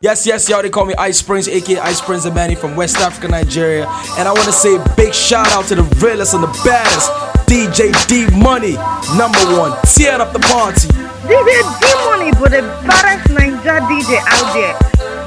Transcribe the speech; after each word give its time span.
Yes, 0.00 0.24
yes, 0.28 0.48
y'all, 0.48 0.62
they 0.62 0.70
call 0.70 0.84
me 0.86 0.94
Ice 0.94 1.20
Prince, 1.20 1.48
aka 1.48 1.76
Ice 1.80 2.00
Prince 2.00 2.24
Zamani 2.24 2.56
from 2.56 2.76
West 2.76 2.98
Africa, 2.98 3.26
Nigeria. 3.26 3.82
And 4.16 4.28
I 4.28 4.32
want 4.32 4.44
to 4.44 4.52
say 4.52 4.76
a 4.76 4.94
big 4.94 5.12
shout 5.12 5.50
out 5.50 5.64
to 5.66 5.74
the 5.74 5.82
realest 5.98 6.34
and 6.34 6.42
the 6.44 6.60
baddest 6.64 7.10
DJ 7.50 7.90
D 8.06 8.30
Money, 8.38 8.74
number 9.18 9.42
one. 9.58 9.74
Tear 9.82 10.22
up 10.22 10.32
the 10.32 10.38
party. 10.38 10.86
DJ 11.26 11.50
D 11.82 11.86
Money, 12.06 12.30
but 12.38 12.54
the 12.54 12.62
baddest 12.86 13.26
Naija 13.34 13.82
DJ 13.90 14.22
out 14.22 14.54
there. 14.54 14.78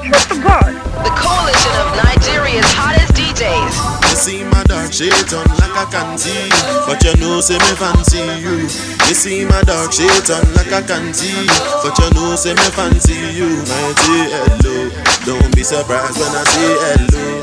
Trust 0.08 0.28
to 0.30 0.40
God. 0.40 0.72
The 1.04 1.12
coalition 1.20 1.72
of 1.76 1.92
Nigeria's 2.08 2.64
hottest 2.72 3.12
DJs. 3.12 3.91
See 4.22 4.44
my 4.44 4.62
dark 4.70 4.92
shade 4.92 5.34
on 5.34 5.50
like 5.58 5.74
I 5.74 5.82
can 5.90 6.16
see, 6.16 6.46
but 6.86 7.02
you 7.02 7.10
know 7.18 7.40
say 7.42 7.58
me 7.58 7.74
fancy 7.74 8.22
you. 8.38 8.70
You 9.10 9.14
see 9.18 9.44
my 9.44 9.60
dark 9.66 9.90
shade 9.90 10.30
on 10.30 10.46
like 10.54 10.70
I 10.70 10.78
can 10.78 11.10
see, 11.12 11.34
but 11.82 11.90
you 11.98 12.06
know 12.14 12.36
say 12.38 12.54
me 12.54 12.68
fancy 12.70 13.18
you. 13.34 13.50
Might 13.66 13.98
hello, 13.98 14.94
don't 15.26 15.50
be 15.56 15.64
surprised 15.66 16.22
when 16.22 16.30
I 16.30 16.44
say 16.46 16.70
hello. 16.70 17.42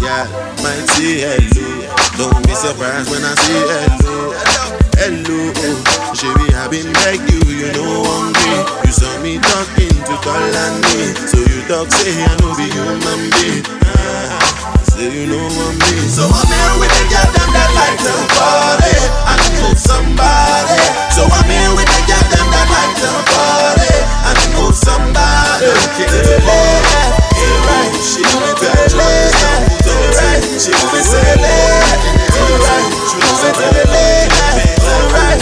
Yeah, 0.00 0.24
might 0.64 0.88
hello, 0.96 1.84
don't 2.16 2.40
be 2.48 2.54
surprised 2.56 3.12
when 3.12 3.20
I 3.20 3.34
say 3.36 3.60
hello. 3.76 4.32
Hello, 4.96 5.52
oh, 5.52 6.14
Sherry, 6.16 6.48
I 6.56 6.64
been 6.72 6.88
beg 7.04 7.20
you, 7.28 7.44
you 7.44 7.68
know 7.76 8.08
hungry. 8.08 8.88
You 8.88 8.92
saw 8.96 9.12
me 9.20 9.36
talking 9.36 9.92
to 10.08 10.14
call 10.24 10.56
on 10.64 10.80
me, 10.80 11.12
so 11.28 11.36
you 11.44 11.60
talk 11.68 11.92
say 11.92 12.16
I 12.24 12.32
know 12.40 12.56
be 12.56 12.64
human 12.72 13.20
being. 13.36 13.85
Say 14.86 15.12
you 15.12 15.26
know 15.26 15.44
what 15.44 15.74
me. 15.76 15.92
So 16.08 16.24
I'm 16.24 16.48
here 16.48 16.74
with 16.80 16.92
the 16.94 17.04
girl 17.12 17.28
them 17.34 17.50
that 17.52 17.70
like 17.76 17.98
to 18.06 18.14
party. 18.36 18.96
And 19.28 19.42
move 19.60 19.78
somebody. 19.78 20.80
So 21.12 21.26
I'm 21.28 21.48
here 21.50 21.72
with 21.76 21.88
the 21.88 22.00
girl 22.08 22.26
them 22.32 22.46
that 22.54 22.68
like 22.70 22.94
to 23.02 23.10
party. 23.30 23.94
And 24.26 24.38
move 24.56 24.76
somebody. 24.76 25.66
To 25.66 26.04
the 26.04 26.38
left, 26.44 27.16
to 27.32 27.44
the 27.44 27.56
right, 27.66 27.94
she 28.04 28.20
moving 28.28 28.54
to 28.60 28.68
the 28.68 28.96
left, 29.00 29.80
to 29.80 29.90
the 29.90 30.08
right, 30.20 30.44
she 30.60 30.70
moving 30.76 31.00
to 31.00 31.16
the 31.16 31.34
left, 31.40 32.04
to 32.28 32.40
the 32.44 32.56
right, 32.60 32.92
she 33.08 33.16
moving 33.16 33.54
to 33.56 33.66
the 33.72 33.84
left, 33.88 34.36
to 34.36 34.92
the 34.92 35.00
right. 35.16 35.40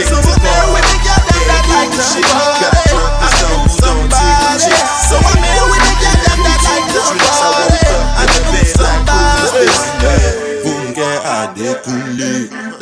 So 0.00 0.16
I'm 0.16 0.40
here 0.40 0.66
with 0.72 0.86
the 0.88 0.96
girl 1.04 1.22
them 1.28 1.42
that 1.46 1.64
like 1.68 1.92
to 1.92 2.20
party 2.32 2.79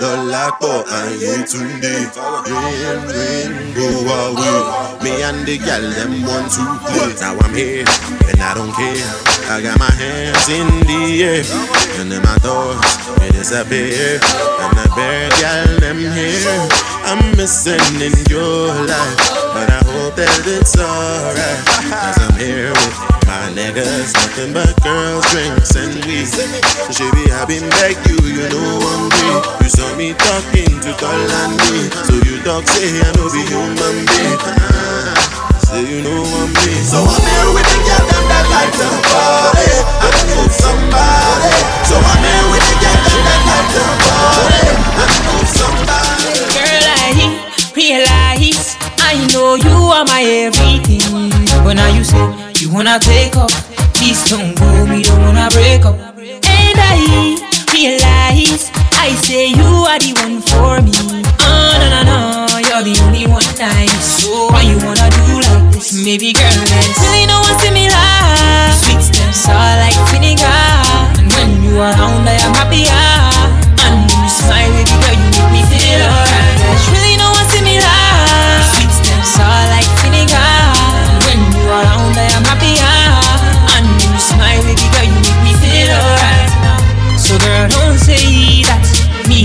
Dọ́lápọ̀ 0.09 0.75
Ayétúndé 0.99 1.95
Rain, 2.49 3.01
rain, 3.17 3.53
go 3.77 3.87
away. 4.17 4.61
Me 5.03 5.13
and 5.29 5.45
the 5.47 5.57
gal 5.67 5.85
them 5.97 6.13
want 6.29 6.49
to 6.55 6.65
play. 6.89 7.13
Now 7.21 7.37
I'm 7.45 7.55
here 7.55 7.85
and 8.31 8.41
I 8.49 8.55
don't 8.57 8.73
care. 8.73 9.05
I 9.53 9.61
got 9.65 9.77
my 9.79 9.93
hands 10.01 10.49
in 10.49 10.69
the 10.89 11.01
air 11.33 11.45
And 11.99 12.11
then 12.11 12.23
my 12.23 12.37
thoughts 12.45 12.97
they 13.19 13.31
disappear. 13.37 14.17
And 14.63 14.73
the 14.81 14.87
bad 14.97 15.31
gal 15.43 15.69
them 15.85 15.99
here. 15.99 16.69
I'm 17.09 17.21
missing 17.37 18.01
in 18.07 18.15
your 18.33 18.69
life 18.93 19.19
But 19.55 19.69
I 19.79 19.88
hope 20.09 20.17
that 20.17 20.33
it's 20.49 20.73
alright 20.81 21.61
Cause 21.93 22.17
I'm 22.17 22.37
here 22.41 22.73
with 22.73 22.97
my 23.29 23.53
niggas, 23.53 24.17
nothing 24.17 24.57
but 24.57 24.73
girls, 24.81 25.21
drinks, 25.29 25.77
and 25.77 25.93
weed. 26.09 26.33
So 26.33 27.05
baby, 27.13 27.29
I 27.29 27.45
been 27.45 27.69
beg 27.77 28.01
you, 28.09 28.17
you 28.25 28.49
know 28.49 28.81
I'm 28.81 29.13
hungry. 29.13 29.61
You 29.61 29.69
saw 29.69 29.85
me 30.01 30.17
talking 30.17 30.81
to 30.81 30.97
call 30.97 31.13
so 32.09 32.17
you 32.25 32.41
talk 32.41 32.65
say 32.65 32.89
I 32.89 33.09
know 33.21 33.29
be 33.29 33.45
human 33.45 34.09
being. 34.09 34.41
Ah, 34.49 35.13
say 35.61 35.85
you 35.85 36.01
know 36.01 36.25
I'm 36.25 36.57
me. 36.57 36.73
So 36.89 37.05
I'm 37.05 37.21
here 37.21 37.53
with 37.53 37.69
the 37.69 37.79
girl 37.85 38.05
them 38.09 38.25
that 38.33 38.47
like 38.49 38.73
to 38.81 38.89
party 39.13 39.77
and 39.77 40.17
move 40.33 40.55
somebody. 40.57 41.53
So 41.85 42.01
I'm 42.01 42.25
here 42.25 42.47
with 42.49 42.65
the 42.65 42.77
girl 42.81 42.97
them 42.97 43.21
that 43.29 43.43
like 43.45 43.69
to 43.77 43.85
party 44.09 44.65
and 44.73 45.13
move 45.29 45.49
somebody. 45.53 46.33
Girl, 46.57 46.85
I 46.97 47.13
realize 47.77 48.18
I 49.09 49.17
know 49.33 49.55
you 49.57 49.77
are 49.89 50.05
my 50.05 50.21
everything. 50.21 51.01
But 51.65 51.75
now 51.81 51.89
you 51.89 52.05
say 52.05 52.21
you 52.61 52.69
wanna 52.73 52.99
take 53.01 53.37
up. 53.37 53.51
Please 53.97 54.21
don't 54.29 54.53
go, 54.53 54.85
me 54.85 55.03
don't 55.03 55.21
wanna 55.23 55.49
break 55.51 55.85
up. 55.89 55.97
And 55.97 56.77
I 56.77 57.41
realize 57.73 58.69
I 59.01 59.17
say 59.25 59.49
you 59.49 59.89
are 59.89 59.99
the 59.99 60.13
one 60.21 60.45
for 60.45 60.85
me. 60.85 60.93
Oh 61.41 61.73
no 61.81 61.89
no 61.89 62.01
no, 62.05 62.59
you're 62.61 62.85
the 62.85 63.01
only 63.09 63.25
one 63.27 63.49
nice. 63.57 64.21
So 64.21 64.53
why 64.53 64.63
you 64.69 64.77
wanna 64.85 65.09
do 65.09 65.41
like 65.41 65.73
this? 65.73 66.05
Maybe 66.05 66.33
girl, 66.37 66.61
let's 66.69 67.01
really 67.01 67.25
no 67.25 67.41
one 67.41 67.57
similar. 67.65 68.13
Sweet 68.77 69.01
stems 69.01 69.49
are 69.49 69.75
like 69.81 69.97
vinegar, 70.13 70.45
and 71.17 71.33
when 71.33 71.65
you 71.65 71.81
are 71.81 71.97
around, 71.97 72.29
I 72.29 72.37
am 72.45 72.53
happier. 72.61 72.93
And 73.89 74.05
when 74.05 74.21
you 74.21 74.29
smile, 74.29 74.69
baby 74.77 74.93
girl, 75.01 75.17
you 75.17 75.29
make 75.33 75.53
me 75.57 75.63
feel 75.73 76.05
alright. 76.05 76.28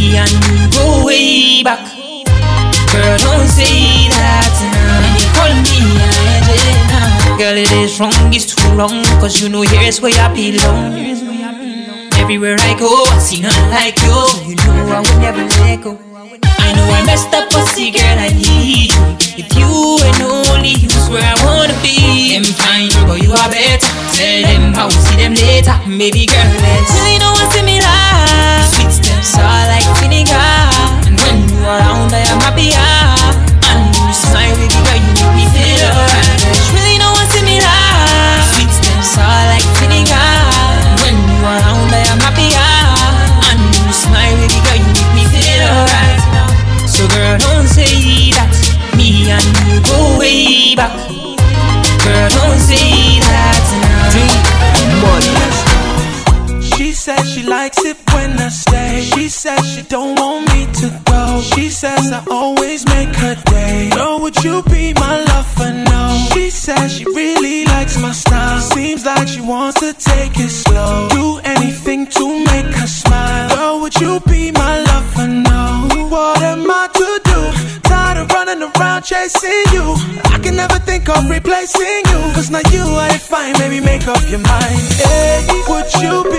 Me 0.03 0.17
and 0.17 0.73
go 0.73 1.05
way 1.05 1.63
back. 1.63 1.79
Girl, 2.91 3.17
don't 3.23 3.47
say 3.47 4.11
that 4.11 4.51
now. 4.59 5.07
And 5.07 5.15
you 5.17 5.27
call 5.35 5.53
me 5.63 5.79
Angelina. 6.35 6.99
Girl, 7.39 7.57
it 7.57 7.71
is 7.71 7.99
wrong, 7.99 8.15
it's 8.33 8.45
too 8.51 8.67
wrong. 8.75 9.03
Cause 9.21 9.41
you 9.41 9.49
know 9.49 9.61
here's 9.61 10.01
where 10.01 10.13
I 10.19 10.27
belong. 10.33 10.93
Everywhere 12.19 12.55
I 12.59 12.77
go, 12.77 12.91
I 13.07 13.19
see 13.19 13.41
none 13.41 13.69
like 13.71 13.97
you. 14.03 14.19
You 14.47 14.55
know 14.55 14.75
I 14.91 14.99
would 14.99 15.19
never 15.19 15.43
let 15.63 15.81
go. 15.81 15.97
I 16.59 16.69
know 16.75 16.87
I 16.87 17.03
messed 17.05 17.33
up, 17.33 17.49
but 17.51 17.65
see, 17.65 17.91
girl, 17.91 18.19
I 18.19 18.29
need 18.29 18.91
you. 18.93 19.03
If 19.39 19.47
you 19.55 19.71
and 20.07 20.19
only 20.21 20.75
you's 20.83 21.09
where 21.09 21.23
I 21.23 21.35
wanna 21.43 21.75
be, 21.81 22.35
I'm 22.37 22.43
fine, 22.43 22.91
but 23.07 23.21
you 23.21 23.31
are 23.31 23.49
better. 23.49 23.91
Tell 24.15 24.41
them 24.43 24.73
how 24.73 24.89
see 24.89 25.17
them 25.17 25.33
later. 25.33 25.75
Maybe, 25.87 26.25
girl, 26.25 26.51
let's 26.63 26.91
really 26.95 27.17
what's 27.19 27.55
similar. 27.55 27.73
Sweet 27.73 27.82
don't 59.93 60.15
want 60.19 60.51
me 60.51 60.65
to 60.81 60.87
go. 61.05 61.39
She 61.53 61.69
says 61.69 62.11
I 62.11 62.25
always 62.31 62.83
make 62.87 63.13
her 63.23 63.35
day. 63.45 63.91
Girl, 63.93 64.19
would 64.21 64.43
you 64.43 64.63
be 64.63 64.91
my 64.95 65.15
lover? 65.29 65.71
No. 65.71 66.29
She 66.33 66.49
says 66.49 66.97
she 66.97 67.05
really 67.05 67.65
likes 67.65 68.01
my 68.01 68.11
style. 68.11 68.59
Seems 68.59 69.05
like 69.05 69.27
she 69.27 69.41
wants 69.41 69.79
to 69.81 69.93
take 69.93 70.33
it 70.39 70.49
slow. 70.49 71.09
Do 71.09 71.37
anything 71.43 72.07
to 72.07 72.25
make 72.51 72.73
her 72.81 72.87
smile. 72.87 73.49
Girl, 73.55 73.81
would 73.81 73.95
you 74.01 74.19
be 74.21 74.51
my 74.51 74.79
lover? 74.89 75.27
No. 75.27 76.07
What 76.09 76.41
am 76.41 76.65
I 76.71 76.87
to 76.99 77.09
do? 77.29 77.39
Tired 77.83 78.17
of 78.17 78.31
running 78.31 78.63
around 78.63 79.03
chasing 79.03 79.65
you. 79.73 79.93
I 80.33 80.39
can 80.41 80.55
never 80.55 80.79
think 80.79 81.07
of 81.07 81.29
replacing 81.29 82.01
you. 82.11 82.21
Cause 82.33 82.49
now 82.49 82.65
you 82.71 82.81
are 82.81 83.19
fine, 83.19 83.53
baby, 83.59 83.79
make 83.79 84.07
up 84.07 84.23
your 84.27 84.39
mind. 84.39 84.81
Hey, 85.05 85.45
would 85.69 85.89
you 86.01 86.32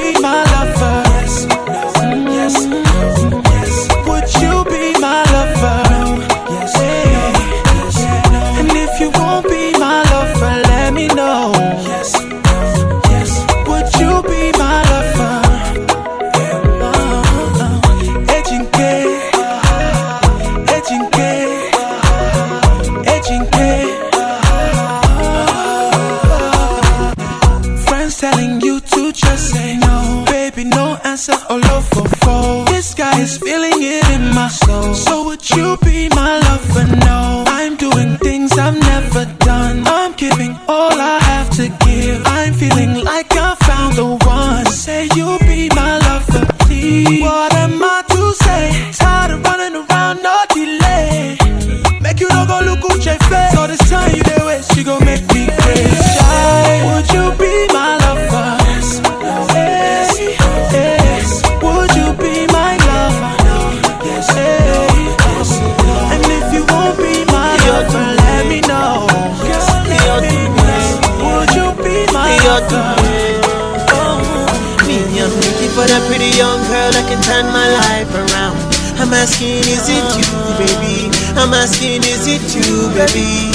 asking, 81.64 82.05
is 82.05 82.28
it 82.28 82.44
you, 82.52 82.93
baby? 82.93 83.49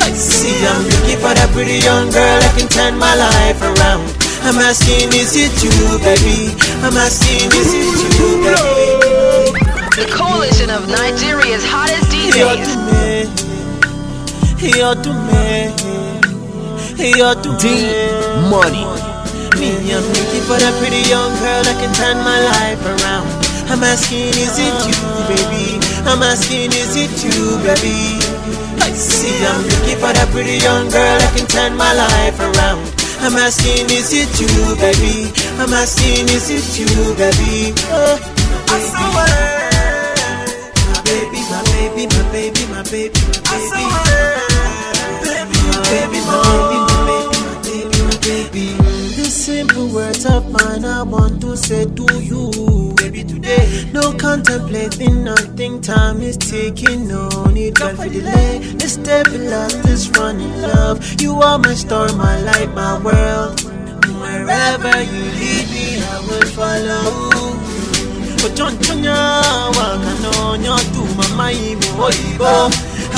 I 0.00 0.08
see, 0.16 0.56
I'm 0.64 0.88
looking 0.88 1.20
for 1.20 1.36
that 1.36 1.52
pretty 1.52 1.84
young 1.84 2.08
girl 2.08 2.36
that 2.40 2.52
can 2.56 2.64
turn 2.72 2.96
my 2.96 3.12
life 3.12 3.60
around. 3.60 4.08
I'm 4.40 4.56
asking, 4.56 5.12
is 5.12 5.36
it 5.36 5.52
you, 5.60 5.76
baby? 6.00 6.56
I'm 6.80 6.96
asking, 6.96 7.52
is 7.52 7.76
it 7.76 7.92
you, 8.16 8.40
baby? 8.40 9.52
The 10.00 10.08
coalition 10.08 10.72
of 10.72 10.88
Nigeria's 10.88 11.60
hottest 11.68 12.08
You're 12.32 12.56
DJs. 12.56 12.72
to 12.72 12.76
me, 12.88 13.28
you're 14.72 14.96
to 14.96 15.12
me, 15.12 15.76
eh? 15.76 17.12
you're 17.20 17.36
to 17.36 17.50
D. 17.60 17.68
Eh? 17.68 18.48
Money. 18.48 18.88
Me, 19.60 19.76
I'm 19.92 20.00
looking 20.08 20.44
for 20.48 20.56
that 20.56 20.72
pretty 20.80 21.04
young 21.04 21.36
girl 21.44 21.60
that 21.68 21.76
can 21.76 21.92
turn 22.00 22.16
my 22.24 22.40
life 22.40 22.80
around. 22.80 23.41
I'm 23.72 23.82
asking, 23.82 24.28
is 24.36 24.60
it 24.60 24.76
you, 24.84 25.00
baby? 25.32 25.80
I'm 26.04 26.20
asking, 26.20 26.76
is 26.76 26.92
it 26.92 27.08
you, 27.24 27.56
baby? 27.64 28.20
I 28.84 28.92
see, 28.92 29.32
I'm 29.48 29.64
looking 29.64 29.96
for 29.96 30.12
that 30.12 30.28
pretty 30.28 30.60
young 30.60 30.92
girl 30.92 31.16
that 31.16 31.32
can 31.32 31.48
turn 31.48 31.72
my 31.80 31.88
life 31.96 32.36
around. 32.36 32.84
I'm 33.24 33.32
asking, 33.32 33.88
is 33.88 34.12
it 34.12 34.28
you, 34.36 34.76
baby? 34.76 35.32
I'm 35.56 35.72
asking, 35.72 36.28
is 36.28 36.52
it 36.52 36.68
you, 36.76 37.16
baby? 37.16 37.72
Oh, 37.88 38.20
baby. 38.68 39.08
My 40.92 41.00
baby, 41.08 41.40
my 41.48 41.64
baby, 41.72 42.04
my 42.12 42.22
baby, 42.28 42.62
my 42.68 42.84
baby, 42.92 43.20
my 43.24 43.40
baby. 43.40 43.88
My 43.88 45.32
baby, 45.32 45.58
my 45.64 45.80
baby, 45.88 46.20
simple 49.42 49.88
words 49.88 50.24
of 50.24 50.48
mine 50.52 50.84
I 50.84 51.02
want 51.02 51.40
to 51.40 51.56
say 51.56 51.84
to 51.84 52.06
you, 52.22 52.94
baby, 52.96 53.24
today. 53.24 53.90
No 53.92 54.12
contemplating, 54.12 55.24
nothing. 55.24 55.80
Time 55.80 56.22
is 56.22 56.36
ticking, 56.36 57.08
no 57.08 57.28
need 57.46 57.74
time 57.74 57.96
for 57.96 58.08
delay. 58.08 58.60
Let's 58.78 58.92
stabilize 58.92 59.82
this 59.82 60.08
running 60.10 60.54
love. 60.62 61.02
You 61.20 61.34
are 61.42 61.58
my 61.58 61.74
star, 61.74 62.12
my 62.14 62.40
light, 62.42 62.72
my 62.72 63.02
world. 63.02 63.60
Wherever 64.22 64.94
you 65.02 65.22
lead 65.38 65.66
me, 65.74 65.98
I 65.98 66.18
will 66.28 66.46
follow. 66.54 67.42
Ochonchonya 68.46 69.42
wakanonya 69.76 70.76
tu 70.94 71.02
mama 71.16 71.52
imi 71.52 71.86
oyibo 71.98 72.70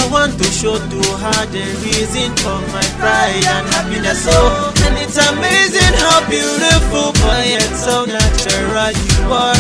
I 0.05 0.11
want 0.13 0.37
to 0.37 0.45
show 0.53 0.77
to 0.77 1.01
her 1.17 1.43
the 1.49 1.65
reason 1.81 2.29
for 2.45 2.61
my 2.77 2.85
pride 3.01 3.41
and 3.41 3.65
happiness 3.73 4.29
oh 4.29 4.69
And 4.85 5.01
it's 5.01 5.17
amazing 5.17 5.97
how 5.97 6.21
beautiful 6.29 7.17
but 7.25 7.41
yet 7.49 7.73
so 7.73 8.05
natural 8.05 8.93
you 8.93 9.33
are 9.33 9.57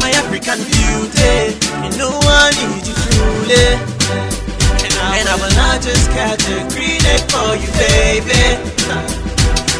My 0.00 0.16
African 0.16 0.56
beauty 0.64 1.60
You 1.84 1.92
know 2.00 2.16
I 2.24 2.56
need 2.56 2.88
you 2.88 2.96
truly 2.96 3.68
And 4.80 4.94
I, 4.96 5.20
and 5.20 5.28
I 5.28 5.36
will 5.36 5.52
not 5.60 5.84
just 5.84 6.08
catch 6.16 6.48
a 6.48 6.64
green 6.72 7.04
egg 7.12 7.28
for 7.28 7.52
you 7.52 7.68
baby 7.76 8.56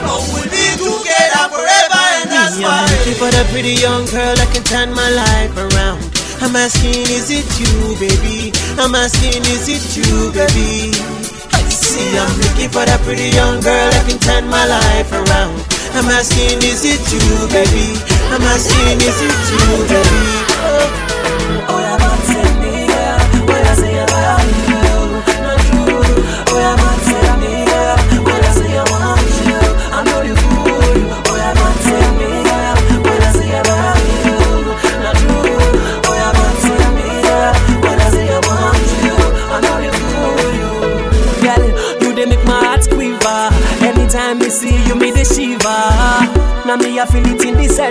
Oh, 0.04 0.28
we'll 0.32 0.44
be 0.44 0.76
together 0.76 1.48
forever, 1.52 2.04
and 2.22 2.30
that's 2.30 2.56
why. 2.56 2.70
I'm 2.70 2.88
looking 2.88 3.14
for 3.18 3.28
that 3.34 3.46
pretty 3.50 3.74
young 3.74 4.06
girl 4.06 4.36
that 4.36 4.48
can 4.54 4.62
turn 4.62 4.94
my 4.94 5.10
life 5.10 5.52
around. 5.58 6.17
I'm 6.40 6.54
asking, 6.54 7.02
is 7.10 7.30
it 7.30 7.46
you, 7.58 7.98
baby? 7.98 8.52
I'm 8.78 8.94
asking, 8.94 9.42
is 9.50 9.66
it 9.68 9.82
you, 9.98 10.30
baby? 10.30 10.94
See, 11.68 12.16
I'm 12.16 12.30
looking 12.40 12.70
for 12.70 12.86
that 12.86 13.00
pretty 13.02 13.34
young 13.34 13.60
girl 13.60 13.90
that 13.90 14.04
can 14.06 14.18
turn 14.22 14.46
my 14.46 14.62
life 14.64 15.10
around. 15.10 15.58
I'm 15.98 16.06
asking, 16.06 16.62
is 16.62 16.86
it 16.86 17.02
you, 17.10 17.26
baby? 17.50 17.98
I'm 18.30 18.42
asking, 18.54 19.02
is 19.02 19.18
it 19.18 19.38
you, 19.50 19.82
baby? 19.90 20.22
Oh, 20.62 21.74
oh 21.74 21.78
yeah, 21.82 21.97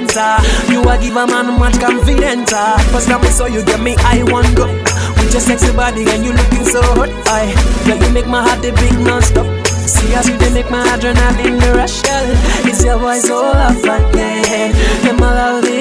center. 0.06 0.38
You 0.72 0.82
a 0.84 0.98
give 1.00 1.16
a 1.16 1.26
man 1.26 1.58
much 1.60 1.80
confidence. 1.80 2.52
ah. 2.54 2.78
First 2.92 3.08
time 3.10 3.22
I 3.22 3.30
saw 3.30 3.46
you, 3.48 3.64
get 3.66 3.80
me 3.82 3.96
I 4.00 4.24
want 4.24 4.56
go. 4.56 4.68
With 5.18 5.32
your 5.34 5.42
sexy 5.42 5.72
body 5.74 6.06
and 6.10 6.24
you 6.26 6.34
looking 6.34 6.66
so 6.66 6.82
hot. 6.94 7.10
I, 7.28 7.54
girl, 7.86 7.98
you 7.98 8.10
make 8.14 8.28
my 8.28 8.42
heart 8.46 8.64
a 8.66 8.72
big 8.74 8.94
non-stop. 9.00 9.48
See 9.88 10.14
as 10.14 10.28
you 10.28 10.38
dey 10.38 10.52
make 10.54 10.70
my 10.70 10.84
adrenaline 10.94 11.60
rush, 11.74 12.02
girl. 12.04 12.28
It's 12.68 12.84
your 12.84 13.00
voice 13.00 13.30
all 13.30 13.56
off 13.56 13.80
again. 13.84 14.76
Yeah, 15.04 15.16
love 15.18 15.64
is 15.64 15.77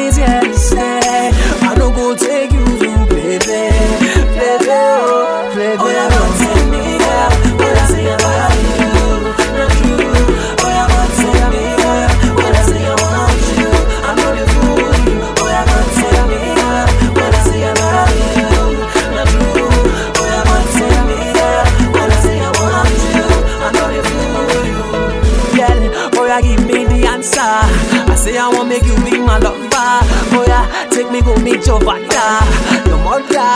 take 30.97 31.11
me 31.12 31.21
go 31.21 31.37
meet 31.45 31.67
your 31.67 31.79
father, 31.81 32.41
your 32.88 32.97
mother, 33.05 33.53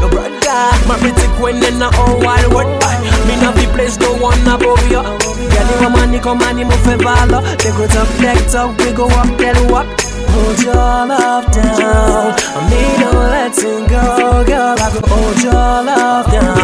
your 0.00 0.08
brother, 0.08 0.60
my 0.88 0.96
pretty 0.96 1.28
queen 1.36 1.60
in 1.60 1.78
the 1.78 1.90
whole 1.92 2.16
wide 2.24 2.48
world. 2.48 2.80
Me 3.28 3.36
not 3.44 3.54
be 3.54 3.66
place 3.76 3.98
no 3.98 4.16
one 4.16 4.40
above 4.48 4.80
you. 4.88 5.04
Girl, 5.04 5.68
you 5.68 5.86
a 5.86 5.90
money 5.90 6.18
come 6.18 6.40
and 6.42 6.58
you 6.58 6.64
move 6.64 6.80
for 6.80 6.96
valor. 6.96 7.42
They 7.60 7.70
go 7.76 7.86
top 7.88 8.08
deck 8.16 8.40
top, 8.50 8.72
we 8.80 8.92
go 8.92 9.04
up, 9.20 9.28
then 9.36 9.58
walk. 9.70 9.86
Hold 10.32 10.62
your 10.64 10.74
love 11.12 11.44
down. 11.52 12.32
Me 12.72 12.80
don't 12.96 13.28
let 13.36 13.52
it 13.52 13.88
go, 13.92 14.44
girl. 14.48 14.76
I 14.80 14.88
go 14.88 15.00
hold 15.12 15.42
your 15.44 15.52
love 15.52 16.26
down. 16.32 16.56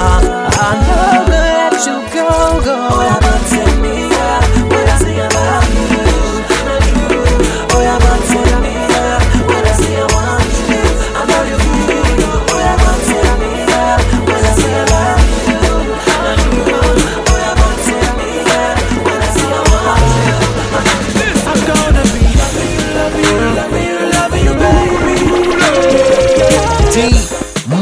I 0.57 0.73
never 0.88 1.37
let 1.37 1.76
you 1.85 2.00
go, 2.16 2.28
go. 2.64 2.76
Oh 2.97 3.19
but 3.21 3.40
tell 3.52 3.73
me, 3.85 4.09
yeah, 4.09 4.40
when 4.73 4.88
I 4.88 4.97
say 5.04 5.21
love 5.37 5.69
you, 5.76 6.00
not 6.64 6.81
true. 6.88 7.76
Oh 7.76 7.81
yeah, 7.85 7.99
but 8.00 8.21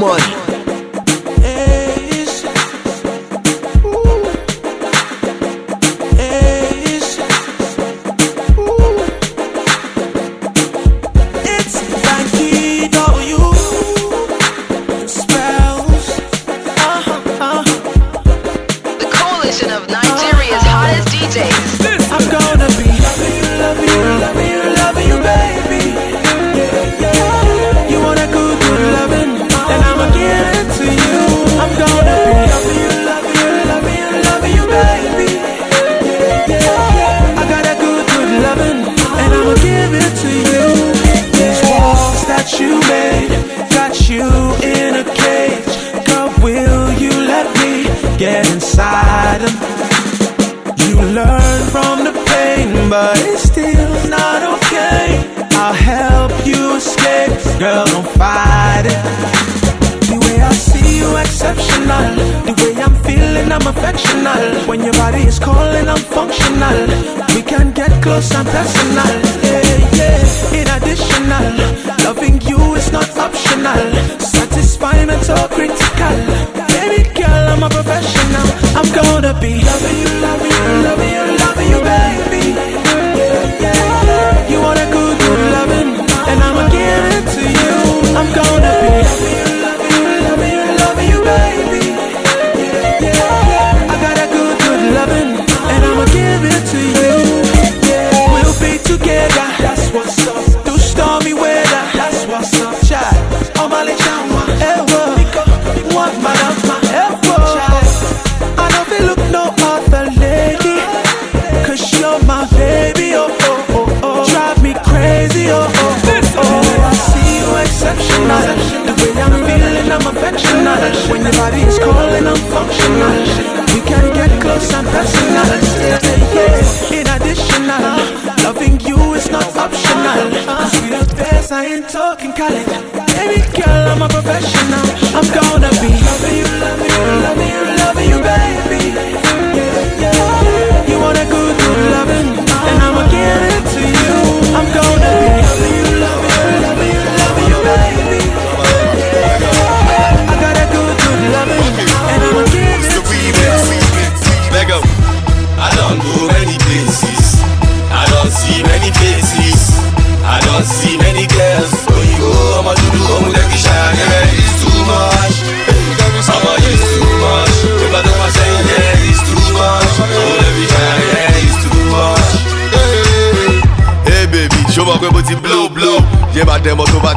Money. 0.02 0.31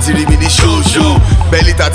Dẹ̀mọ́ 0.08 0.26
tó 0.30 0.35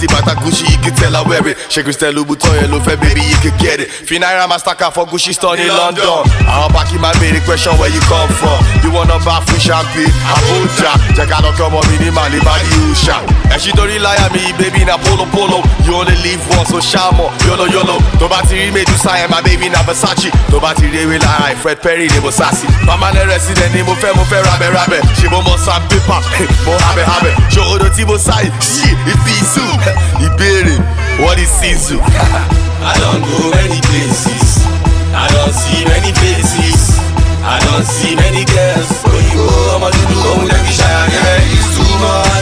Tàti 0.00 0.14
bàtà 0.14 0.34
Gucci 0.40 0.64
you 0.64 0.78
can 0.82 0.94
tell 0.96 1.14
I 1.16 1.22
wear 1.28 1.46
it. 1.48 1.58
Ṣé 1.68 1.82
Christian 1.82 2.14
Louboutin 2.14 2.52
yẹn 2.54 2.70
ló 2.70 2.78
fẹ́ 2.80 2.96
baby 2.96 3.20
you 3.20 3.36
can 3.42 3.52
get 3.58 3.80
it. 3.80 3.90
Fi 4.06 4.18
náírà 4.18 4.46
mastercard 4.48 4.94
for 4.94 5.04
Gucci 5.06 5.32
store 5.34 5.56
ní 5.60 5.66
London. 5.68 6.24
Àwọn 6.48 6.72
pàkí 6.72 6.96
máa 6.98 7.12
béèrè 7.20 7.44
question 7.44 7.76
where 7.78 7.92
you 7.92 8.00
come 8.08 8.32
from. 8.40 8.58
You 8.82 8.90
wanna 8.92 9.18
buy 9.18 9.40
free 9.46 9.60
champagne? 9.60 10.12
Abuja. 10.32 10.92
Jẹ́ 11.16 11.26
ká 11.28 11.40
lọ 11.44 11.52
kí 11.56 11.62
ọmọ 11.62 11.80
mi 11.90 11.98
ní 12.04 12.10
Mali 12.10 12.40
Bali 12.40 12.68
Usha. 12.92 13.20
Ẹ̀sìn 13.54 13.76
torí 13.76 13.98
láyà 13.98 14.30
mi 14.32 14.52
baby 14.58 14.84
na 14.86 14.96
polo 14.96 15.26
polo. 15.26 15.60
You 15.84 15.94
only 15.94 16.16
live 16.24 16.40
once 16.56 16.70
so 16.70 16.78
ṣáàmọ̀ 16.80 17.28
yolo 17.48 17.66
yolo. 17.68 17.98
Tó 18.18 18.26
bá 18.28 18.40
ti 18.48 18.54
rí 18.56 18.72
Medusa 18.72 19.12
yẹn 19.20 19.28
my 19.30 19.42
baby 19.42 19.68
na 19.68 19.82
Versace. 19.82 20.30
Tó 20.50 20.58
bá 20.60 20.72
ti 20.74 20.86
rí 20.86 20.98
ewé 21.04 21.18
lára 21.18 21.52
Fred 21.62 21.78
Perry 21.82 22.08
ni 22.08 22.18
mo 22.20 22.30
sá 22.30 22.48
sí. 22.52 22.66
Permanent 22.86 23.26
resident 23.28 23.74
ni 23.74 23.82
mo 23.82 23.94
fẹ́ 24.00 24.16
mo 24.16 24.24
fẹ́ 24.24 24.40
rabẹ̀ 24.48 24.70
rabẹ̀. 24.72 25.02
Ṣé 25.20 25.28
mo 25.30 25.42
mọ 25.42 25.56
sandpaper? 25.58 26.20
Mo 26.66 26.72
habẹ̀ 26.86 27.04
habẹ̀. 27.04 27.34
Ṣòro 27.54 27.88
tí 27.96 28.04
mo 28.06 28.16
sáyé 28.18 28.48
ṣí 28.60 28.88
ìfisù. 29.12 29.89
Ìbéèrè 30.26 30.76
what 31.22 31.38
is 31.38 31.50
Sisu? 31.60 31.96
I 32.00 32.94
don't 33.02 33.22
go 33.28 33.50
many 33.60 33.80
places. 33.88 34.64
I 35.12 35.26
don't 35.34 35.52
see 35.52 35.84
many 35.84 36.12
faces. 36.22 36.98
I 37.44 37.58
don't 37.66 37.84
see 37.84 38.14
many 38.16 38.44
girls. 38.46 38.88
Do 39.90 39.98
the 40.06 40.14
home 40.22 40.48
like 40.48 40.66
you 40.66 40.72
shy, 40.72 41.06
yeah, 41.12 41.54
it's. 41.54 42.39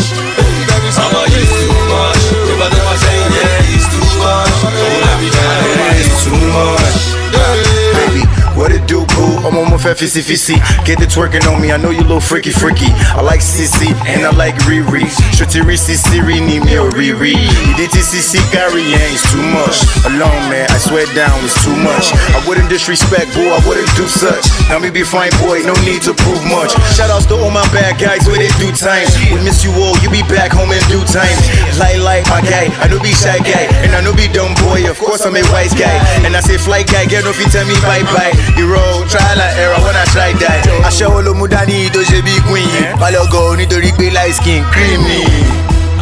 What 8.68 8.76
it 8.76 8.87
do, 8.87 9.00
boo? 9.16 9.48
I'm 9.48 9.56
on 9.56 9.72
my 9.72 9.80
fat 9.80 9.96
fissy 9.96 10.20
fissy. 10.20 10.60
Get 10.84 11.00
the 11.00 11.08
twerking 11.08 11.48
on 11.48 11.56
me, 11.56 11.72
I 11.72 11.78
know 11.80 11.88
you 11.88 12.04
little 12.04 12.20
freaky 12.20 12.52
freaky. 12.52 12.92
I 13.16 13.25
like 13.25 13.40
Sissy 13.40 13.96
and 14.04 14.28
I 14.28 14.30
like 14.37 14.56
Riri. 14.68 15.08
Shorty 15.32 15.64
Risi 15.64 15.96
Siri, 15.96 16.37
need 16.40 16.68
me 16.68 16.76
a 16.76 16.84
Riri. 16.84 17.32
DTCC 17.80 18.37
Gary, 18.52 18.84
yeah, 18.84 19.14
it's 19.14 19.25
too 19.32 19.40
much. 19.56 19.80
Alone, 20.04 20.52
man, 20.52 20.68
I 20.68 20.76
swear 20.76 21.08
down, 21.16 21.32
it's 21.48 21.56
too 21.64 21.72
much. 21.80 22.12
I 22.37 22.44
wouldn't 22.44 22.68
disrespect, 22.68 23.32
boo, 23.32 23.48
I 23.48 23.56
wouldn't 23.64 23.88
do 23.96 24.04
such. 24.04 24.44
Now 24.68 24.78
me 24.78 24.90
be 24.90 25.02
fine, 25.02 25.32
boy, 25.40 25.64
no 25.64 25.72
need 25.88 26.04
to 26.04 26.12
prove 26.12 26.44
much. 26.44 26.76
Shout 26.92 27.08
outs 27.08 27.25
to 27.32 27.40
all 27.40 27.54
my 27.54 27.64
bad 27.72 27.96
guys, 27.96 28.28
where 28.28 28.37
they 28.37 28.52
do 28.60 28.68
time. 28.76 29.08
We 29.32 29.40
miss 29.40 29.64
you 29.64 29.72
all, 29.80 29.96
you 30.04 30.12
be 30.12 30.20
back 30.28 30.52
home 30.52 30.76
in 30.76 30.84
due 30.92 31.04
time. 31.08 31.32
Like, 31.80 31.96
like, 32.04 32.28
my 32.28 32.44
guy, 32.44 32.68
I 32.84 32.92
know 32.92 33.00
be 33.00 33.16
shy 33.16 33.40
guy, 33.40 33.64
and 33.80 33.96
I 33.96 34.04
know 34.04 34.12
be 34.12 34.28
dumb 34.28 34.52
boy, 34.60 34.84
of 34.90 35.00
course 35.00 35.25
I'm 35.25 35.37
a 35.40 35.44
wise 35.56 35.72
guy. 35.72 35.96
And 36.28 36.37
I 36.37 36.40
say 36.44 36.60
fly 36.60 36.84
guy, 36.84 37.08
get 37.08 37.25
no 37.25 37.32
fit 37.32 37.48
tell 37.48 37.64
me 37.64 37.78
bye 37.80 38.04
bye. 38.12 38.57
The 38.58 38.66
road, 38.66 39.06
trial 39.06 39.38
and 39.38 39.54
error, 39.54 39.78
when 39.86 39.94
I 39.94 40.02
try 40.10 40.32
that. 40.42 40.66
Aṣẹ́wó 40.82 41.22
ló 41.22 41.32
mú 41.38 41.46
dání 41.46 41.90
tó 41.94 42.00
ṣe 42.02 42.18
bí 42.26 42.34
queen. 42.50 42.98
Balógo 42.98 43.54
nítorí 43.54 43.92
pé 43.94 44.10
light 44.10 44.34
skin 44.34 44.64
creamy. 44.74 45.22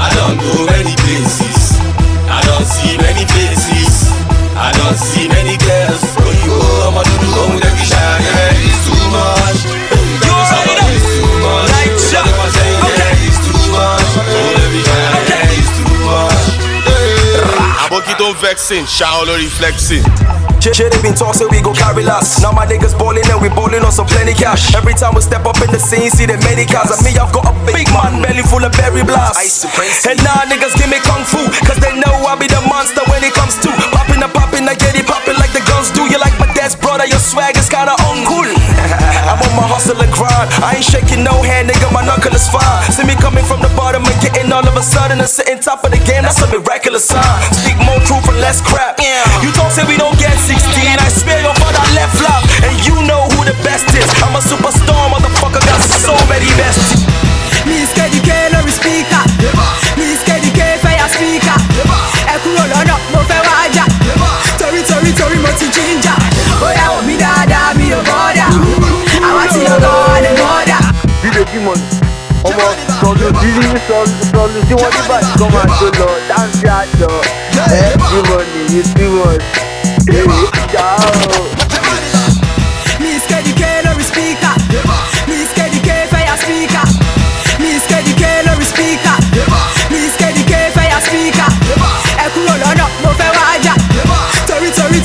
I 0.01 0.09
don't 0.17 0.41
go 0.41 0.65
many 0.73 0.97
places. 1.05 1.77
I 2.33 2.41
don't 2.49 2.65
see 2.65 2.97
many 2.97 3.25
faces. 3.29 4.09
I 4.57 4.73
don't 4.73 4.97
see 4.97 5.29
many 5.29 5.57
girls. 5.69 6.01
Oh, 6.17 6.33
you 6.33 6.49
go, 6.49 6.89
I'ma 6.89 7.03
do 7.05 7.15
the 7.21 7.29
home 7.37 7.61
like 7.61 7.77
you 7.77 7.87
shy, 7.93 8.01
yeah, 8.25 8.65
it's 8.65 8.81
too 8.89 9.05
much. 9.13 9.46
Much. 18.27 18.33
Aboki 18.33 18.33
don't 18.33 18.37
vexing, 18.41 18.87
shout 18.87 19.23
olórí 19.23 19.49
flexing. 19.49 20.05
Shit, 20.61 20.75
shit, 20.77 20.93
they 20.93 21.03
been 21.03 21.15
talk, 21.15 21.35
say 21.35 21.47
we 21.47 21.61
go 21.61 21.73
carry 21.73 22.03
last. 22.03 22.43
Now 22.43 22.51
my 22.51 22.67
niggas 22.67 22.99
ballin' 22.99 23.29
and 23.31 23.41
we 23.41 23.49
ballin' 23.49 23.85
on 23.85 23.93
some 23.93 24.07
plenty 24.07 24.35
cash. 24.35 24.75
Every 24.75 24.95
time 24.95 25.15
we 25.15 25.21
step 25.21 25.47
up 25.47 25.61
in 25.63 25.71
the 25.71 25.79
scene, 25.79 26.11
see 26.11 26.27
the 26.27 26.39
many 26.43 26.67
cars. 26.67 26.91
And 26.91 27.05
me, 27.05 27.15
I've 27.19 27.33
got 27.33 27.47
a 27.47 27.55
big 27.71 27.87
man, 27.93 28.23
belly 28.23 28.43
full 28.43 28.65
of 28.65 28.73
berry 28.73 29.05
blast. 29.05 29.65
And 30.07 30.19
now 30.25 30.43
niggas 30.49 30.75
give 30.75 30.91
me 30.91 30.99
kung 31.05 31.23
fu, 31.25 31.39
cause 31.67 31.79
they 31.79 31.95
know 31.95 32.11
I 32.27 32.35
be 32.35 32.49
the 32.49 32.61
monster 32.67 33.05
when 33.07 33.23
it 33.23 33.33
comes 33.35 33.55
to 33.63 33.71
popping 33.95 34.23
and 34.23 34.33
popping. 34.33 34.67
I 34.67 34.75
get 34.75 34.97
it 34.97 35.07
popping 35.07 35.37
like 35.39 35.53
the 35.53 35.63
guns 35.69 35.93
do. 35.93 36.03
You 36.11 36.19
like 36.19 36.35
my 36.41 36.51
dad's 36.55 36.75
brother, 36.75 37.07
your 37.07 37.21
swag 37.21 37.57
is 37.57 37.69
kinda 37.69 37.95
uncool. 38.11 38.49
I'm 39.27 39.43
on 39.43 39.55
my 39.59 39.67
hustle 39.67 39.99
and 40.01 40.11
grind. 40.11 40.49
I 40.63 40.79
ain't 40.79 40.87
shaking 40.87 41.23
no 41.23 41.43
hand, 41.43 41.69
nigga, 41.69 41.91
my 41.91 42.01
knuckle 42.01 42.35
is 42.35 42.49
fine. 42.49 42.87
See 42.91 43.05
me 43.05 43.15
coming 43.19 43.45
from 43.45 43.61
the 43.61 43.71
bottom 43.75 44.03
and 44.07 44.19
getting 44.23 44.51
all 44.51 44.65
of 44.65 44.75
a 44.79 44.83
sudden 44.83 45.21
and 45.21 45.29
sitting 45.29 45.61
top 45.61 45.85
of 45.85 45.91
the 45.93 46.01
game, 46.09 46.27
that's 46.27 46.41
a 46.43 46.49
miraculous 46.49 47.05
sign. 47.07 47.23
Speak 47.53 47.79
more 47.85 48.01
truth 48.09 48.27
and 48.27 48.41
less 48.41 48.65
crap. 48.65 48.99
Yeah. 48.99 49.23
You 49.45 49.53
don't 49.53 49.71
say 49.71 49.85
we 49.85 50.01
don't 50.01 50.17
get 50.19 50.35
16, 50.35 50.59
I 50.99 51.09
swear 51.13 51.39
your 51.43 51.55
father 51.61 51.85
left 51.95 52.17
flop. 52.19 52.43
And 52.65 52.75
you 52.87 52.96
ọmọ 72.47 72.67
sọ̀rọ̀ 73.01 73.31
tí 73.41 73.49
sọ̀rọ̀ 73.89 74.61
tí 74.69 74.75
wọ́n 74.81 74.91
ní 74.95 75.03
báyìí 75.09 75.33
kọ́ 75.41 75.49
máa 75.55 75.67
tó 75.79 75.87
lọ 76.01 76.09
dáńsì 76.29 76.67
àjọ. 76.81 77.11
Ẹ 77.81 77.83
tí 78.09 78.17
nìyí 78.53 78.81
tí 78.95 79.05
mo 79.15 79.27
èyí 80.19 80.45
ṣá 80.73 80.87
o. 81.37 81.41
Miss 83.03 83.23
KDK 83.31 83.63
lórí 83.87 84.05
spíkà 84.11 84.51
Miss 85.31 85.51
KDK 85.59 85.89
fẹ́yà 86.13 86.35
Miss 87.63 87.83
KDK 87.91 88.23
lórí 88.47 88.67
spíkà 88.73 89.15
Miss 89.93 90.13
KDK 90.21 90.53
fẹ́yà 90.77 90.99
spíkà 91.07 91.47
ẹ 92.25 92.27
kúrò 92.35 92.55
lọ́nà 92.63 92.85
mo 93.03 93.11
fẹ́ 93.19 93.31
wá 93.37 93.47
jà. 93.65 93.75
Torí 94.49 94.71
torí. 94.77 94.97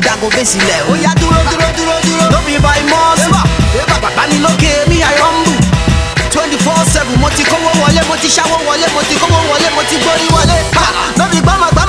Dáko 0.00 0.28
gbé 0.30 0.44
sílẹ̀. 0.44 0.82
Ó 0.90 0.94
yá 0.96 1.12
dúró 1.20 1.40
dúró 1.50 1.68
dúró 1.76 1.96
dúró. 2.04 2.30
No 2.30 2.38
be 2.46 2.58
by 2.58 2.80
ébà 3.76 3.96
bàbá 4.02 4.26
mi 4.30 4.38
lókè 4.38 4.88
mi 4.88 5.00
àyọ̀mbù 5.02 5.52
twenty 6.30 6.56
four 6.64 6.76
seven 6.92 7.18
mo 7.20 7.28
ti 7.36 7.44
kówó 7.44 7.70
wọlé 7.80 8.00
mo 8.08 8.16
ti 8.16 8.28
ṣáwó 8.28 8.56
wọlé 8.66 8.86
mo 8.94 9.02
ti 9.08 9.14
kówó 9.20 9.38
wọlé 9.50 9.68
mo 9.74 9.82
ti 9.88 9.96
gbórí 9.96 10.26
wọlé. 10.34 10.56
Ha! 10.76 10.86
No 11.18 11.24
be 11.30 11.38
gbọ́mọgbọ́mọ 11.40 11.87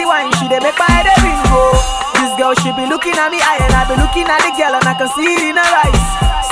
the 0.00 0.08
wine, 0.08 0.32
she 0.40 0.48
dey 0.48 0.60
make 0.64 0.78
my 0.80 0.88
head 0.88 1.04
a 1.04 1.14
bingo. 1.20 1.52
Oh. 1.52 1.76
This 2.16 2.32
girl, 2.40 2.54
she 2.64 2.72
be 2.72 2.88
looking 2.88 3.12
at 3.20 3.28
me 3.28 3.36
eye 3.40 3.60
and 3.60 3.72
I 3.76 3.84
be 3.84 3.96
looking 4.00 4.24
at 4.24 4.40
the 4.40 4.52
girl 4.56 4.72
and 4.72 4.84
I 4.88 4.94
can 4.96 5.08
see 5.12 5.28
it 5.28 5.52
in 5.52 5.56
her 5.60 5.72
eyes. 5.84 6.00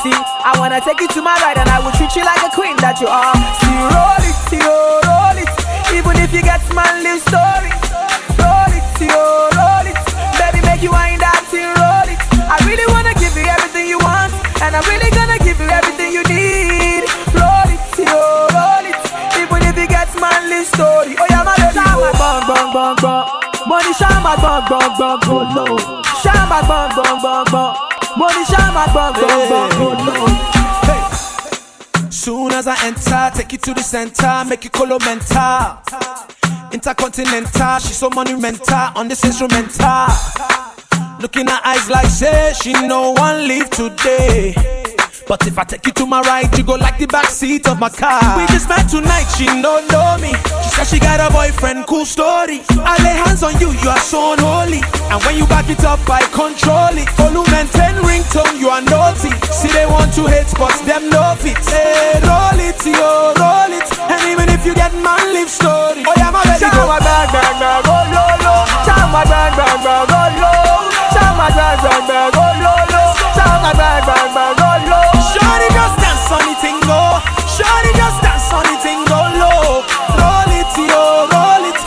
See, 0.05 0.13
I 0.13 0.53
wanna 0.61 0.81
take 0.85 1.01
you 1.01 1.09
to 1.17 1.21
my 1.25 1.33
ride 1.41 1.57
and 1.57 1.69
I 1.69 1.81
will 1.81 1.93
treat 1.97 2.13
you 2.17 2.25
like 2.29 2.45
a 2.45 2.53
queen 2.53 2.77
that 2.85 3.01
you 3.01 3.09
are. 3.09 3.33
See, 3.65 3.73
roll 3.89 4.21
it, 4.21 4.37
see, 4.53 4.61
oh, 4.61 5.01
roll 5.09 5.37
it, 5.41 5.49
even 5.97 6.15
if 6.21 6.31
you 6.33 6.43
get 6.45 6.61
manly 6.77 7.17
story. 7.25 7.73
Roll 8.37 8.73
it, 8.77 8.85
see, 9.01 9.09
oh, 9.13 9.49
roll 9.57 9.87
it, 9.89 9.97
baby, 10.37 10.61
make 10.69 10.85
you 10.85 10.93
wind 10.93 11.21
that 11.25 11.41
thing, 11.49 11.73
roll 11.73 12.09
it. 12.09 12.21
I 12.37 12.57
really 12.69 12.85
wanna 12.93 13.17
give 13.17 13.33
you 13.33 13.49
everything 13.49 13.89
you 13.89 13.99
want, 13.99 14.33
and 14.61 14.77
I'm 14.77 14.85
really 14.93 15.11
gonna 15.17 15.41
give 15.41 15.57
you 15.57 15.69
everything 15.73 16.13
you 16.13 16.23
need. 16.29 17.03
Roll 17.33 17.69
it, 17.73 17.81
yo, 17.97 18.13
oh, 18.13 18.45
roll 18.53 18.85
it, 18.85 18.99
even 19.41 19.61
if 19.65 19.77
it 19.77 19.89
gets 19.89 20.13
manly 20.21 20.65
story. 20.69 21.17
Oh 21.17 21.27
yeah, 21.33 21.43
my 21.45 21.57
baby, 21.57 21.77
shama 21.81 22.13
bang 22.13 22.41
bang 22.45 22.69
bang 22.73 22.97
bang. 23.01 23.38
Money 23.69 23.93
bang 24.41 24.65
bang 24.69 24.93
bang 24.99 25.19
go 25.27 25.37
low. 25.55 25.77
Shama 26.23 26.59
bang 26.67 26.89
bang 26.97 27.19
bang 27.23 27.45
bang. 27.53 27.73
Money 28.17 28.45
shama 28.47 28.85
bang 28.95 29.13
bang 29.13 29.43
bang 29.51 29.71
go 29.77 29.89
low. 30.07 30.27
Soon 32.11 32.53
as 32.53 32.67
I 32.67 32.77
enter, 32.87 33.31
take 33.37 33.53
you 33.53 33.59
to 33.59 33.75
the 33.75 33.83
center, 33.83 34.45
make 34.49 34.65
you 34.65 34.71
colo 34.71 34.99
mental. 35.01 35.79
Intercontinental, 36.73 37.79
she 37.81 37.93
so 37.93 38.09
monumental 38.09 38.91
on 38.97 39.09
this 39.09 39.23
instrumental. 39.25 40.09
Looking 41.21 41.47
her 41.47 41.61
eyes 41.63 41.91
like 41.91 42.07
say 42.07 42.55
she 42.63 42.73
no 42.73 43.13
one 43.13 43.47
leave 43.47 43.69
today. 43.69 44.78
But 45.29 45.47
if 45.47 45.59
I 45.59 45.65
take 45.65 45.85
you 45.85 45.93
to 45.93 46.07
my 46.07 46.21
right, 46.23 46.49
you 46.57 46.65
go 46.65 46.75
like 46.75 46.97
the 46.99 47.07
back 47.07 47.27
seat 47.29 47.69
of 47.69 47.79
my 47.79 47.91
car. 47.91 48.21
We 48.41 48.47
just 48.49 48.69
met 48.69 48.89
tonight, 48.89 49.29
she 49.37 49.45
don't 49.45 49.85
know 49.93 50.17
me. 50.17 50.33
She 50.65 50.71
said 50.73 50.89
she 50.89 50.99
got 50.99 51.21
a 51.21 51.29
boyfriend, 51.29 51.87
cool 51.87 52.07
story. 52.07 52.65
I 52.81 52.97
lay 53.05 53.13
hands 53.13 53.43
on 53.43 53.53
you, 53.61 53.77
you 53.77 53.89
are 53.93 54.01
so 54.01 54.33
unholy. 54.33 54.81
And 55.13 55.21
when 55.29 55.37
you 55.37 55.47
back 55.47 55.69
it 55.69 55.85
up, 55.85 56.01
I 56.09 56.25
control 56.33 56.97
it. 56.97 57.13
Volume 57.21 57.45
and 57.53 57.69
10 57.69 58.01
ringtone, 58.09 58.57
you 58.57 58.73
are 58.73 58.81
naughty. 58.81 59.29
See, 59.53 59.69
they 59.69 59.85
want 59.85 60.17
to 60.17 60.25
hate, 60.25 60.49
but 60.57 60.73
them 60.89 61.13
no 61.13 61.37
fit. 61.37 61.61
Hey, 61.61 62.17
roll 62.25 62.57
it, 62.57 62.81
yo, 62.89 63.37
roll 63.37 63.73
it. 63.77 63.85
And 64.09 64.21
even 64.33 64.49
if 64.49 64.65
you 64.65 64.73
get 64.73 64.97
man, 64.97 65.21
live 65.37 65.53
story. 65.53 66.09
Oh, 66.09 66.17
yeah, 66.17 66.33
my 66.33 66.41
baby, 66.49 66.73
go 66.73 66.89
Shama 66.89 67.05
bang 67.05 67.29
bang 67.29 67.55
bang 67.61 67.83
go 67.85 67.97
low 68.17 68.33
low. 68.49 68.61
Shama 68.81 69.23
bang 69.29 69.53
bang 69.61 69.79
bang 69.85 70.05
go 70.09 70.21
low. 70.41 70.89
Shama 71.13 71.47
bang 71.53 71.77
bang 71.85 72.03
bang 72.09 72.31
go 72.33 72.47
low 72.65 72.81
low. 72.97 73.09
Shama 73.37 73.71
bang 73.77 74.01
bang 74.09 74.29
bang 74.33 74.57
go 74.57 74.58
Just 75.77 75.95
dance 76.01 76.31
on 76.33 76.43
the 76.49 76.55
thing 76.63 76.79
go. 76.87 77.01
Shorty 77.55 77.93
just 77.97 78.19
dance 78.23 78.53
on 78.53 78.65
the 78.65 78.77
thing 78.85 79.01
go 79.07 79.21
low. 79.41 79.83
Roll 80.19 80.51
it, 80.61 80.73
yo, 80.77 81.03
roll 81.33 81.65
it, 81.71 81.81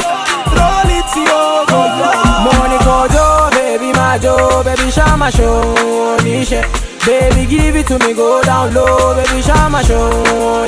roll 0.58 0.90
it, 0.90 1.12
yo, 1.16 1.66
go 1.72 1.82
low. 2.00 2.46
Money 2.46 2.78
kojo, 2.86 3.52
baby 3.52 3.92
majo, 3.94 4.64
baby 4.64 4.90
shama 4.92 5.32
show 5.32 6.18
nishe. 6.24 6.62
Baby 7.06 7.46
give 7.50 7.76
it 7.76 7.88
to 7.88 7.98
me, 8.00 8.14
go 8.14 8.42
down 8.44 8.74
low, 8.74 9.16
baby 9.16 9.42
shama 9.42 9.84
show 9.84 10.10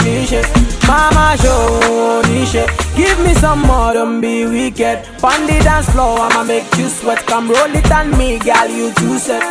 nishe. 0.01 0.41
Mama 0.87 1.37
show 1.41 2.21
nishe. 2.25 2.65
Give 2.95 3.17
me 3.19 3.33
some 3.35 3.61
more, 3.61 3.93
don't 3.93 4.19
be 4.21 4.45
wicked. 4.45 5.05
On 5.23 5.45
the 5.47 5.59
dance 5.63 5.89
floor, 5.89 6.19
I'ma 6.19 6.43
make 6.43 6.75
you 6.77 6.89
sweat. 6.89 7.25
Come 7.25 7.49
roll 7.49 7.73
it 7.75 7.91
on 7.91 8.11
me, 8.17 8.39
girl, 8.39 8.67
you 8.67 8.93
too 8.93 9.17
set. 9.17 9.43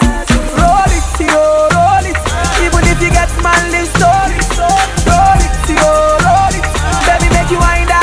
Roll 0.59 0.93
it, 0.99 1.21
yo, 1.21 1.69
roll 1.75 2.07
it. 2.11 2.32
Even 2.65 2.85
if 2.87 3.03
you 3.03 3.11
get 3.11 3.31
manly 3.43 3.85
story. 3.97 4.39
Roll 5.09 5.41
it, 5.43 5.55
yo, 5.69 5.91
roll 6.23 6.55
it. 6.55 6.67
Baby, 7.07 7.29
make 7.35 7.51
you 7.51 7.59
wind 7.59 7.89
that 7.91 8.02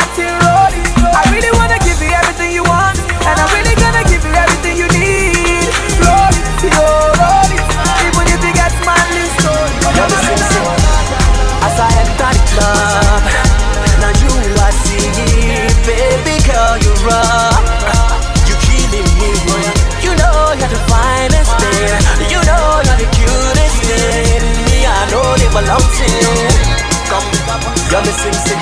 you're 27.91 28.01
missing 28.01 28.33
sick. 28.33 28.61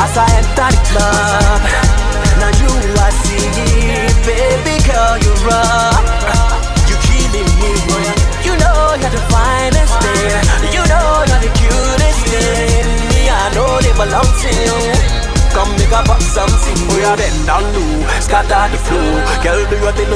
As 0.00 0.16
I 0.16 0.26
enter 0.38 0.70
the 0.70 0.80
club, 0.90 1.69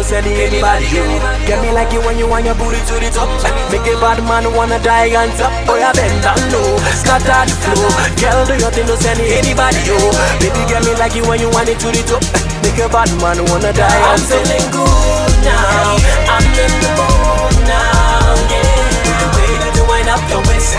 do 0.05 0.29
your 0.29 0.49
thing, 0.51 0.61
no 0.61 0.61
send 0.61 0.61
anybody 0.61 0.87
you 0.93 1.05
Get 1.49 1.61
me 1.64 1.73
like 1.73 1.93
you 1.93 2.01
when 2.05 2.19
you 2.19 2.29
want 2.29 2.45
your 2.45 2.55
booty 2.55 2.77
to 2.77 2.95
the 3.01 3.09
top. 3.09 3.29
Eh, 3.45 3.53
make 3.73 3.88
a 3.88 3.97
bad 4.01 4.21
man 4.29 4.45
wanna 4.53 4.79
die 4.81 5.14
on 5.17 5.33
top. 5.37 5.53
Oh, 5.69 5.77
yeah, 5.77 5.93
bend 5.93 6.21
down 6.21 6.40
low, 6.53 6.77
scatter 6.93 7.49
the 7.49 7.55
flow. 7.64 7.88
Girl, 8.21 8.45
do 8.45 8.55
your 8.61 8.71
thing, 8.71 8.87
no 8.87 8.97
send 8.97 9.21
anybody 9.21 9.81
you 9.88 9.97
Baby, 10.40 10.61
get 10.69 10.85
me 10.85 10.93
like 11.01 11.14
you 11.17 11.25
when 11.25 11.40
you 11.40 11.49
want 11.51 11.69
it 11.69 11.81
to 11.81 11.88
the 11.88 12.03
top. 12.05 12.23
Eh, 12.37 12.45
make 12.62 12.79
a 12.85 12.88
bad 12.88 13.09
man 13.21 13.40
wanna 13.49 13.73
die 13.73 14.03
on 14.05 14.21
top. 14.21 14.45
I'm 14.45 14.45
feeling 14.45 14.69
good 14.73 15.35
now. 15.40 15.97
I'm 16.29 16.45
in 16.53 16.73
the 16.85 16.90
mood 17.01 17.57
now, 17.64 18.37
yeah. 18.53 18.85
The 19.21 19.29
way 19.33 19.51
that 19.57 19.73
you 19.73 19.85
wind 19.88 20.09
up 20.12 20.23
your 20.29 20.43
waist. 20.53 20.77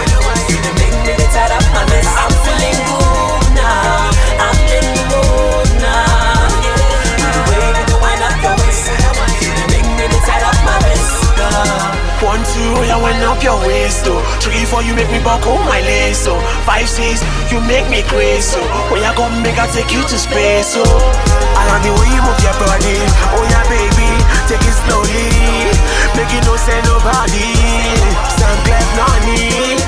You 0.53 0.57
make 0.77 1.17
me 1.17 1.25
tired 1.33 1.51
up 1.51 1.65
my 1.73 1.83
list 1.89 2.34
One, 12.35 12.43
two, 12.51 12.59
you 12.83 12.99
wind 12.99 13.23
up 13.23 13.39
your 13.39 13.55
waist, 13.63 14.03
oh. 14.11 14.19
Three, 14.43 14.67
four, 14.67 14.83
you 14.83 14.91
make 14.91 15.07
me 15.07 15.23
buckle 15.23 15.55
my 15.71 15.79
lace, 15.79 16.27
oh. 16.27 16.35
Five, 16.67 16.83
six, 16.83 17.23
you 17.47 17.63
make 17.63 17.87
me 17.87 18.03
crazy, 18.11 18.43
so 18.43 18.59
when 18.91 18.99
you 18.99 19.13
come, 19.15 19.39
make 19.39 19.55
I 19.55 19.71
take 19.71 19.87
you 19.95 20.03
to 20.03 20.17
space, 20.19 20.75
oh. 20.75 20.83
I 20.83 21.63
love 21.71 21.79
the 21.87 21.95
way 21.95 22.11
you 22.11 22.19
move 22.19 22.35
your 22.43 22.51
body, 22.59 22.99
oh 23.39 23.43
yeah, 23.47 23.63
baby, 23.71 24.11
take 24.51 24.59
it 24.67 24.75
slowly, 24.83 25.31
make 26.19 26.27
it 26.35 26.43
no 26.43 26.59
say 26.59 26.75
nobody, 26.83 27.55
left, 28.67 28.91
not 28.99 29.15
me. 29.23 29.79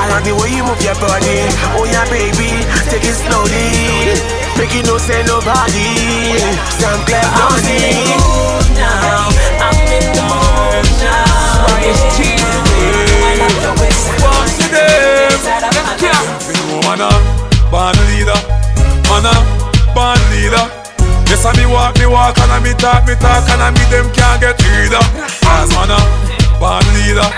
I 0.00 0.08
like 0.08 0.24
the 0.24 0.32
way 0.40 0.56
you 0.56 0.64
move 0.64 0.80
your 0.80 0.96
body, 0.96 1.36
oh 1.76 1.84
yeah, 1.84 2.08
baby, 2.08 2.64
take 2.88 3.04
it 3.04 3.12
slowly, 3.12 4.16
make 4.56 4.72
it 4.72 4.88
no 4.88 4.96
say 4.96 5.20
nobody, 5.28 6.32
stand 6.80 7.04
left, 7.12 7.28
not 7.36 7.60
me. 7.68 7.92
Oh, 8.24 8.56
now, 8.72 9.28
now. 11.84 11.90
It's 11.90 12.00
What's 14.22 14.56
the 14.56 14.68
name? 14.72 15.36
Mana, 16.84 17.08
born 17.70 17.96
leader, 18.08 18.38
born 19.94 20.20
leader. 20.32 20.64
Yes, 21.28 21.44
I 21.44 21.52
me 21.56 21.66
walk, 21.66 21.98
me 21.98 22.06
walk, 22.06 22.38
and 22.38 22.52
I 22.52 22.60
me 22.60 22.74
talk, 22.74 23.06
me 23.06 23.14
talk, 23.16 23.48
and 23.48 23.62
I 23.62 23.70
me 23.70 23.84
them 23.90 24.12
can't 24.12 24.40
get 24.40 24.60
rid 24.60 24.92
of. 24.92 25.04
As 25.44 25.70
mana, 25.74 25.98
born 26.60 26.84
leader, 26.94 27.28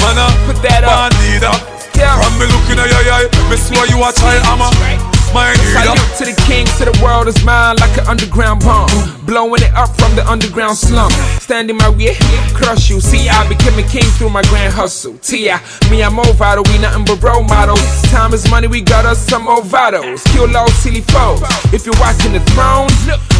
born 0.00 1.12
leader. 1.24 1.52
From 1.92 2.38
me 2.38 2.46
looking 2.46 2.78
at 2.78 2.88
your 2.90 3.12
eye, 3.12 3.28
me 3.50 3.56
swear 3.56 3.86
you 3.88 3.98
a 4.02 4.12
child, 4.12 4.42
I'm 4.46 4.60
a 4.60 5.01
leader. 5.34 5.56
Salute 5.72 6.18
to 6.18 6.24
the 6.24 6.36
king, 6.46 6.66
to 6.78 6.84
the 6.84 6.96
world 7.02 7.28
is 7.28 7.44
mine 7.44 7.76
like 7.76 7.96
an 7.98 8.06
underground 8.06 8.60
bomb. 8.60 8.88
Blowing 9.24 9.62
it 9.62 9.72
up 9.74 9.88
from 9.96 10.14
the 10.16 10.24
underground 10.28 10.76
slum. 10.76 11.10
Standing 11.40 11.76
my 11.76 11.88
way, 11.88 12.16
crush 12.54 12.90
you. 12.90 13.00
See, 13.00 13.28
I 13.28 13.48
became 13.48 13.78
a 13.78 13.88
king 13.88 14.04
through 14.18 14.30
my 14.30 14.42
grand 14.42 14.74
hustle. 14.74 15.16
T.I. 15.18 15.60
Me, 15.90 16.02
I'm 16.02 16.16
vital, 16.36 16.64
we 16.70 16.78
nothing 16.78 17.04
but 17.04 17.22
role 17.22 17.42
models. 17.44 17.80
Time 18.10 18.32
is 18.34 18.48
money, 18.50 18.66
we 18.66 18.80
got 18.80 19.04
us 19.04 19.18
some 19.18 19.46
vitals. 19.64 20.22
Kill 20.24 20.54
all 20.56 20.70
silly 20.82 21.00
foes. 21.00 21.40
If 21.72 21.86
you're 21.86 21.98
watching 22.00 22.32
the 22.32 22.40
throne, 22.52 22.90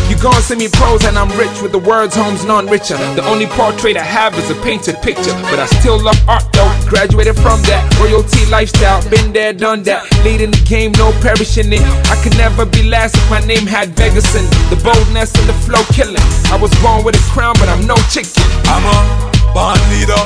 you 0.08 0.16
gon' 0.20 0.40
see 0.42 0.56
me 0.56 0.68
pose, 0.68 1.04
and 1.04 1.18
I'm 1.18 1.30
rich 1.38 1.62
with 1.62 1.72
the 1.72 1.78
words, 1.78 2.14
home's 2.14 2.44
none 2.44 2.66
richer. 2.66 2.96
The 3.14 3.24
only 3.24 3.46
portrait 3.46 3.96
I 3.96 4.02
have 4.02 4.36
is 4.38 4.50
a 4.50 4.54
painted 4.62 4.96
picture, 5.02 5.34
but 5.50 5.58
I 5.58 5.66
still 5.80 6.00
love 6.00 6.18
art 6.28 6.44
though. 6.52 6.70
Graduated 6.88 7.36
from 7.36 7.62
that 7.62 7.82
royalty 8.00 8.44
lifestyle, 8.50 9.02
been 9.10 9.32
there, 9.32 9.52
done 9.52 9.82
that. 9.84 10.04
Leading 10.24 10.50
the 10.50 10.62
game, 10.64 10.92
no 10.92 11.12
perishing 11.20 11.72
it. 11.72 11.81
I 12.10 12.16
could 12.22 12.36
never 12.36 12.66
be 12.66 12.82
last 12.82 13.16
if 13.16 13.26
my 13.30 13.40
name 13.40 13.66
had 13.66 13.96
Vegas 13.96 14.34
in. 14.34 14.44
The 14.70 14.78
boldness 14.82 15.34
and 15.34 15.48
the 15.48 15.56
flow 15.64 15.82
killing. 15.92 16.22
I 16.52 16.56
was 16.60 16.70
born 16.84 17.04
with 17.04 17.16
a 17.16 17.24
crown, 17.32 17.54
but 17.58 17.68
I'm 17.68 17.86
no 17.86 17.96
chicken. 18.12 18.32
I'm 18.68 18.84
a 18.84 18.96
band 19.56 19.82
leader. 19.90 20.22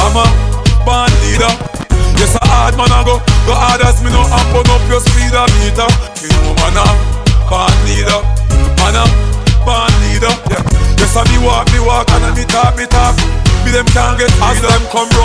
I'm 0.00 0.14
a 0.14 0.26
band 0.84 1.14
leader. 1.24 1.52
Yes, 2.20 2.36
a 2.36 2.42
hard 2.46 2.76
man 2.76 2.92
I 2.92 3.02
go. 3.02 3.18
Go 3.48 3.52
hard 3.56 3.82
as 3.82 3.98
me 4.04 4.10
no 4.12 4.22
burn 4.52 4.68
up 4.70 4.84
your 4.86 5.00
speedometer. 5.02 5.88
You 6.22 6.30
know 6.44 6.54
man 6.60 6.78
a 6.78 6.86
band 7.50 7.78
leader. 7.88 8.20
Man 8.78 8.96
a 9.00 9.04
band 9.64 9.94
leader. 10.06 10.34
Yeah. 10.52 10.62
Yes, 11.00 11.16
I 11.16 11.24
me 11.32 11.38
walk, 11.42 11.66
me 11.72 11.80
walk, 11.80 12.06
and 12.14 12.24
I 12.24 12.30
me 12.36 12.44
talk, 12.46 12.76
me 12.76 12.86
talk. 12.86 13.16
Me 13.64 13.72
them 13.72 13.88
can't 13.96 14.20
get 14.20 14.28
as 14.44 14.60
them 14.60 14.82
come 14.92 15.08
round. 15.16 15.23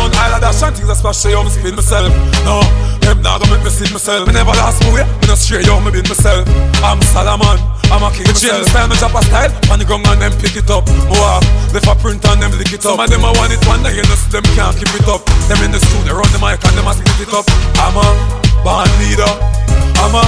I 0.49 0.51
like 0.51 0.57
that 0.57 0.65
shan't 0.65 0.81
things 0.81 0.89
especially 0.89 1.37
how 1.37 1.45
me 1.45 1.53
spin 1.53 1.77
myself. 1.77 2.09
No, 2.41 2.57
them 3.05 3.21
not 3.21 3.37
gonna 3.37 3.53
make 3.53 3.61
me 3.61 3.69
see 3.69 3.85
myself. 3.93 4.25
Me 4.25 4.33
never 4.33 4.49
last 4.57 4.81
my 4.81 4.89
way. 4.97 5.05
Me 5.21 5.29
no 5.29 5.37
straight 5.37 5.61
yo, 5.61 5.77
me 5.77 5.93
been 5.93 6.09
myself. 6.09 6.41
I'm 6.81 6.97
Salaman. 7.13 7.61
I'm 7.93 8.01
a 8.01 8.09
king 8.09 8.25
Me 8.25 8.33
change 8.33 8.53
the 8.53 8.69
style, 8.69 8.85
me 8.85 8.93
drop 9.01 9.17
a 9.17 9.21
style 9.25 9.49
On 9.73 9.81
the 9.81 9.85
gong 9.85 10.05
and 10.05 10.21
them 10.21 10.29
pick 10.37 10.53
it 10.53 10.69
up 10.69 10.85
Walk, 11.09 11.41
left 11.73 11.89
a 11.89 11.97
print 11.97 12.21
and 12.21 12.37
them 12.37 12.53
lick 12.53 12.69
it 12.69 12.85
up 12.85 12.93
Some 12.93 13.01
of 13.01 13.09
them 13.09 13.25
I 13.25 13.33
want 13.33 13.49
it 13.49 13.57
one 13.65 13.81
day, 13.81 13.97
you 13.97 14.05
know 14.05 14.13
them 14.29 14.45
can't 14.53 14.77
keep 14.77 14.93
it 14.93 15.09
up 15.09 15.25
Them 15.49 15.57
in 15.65 15.73
the 15.73 15.81
studio, 15.81 16.13
run 16.13 16.29
the 16.29 16.37
mic 16.37 16.61
and 16.61 16.77
them 16.77 16.85
a 16.85 16.93
split 16.93 17.25
it 17.25 17.33
up 17.33 17.49
I'm 17.81 17.97
a 17.97 18.05
band 18.61 18.93
leader 19.01 19.33
I'm 20.05 20.13
a 20.13 20.21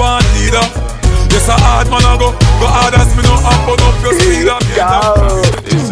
band 0.00 0.24
leader 0.32 0.64
Yes, 1.28 1.44
a 1.52 1.60
hard 1.60 1.92
man 1.92 2.00
I 2.08 2.16
go 2.16 2.32
Go 2.32 2.66
hard 2.72 2.96
as 2.96 3.12
me 3.12 3.20
no 3.20 3.36
up 3.36 3.68
on 3.68 3.76
up 3.84 4.00
your 4.00 4.16
speed 4.16 4.48
up 4.48 5.83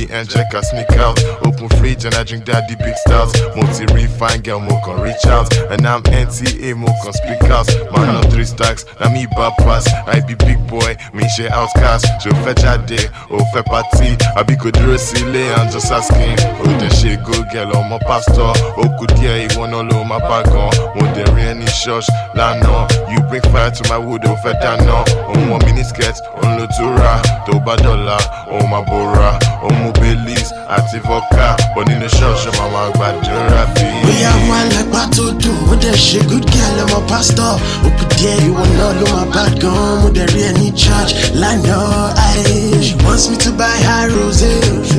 It's 0.00 0.10
11 0.10 0.26
p.m. 0.26 0.26
check 0.26 0.54
I 0.54 0.60
sneak 0.60 0.90
out. 1.00 1.18
Open 1.44 1.68
fridge 1.78 2.04
and 2.04 2.14
I 2.14 2.22
drink 2.22 2.44
daddy 2.44 2.76
big 2.76 2.94
stouts. 3.06 3.34
Multi 3.56 3.84
refine 3.92 4.42
girl, 4.42 4.60
mo 4.60 4.80
can 4.84 5.00
reach 5.00 5.26
out. 5.26 5.52
And 5.70 5.86
I'm 5.86 6.02
NTA, 6.04 6.76
mo 6.76 6.86
can 7.02 7.12
speak 7.12 7.42
out. 7.50 7.66
Man 7.92 8.14
on 8.14 8.30
three 8.30 8.44
stacks, 8.44 8.84
now 9.00 9.12
me 9.12 9.26
bad 9.26 9.56
pass. 9.58 9.88
I 10.06 10.20
be 10.20 10.34
big 10.34 10.64
boy, 10.68 10.96
me 11.12 11.28
share 11.30 11.52
outcast. 11.52 12.06
So 12.22 12.30
fetch 12.46 12.62
a 12.62 12.78
day, 12.86 13.08
oh 13.30 13.42
fe 13.52 13.62
party. 13.62 14.16
I 14.36 14.42
be 14.44 14.54
good 14.56 14.76
silly 15.00 15.42
and 15.42 15.70
just 15.70 15.90
asking. 15.90 16.38
Oh, 16.62 16.78
the 16.78 16.88
shit 16.94 17.22
good 17.24 17.48
girl 17.50 17.76
on 17.76 17.90
my 17.90 17.98
pastor. 17.98 18.52
Oh, 18.78 18.96
good 18.98 19.18
yeah, 19.18 19.36
you 19.36 19.58
wanna 19.58 19.82
know 19.82 20.04
my 20.04 20.18
bag 20.18 20.48
on. 20.48 20.70
When 20.96 21.12
there 21.14 21.28
any 21.38 21.66
church, 21.66 22.06
lano. 22.34 22.86
You 23.10 23.20
bring 23.28 23.42
fire 23.50 23.70
to 23.70 23.88
my 23.88 23.98
wood, 23.98 24.22
oh, 24.24 24.36
fe 24.36 24.52
dano. 24.60 25.04
Oh, 25.08 25.50
one 25.50 25.64
mini 25.64 25.82
sketch, 25.82 26.18
on 26.42 26.58
Lutura. 26.58 27.22
Toba 27.46 27.76
dollar, 27.76 28.18
oh, 28.46 28.66
my 28.66 28.84
bora. 28.84 29.38
Oh, 29.60 29.87
mo 29.88 29.92
Belize, 30.00 30.52
àti 30.68 30.98
vodka. 31.06 31.56
But 31.74 31.88
nínú 31.88 32.06
ṣọ́ọ̀ṣì, 32.18 32.50
màmá 32.58 32.82
gbàdúrà 32.94 33.62
bí. 33.74 33.84
bóyá 34.04 34.32
wọn 34.48 34.64
lẹ́pà 34.74 35.02
tó 35.16 35.24
dùn 35.40 35.58
ó 35.72 35.74
dẹ̀ 35.82 35.96
ṣe 36.06 36.20
good 36.28 36.44
girl 36.52 36.78
ọmọ 36.84 36.98
pásítọ̀ 37.10 37.52
òkú 37.86 38.04
díẹ̀ 38.18 38.36
ìwọ 38.46 38.62
náà 38.76 38.90
ló 39.00 39.06
máa 39.14 39.26
bad 39.34 39.52
gan 39.62 39.74
mo 40.02 40.08
dẹ̀ 40.16 40.26
rí 40.34 40.40
ẹ 40.48 40.52
ní 40.60 40.68
church 40.82 41.12
lánàá 41.40 42.12
ayé. 42.26 42.82
she 42.84 42.94
wants 43.04 43.24
me 43.30 43.36
to 43.44 43.50
buy 43.60 43.76
her 43.88 44.08
rose 44.16 44.44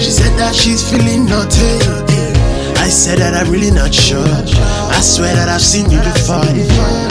she 0.04 0.12
said 0.18 0.34
that 0.40 0.54
she's 0.56 0.82
feeling 0.90 1.26
naughty. 1.30 1.72
I 2.86 2.90
said 2.92 3.20
that 3.20 3.34
I'm 3.36 3.52
really 3.52 3.70
not 3.72 3.94
sure. 3.94 4.34
I 4.98 5.02
swear 5.02 5.36
that 5.36 5.48
I've 5.48 5.62
seen 5.62 5.92
you 5.92 6.00
before. 6.00 6.42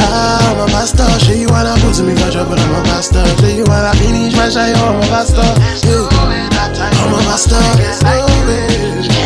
Ah, 0.00 0.50
I'm 0.50 0.60
a 0.64 0.66
pastor. 0.74 1.06
Sure 1.24 1.36
you 1.36 1.46
wanna 1.48 1.74
put 1.82 1.94
me 2.02 2.14
for 2.18 2.30
trouble? 2.32 2.58
I'm 2.58 2.74
a 2.74 2.82
pastor. 2.90 3.22
Sure 3.38 3.50
you 3.58 3.64
wanna 3.64 3.92
finish 4.00 4.34
my 4.34 4.48
shy? 4.48 4.72
I'm 4.72 4.96
a 4.96 5.06
pastor. 5.06 5.46
Yeah. 5.86 6.47
I'm 6.80 7.12
a 7.12 7.18
pastor. 7.18 7.58
There's 7.76 8.02
no 8.02 9.17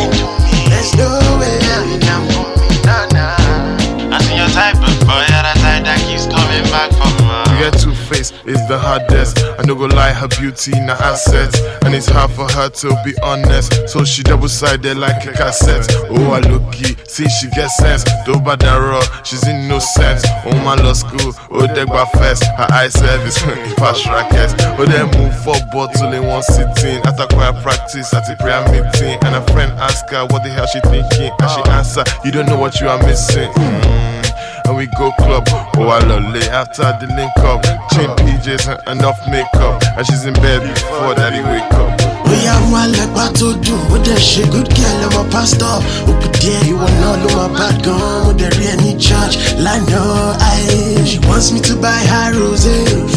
face 8.03 8.31
is 8.45 8.59
the 8.67 8.77
hardest. 8.77 9.39
I 9.59 9.63
no 9.65 9.75
go 9.75 9.85
lie, 9.85 10.13
her 10.13 10.27
beauty 10.27 10.71
na 10.85 10.93
assets, 10.99 11.59
and 11.83 11.93
it's 11.93 12.07
hard 12.07 12.31
for 12.31 12.49
her 12.51 12.69
to 12.69 12.87
be 13.03 13.13
honest. 13.23 13.89
So 13.89 14.03
she 14.03 14.23
double 14.23 14.49
sided 14.49 14.97
like 14.97 15.25
a 15.25 15.33
cassette. 15.33 15.87
Oh, 16.09 16.31
I 16.31 16.39
looky, 16.39 16.95
see 17.07 17.27
she 17.29 17.49
get 17.51 17.69
sense. 17.69 18.03
Do 18.25 18.33
badaro, 18.33 19.01
she's 19.25 19.47
in 19.47 19.55
innocent. 19.65 20.21
Oh 20.45 20.55
my 20.63 20.75
law 20.75 20.93
school, 20.93 21.33
oh 21.51 21.67
degba 21.67 22.09
first. 22.17 22.43
Her 22.57 22.67
eye 22.69 22.89
service, 22.89 23.41
pass 23.77 24.05
rackets. 24.07 24.53
Oh 24.79 24.85
then 24.85 25.07
move 25.17 25.35
for 25.43 25.55
bottle 25.71 26.13
in 26.13 26.25
one 26.27 26.43
sitting. 26.43 27.01
At 27.05 27.19
a 27.19 27.27
choir 27.27 27.53
practice, 27.61 28.13
at 28.13 28.29
a 28.29 28.35
prayer 28.37 28.63
meeting, 28.71 29.17
and 29.23 29.35
a 29.35 29.43
friend 29.53 29.71
ask 29.79 30.09
her 30.09 30.25
what 30.27 30.43
the 30.43 30.49
hell 30.49 30.67
she 30.67 30.79
thinking, 30.81 31.31
and 31.39 31.49
she 31.51 31.61
answer, 31.71 32.03
you 32.23 32.31
don't 32.31 32.47
know 32.47 32.59
what 32.59 32.79
you 32.79 32.87
are 32.87 33.01
missing. 33.03 33.51
Mm 33.53 34.22
and 34.65 34.75
we 34.77 34.87
go 34.97 35.11
club. 35.19 35.43
Oh, 35.77 35.87
I 35.87 35.99
love 36.07 36.23
late 36.33 36.49
after 36.49 36.83
the 36.99 37.07
link 37.15 37.31
up. 37.49 37.63
Chain 37.91 38.09
PJs 38.21 38.65
and 38.71 38.99
enough 38.99 39.19
makeup. 39.29 39.81
And 39.97 40.05
she's 40.07 40.25
in 40.25 40.33
bed 40.35 40.61
before 40.73 41.15
daddy 41.15 41.41
wake 41.41 41.73
up. 41.73 41.91
bóyá 42.23 42.55
wọn 42.71 42.87
lẹ́pà 42.95 43.25
tó 43.39 43.47
dùn 43.63 43.81
ó 43.93 43.97
dẹ̀ 44.05 44.19
ṣe 44.29 44.43
good 44.51 44.69
girl 44.75 45.01
ọmọ 45.07 45.21
pásítọ̀ 45.33 45.75
òkú 46.09 46.27
díẹ̀ 46.41 46.61
ìwọ 46.71 46.87
náà 47.01 47.13
ló 47.23 47.29
máa 47.37 47.49
bad 47.59 47.75
gan 47.85 47.99
mo 48.23 48.31
dẹ̀ 48.39 48.49
rí 48.57 48.65
ẹ 48.73 48.75
ní 48.83 48.91
church 49.05 49.35
lánàá 49.65 50.33
ayé. 50.49 51.05
she 51.09 51.19
wants 51.29 51.51
me 51.53 51.59
to 51.59 51.75
buy 51.83 51.99
her 52.11 52.29
rose 52.39 52.73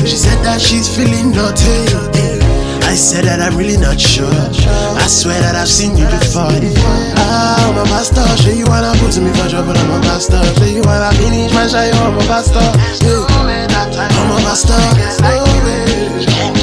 she 0.08 0.16
said 0.24 0.38
that 0.44 0.60
she's 0.60 0.88
feeling 0.94 1.28
naughty. 1.36 2.45
I 2.86 2.94
said 2.94 3.24
that 3.24 3.42
I'm 3.42 3.58
really 3.58 3.76
not 3.76 4.00
sure. 4.00 4.30
I 4.30 5.06
swear 5.10 5.40
that 5.42 5.54
I've 5.58 5.68
seen 5.68 5.96
you 5.98 6.06
before. 6.06 6.48
Ah, 7.18 7.68
I'm 7.68 7.76
a 7.76 7.84
pastor. 7.84 8.24
Sure 8.42 8.54
you 8.54 8.64
wanna 8.66 8.94
put 9.02 9.18
me 9.18 9.30
for 9.34 9.48
trouble? 9.50 9.76
I'm 9.76 9.90
a 9.90 10.00
pastor. 10.06 10.40
Sure 10.54 10.70
you 10.70 10.82
wanna 10.86 11.10
finish 11.18 11.52
my 11.52 11.66
shy? 11.66 11.90
I'm 11.90 12.14
a 12.14 12.22
pastor. 12.30 12.62
Yeah. 13.02 13.26
I'm 13.98 14.30
a 14.30 14.38
pastor. 14.46 14.78
There's 14.94 16.55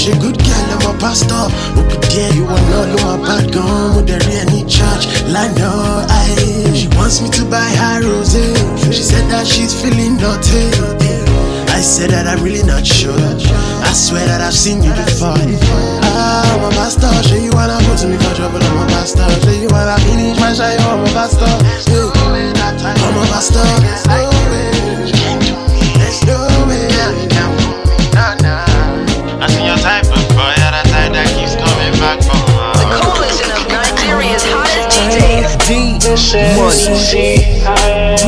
ṣe 0.00 0.12
good 0.22 0.38
girl 0.46 0.68
ọmọ 0.76 0.90
pásítọ̀ 1.02 1.44
òkú 1.78 1.96
díẹ̀ 2.10 2.30
ìwọ 2.40 2.56
náà 2.70 2.82
ló 2.92 2.96
máa 3.04 3.18
bad 3.26 3.44
gan 3.54 3.70
mo 3.94 4.00
dẹ̀ 4.08 4.20
rí 4.24 4.32
ẹ 4.40 4.44
ní 4.52 4.60
church 4.74 5.04
lánàá 5.34 5.72
ayé. 6.18 6.48
she 6.78 6.86
wants 6.96 7.16
me 7.22 7.28
to 7.36 7.42
buy 7.52 7.68
her 7.80 7.96
rose 8.06 8.42
she 8.94 9.02
said 9.10 9.24
that 9.30 9.46
she's 9.52 9.72
feeling 9.80 10.14
naughty. 10.22 10.64
I 11.78 11.80
said 11.84 12.10
that 12.10 12.26
I'm 12.30 12.40
really 12.44 12.62
not 12.62 12.86
sure. 12.86 13.10
I 13.88 13.92
swear 13.92 14.24
that 14.30 14.40
I've 14.40 14.54
seen 14.54 14.82
you 14.86 14.92
before. 14.92 15.34
Ah, 16.04 16.54
I'm 16.54 16.62
a 16.62 16.70
pastor. 16.78 17.10
Sure 17.26 17.38
you 17.42 17.50
wanna 17.58 17.76
put 17.88 17.98
me 18.06 18.16
for 18.22 18.32
trouble? 18.38 18.62
I'm 18.62 18.78
a 18.82 18.86
pastor. 18.94 19.26
Sure 19.42 19.56
you 19.62 19.68
wanna 19.74 19.96
finish 20.06 20.38
my 20.38 20.52
shy? 20.54 20.76
I'm 20.78 21.02
a 21.02 21.08
pastor. 21.16 21.50
Yeah. 21.90 22.06
I'm 23.08 23.16
a 23.18 23.24
pastor. 23.32 23.66
There's 23.82 24.02
DJs. 35.72 36.34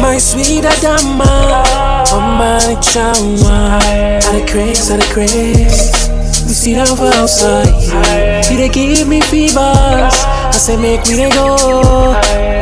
My 0.01 0.17
sweet 0.19 0.65
Adama, 0.65 1.29
oh 2.09 2.21
my 2.39 2.75
chama, 2.81 3.79
I 3.85 4.41
the 4.41 4.47
craze, 4.51 4.91
I 4.91 4.97
the 4.97 5.05
craze. 5.13 6.09
We 6.47 6.53
see 6.55 6.75
them 6.75 6.87
for 6.97 7.13
outside, 7.21 7.69
you 8.51 8.57
they 8.57 8.69
give 8.71 9.07
me 9.09 9.21
fevers. 9.21 10.25
I 10.25 10.51
say 10.53 10.77
make 10.77 11.07
me 11.07 11.17
they 11.17 11.31
go, 11.31 11.57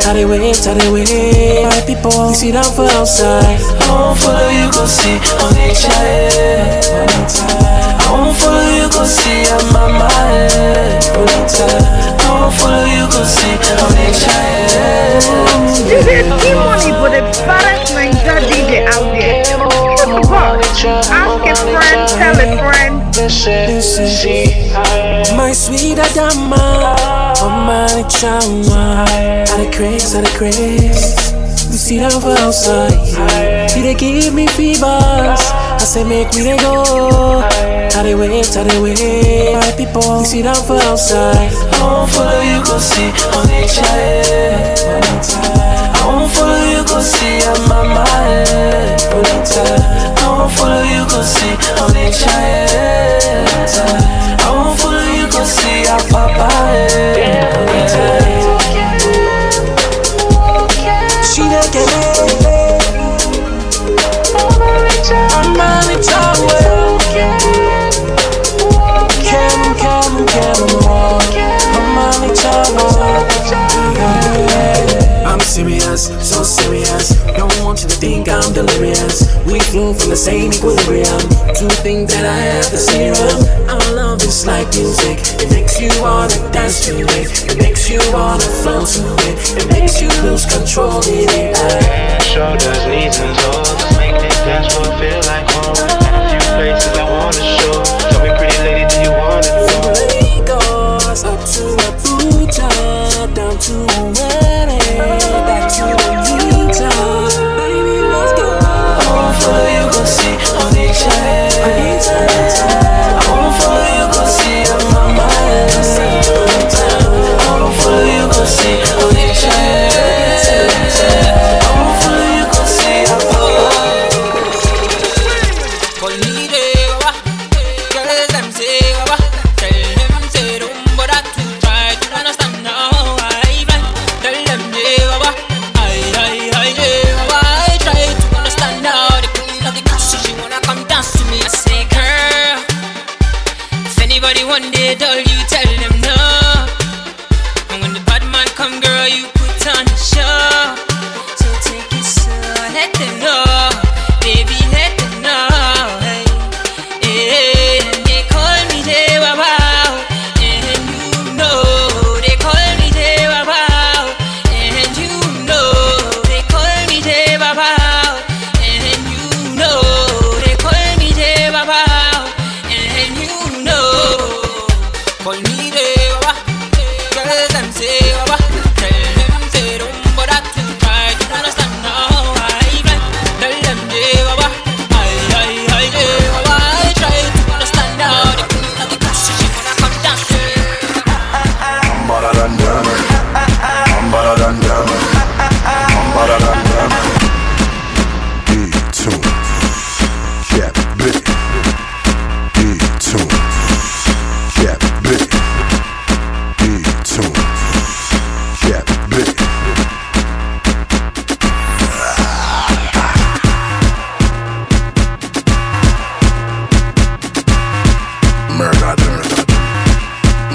how 0.03 0.13
they 0.13 0.25
wait, 0.25 0.57
how 0.65 0.73
they 0.73 0.91
wait. 0.91 1.63
My 1.63 1.81
people, 1.87 2.27
we 2.27 2.33
see 2.33 2.51
them 2.51 2.65
for 2.75 2.85
outside. 2.99 3.59
I 3.79 3.87
won't 3.89 4.19
follow 4.19 4.49
you, 4.49 4.69
go 4.71 4.85
see 4.85 5.15
on 5.39 5.53
the 5.53 6.83
won't 8.13 8.37
follow 8.37 8.69
you, 8.69 8.87
go 8.89 9.03
see 9.05 9.49
on 9.49 9.73
my. 9.73 9.89
I 9.89 11.17
won't 12.29 12.53
follow 12.53 12.85
you, 12.85 13.05
go 13.09 13.23
see 13.25 13.57
on 13.81 13.91
the 13.97 14.07
child. 14.21 15.25
This 15.89 16.05
is 16.05 16.25
T-Money, 16.41 16.91
but 17.01 17.11
the 17.11 17.21
baddest 17.45 17.93
Naija 17.93 18.35
DJ 18.45 18.85
out 18.87 19.09
there. 19.17 19.43
True 19.97 20.15
to 20.15 20.21
God. 20.29 20.61
Ask 20.61 20.85
a 20.85 21.55
friend, 21.55 22.01
tell 22.09 22.37
a 22.37 22.57
friend. 22.57 22.93
This 23.13 23.97
is 23.99 24.09
she. 24.19 24.37
My 25.35 25.51
sweet 25.53 25.97
Adama, 25.97 26.65
my 27.65 28.03
trauma. 28.09 29.05
Out 29.49 29.59
of 29.59 29.71
craze, 29.73 30.15
out 30.15 30.25
of 30.27 30.33
craze. 30.35 31.42
You 31.73 31.79
see 31.79 31.97
them 31.97 32.11
for 32.21 32.37
outside. 32.37 32.93
You 33.75 33.81
they 33.81 33.95
give 33.95 34.31
me 34.31 34.45
fevers. 34.45 34.83
I 34.85 35.77
say 35.79 36.03
make 36.03 36.31
me 36.35 36.43
they 36.43 36.55
go. 36.57 37.41
How 37.91 38.03
they 38.03 38.13
wait, 38.13 38.45
how 38.53 38.61
they 38.61 38.79
wait. 38.79 39.55
My 39.55 39.71
people, 39.75 40.19
you 40.19 40.25
see 40.25 40.43
them 40.43 40.53
for 40.53 40.77
outside. 40.85 41.33
I 41.33 41.81
won't 41.81 42.11
follow 42.11 42.41
you, 42.45 42.61
go 42.63 42.77
see 42.77 43.09
on 43.33 43.49
the 43.49 43.65
I 45.97 46.05
won't 46.05 46.31
follow 46.31 46.61
you, 46.69 46.85
go 46.85 47.01
see 47.01 47.41
I'm 47.41 47.57
my 47.67 47.81
mind. 47.81 49.09
I 49.09 50.29
won't 50.29 50.53
follow 50.53 50.83
you, 50.83 51.09
go 51.09 51.23
see 51.25 51.57
on 51.81 51.89
the 51.89 52.13
I 54.37 54.49
won't 54.53 54.77
follow 54.79 55.09
you, 55.09 55.25
go 55.25 55.43
see 55.43 55.87
our 55.89 55.97
papa. 56.11 56.53
Serious, 75.53 76.09
so 76.17 76.41
serious. 76.41 77.13
Don't 77.37 77.53
want 77.61 77.83
you 77.83 77.87
to 77.87 77.95
think 77.95 78.27
I'm 78.27 78.53
delirious. 78.53 79.29
We 79.45 79.59
flew 79.69 79.93
from 79.93 80.09
the 80.09 80.17
same 80.17 80.51
equilibrium. 80.51 81.21
Two 81.53 81.69
things 81.85 82.09
that 82.09 82.25
I 82.25 82.57
have 82.57 82.65
the 82.73 82.81
serum. 82.81 83.37
Our 83.69 83.85
love 83.93 84.23
is 84.23 84.47
like 84.47 84.65
music. 84.73 85.21
It 85.37 85.53
makes 85.53 85.77
you 85.79 85.93
wanna 86.01 86.33
dance 86.49 86.81
to 86.89 86.97
it. 86.97 87.29
It 87.53 87.57
makes 87.61 87.87
you 87.87 88.01
wanna 88.09 88.41
flow 88.65 88.81
to 88.81 89.05
it. 89.29 89.37
It 89.61 89.69
makes 89.69 90.01
you 90.01 90.09
lose 90.25 90.49
control 90.49 91.05
in 91.05 91.29
it. 91.29 91.53
Shoulders, 92.25 92.81
knees, 92.89 93.21
and 93.21 93.37
toes. 93.37 93.77
Make 94.01 94.17
this 94.25 94.37
dance 94.41 94.73
floor 94.73 94.89
feel 94.97 95.21
like 95.29 95.45
home. 95.53 95.77
A 95.77 96.33
few 96.33 96.41
places 96.57 96.92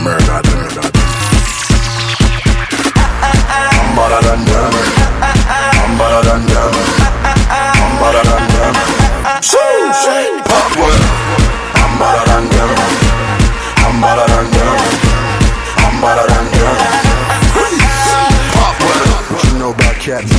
Murder 0.03 0.41
them. 0.43 0.93
I'm 3.79 3.89
better 3.97 4.21
than 4.27 4.41
them. 4.47 4.73
I'm 5.21 5.93
better 5.99 6.23
than 6.29 6.43
them. 6.47 6.73
I'm 7.51 7.93
better 7.99 8.23
than 8.29 8.45
them. 8.55 8.75
Pop 10.45 10.73
well. 10.77 11.03
I'm 11.75 11.93
better 11.99 12.25
than 12.31 12.45
them. 12.49 12.71
I'm 13.85 14.01
better 14.01 14.27
than 14.33 14.47
them. 14.55 14.77
I'm 15.79 15.95
better 16.01 16.27
than 16.33 16.47
them. 16.55 16.77
Pop 18.55 18.79
well. 18.81 19.07
You 19.45 19.59
know 19.59 19.71
about 19.71 19.97
Cat 19.97 20.23
B? 20.31 20.33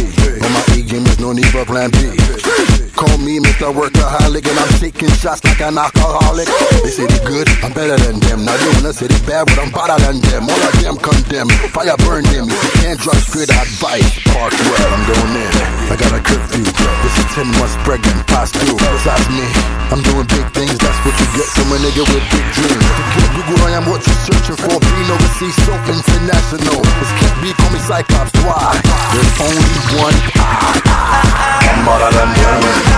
On 0.44 0.52
my 0.54 0.62
A 0.74 0.82
game, 0.82 1.04
there's 1.04 1.20
no 1.20 1.34
need 1.34 1.48
for 1.48 1.66
plan 1.66 1.92
B. 1.92 2.69
Call 3.00 3.16
me 3.24 3.40
Mr. 3.40 3.72
Workaholic, 3.72 4.44
and 4.44 4.60
I'm 4.60 4.68
taking 4.76 5.08
shots 5.24 5.40
like 5.48 5.64
an 5.64 5.80
alcoholic. 5.80 6.52
They 6.84 6.92
say 6.92 7.08
they 7.08 7.24
good, 7.24 7.48
I'm 7.64 7.72
better 7.72 7.96
than 7.96 8.20
them. 8.20 8.44
Now 8.44 8.60
they 8.60 8.68
wanna 8.76 8.92
say 8.92 9.08
they 9.08 9.24
bad, 9.24 9.48
but 9.48 9.56
I'm 9.56 9.72
better 9.72 9.96
than 10.04 10.20
them. 10.20 10.52
All 10.52 10.64
of 10.68 10.76
them 10.84 11.00
condemn, 11.00 11.48
fire 11.72 11.96
burn 12.04 12.28
them. 12.28 12.52
If 12.52 12.60
you 12.60 12.74
can't 12.84 13.00
drive 13.00 13.24
straight, 13.24 13.56
advice. 13.56 14.04
Park 14.36 14.52
well, 14.52 14.92
I'm 14.92 15.04
going 15.08 15.32
in. 15.32 15.54
I 15.88 15.96
got 15.96 16.12
a 16.12 16.20
curfew. 16.20 16.60
This 16.60 17.16
is 17.24 17.28
10 17.40 17.48
months 17.56 17.80
pregnant, 17.88 18.20
past 18.28 18.60
due. 18.60 18.76
Besides 18.76 19.32
me, 19.32 19.48
I'm 19.96 20.04
doing 20.04 20.28
big 20.28 20.44
things. 20.52 20.76
That's 20.76 21.00
what 21.08 21.16
you 21.24 21.28
get 21.40 21.48
from 21.56 21.72
a 21.72 21.80
nigga 21.80 22.04
with 22.04 22.26
big 22.36 22.48
dreams. 22.52 22.84
Google, 23.32 23.64
I 23.64 23.80
am 23.80 23.88
what 23.88 24.04
you're 24.04 24.24
searching 24.28 24.60
for. 24.60 24.76
Being 24.76 25.08
overseas, 25.08 25.56
so 25.64 25.72
international. 25.88 26.84
This 27.00 27.12
can't 27.16 27.38
be, 27.40 27.56
call 27.56 27.72
me 27.72 27.80
Cyclops. 27.80 28.36
Why? 28.44 28.76
There's 29.16 29.36
only 29.40 30.04
one. 30.04 30.20
I'm 30.36 31.80
better 31.88 32.12
than 32.12 32.28
them. 32.36 32.89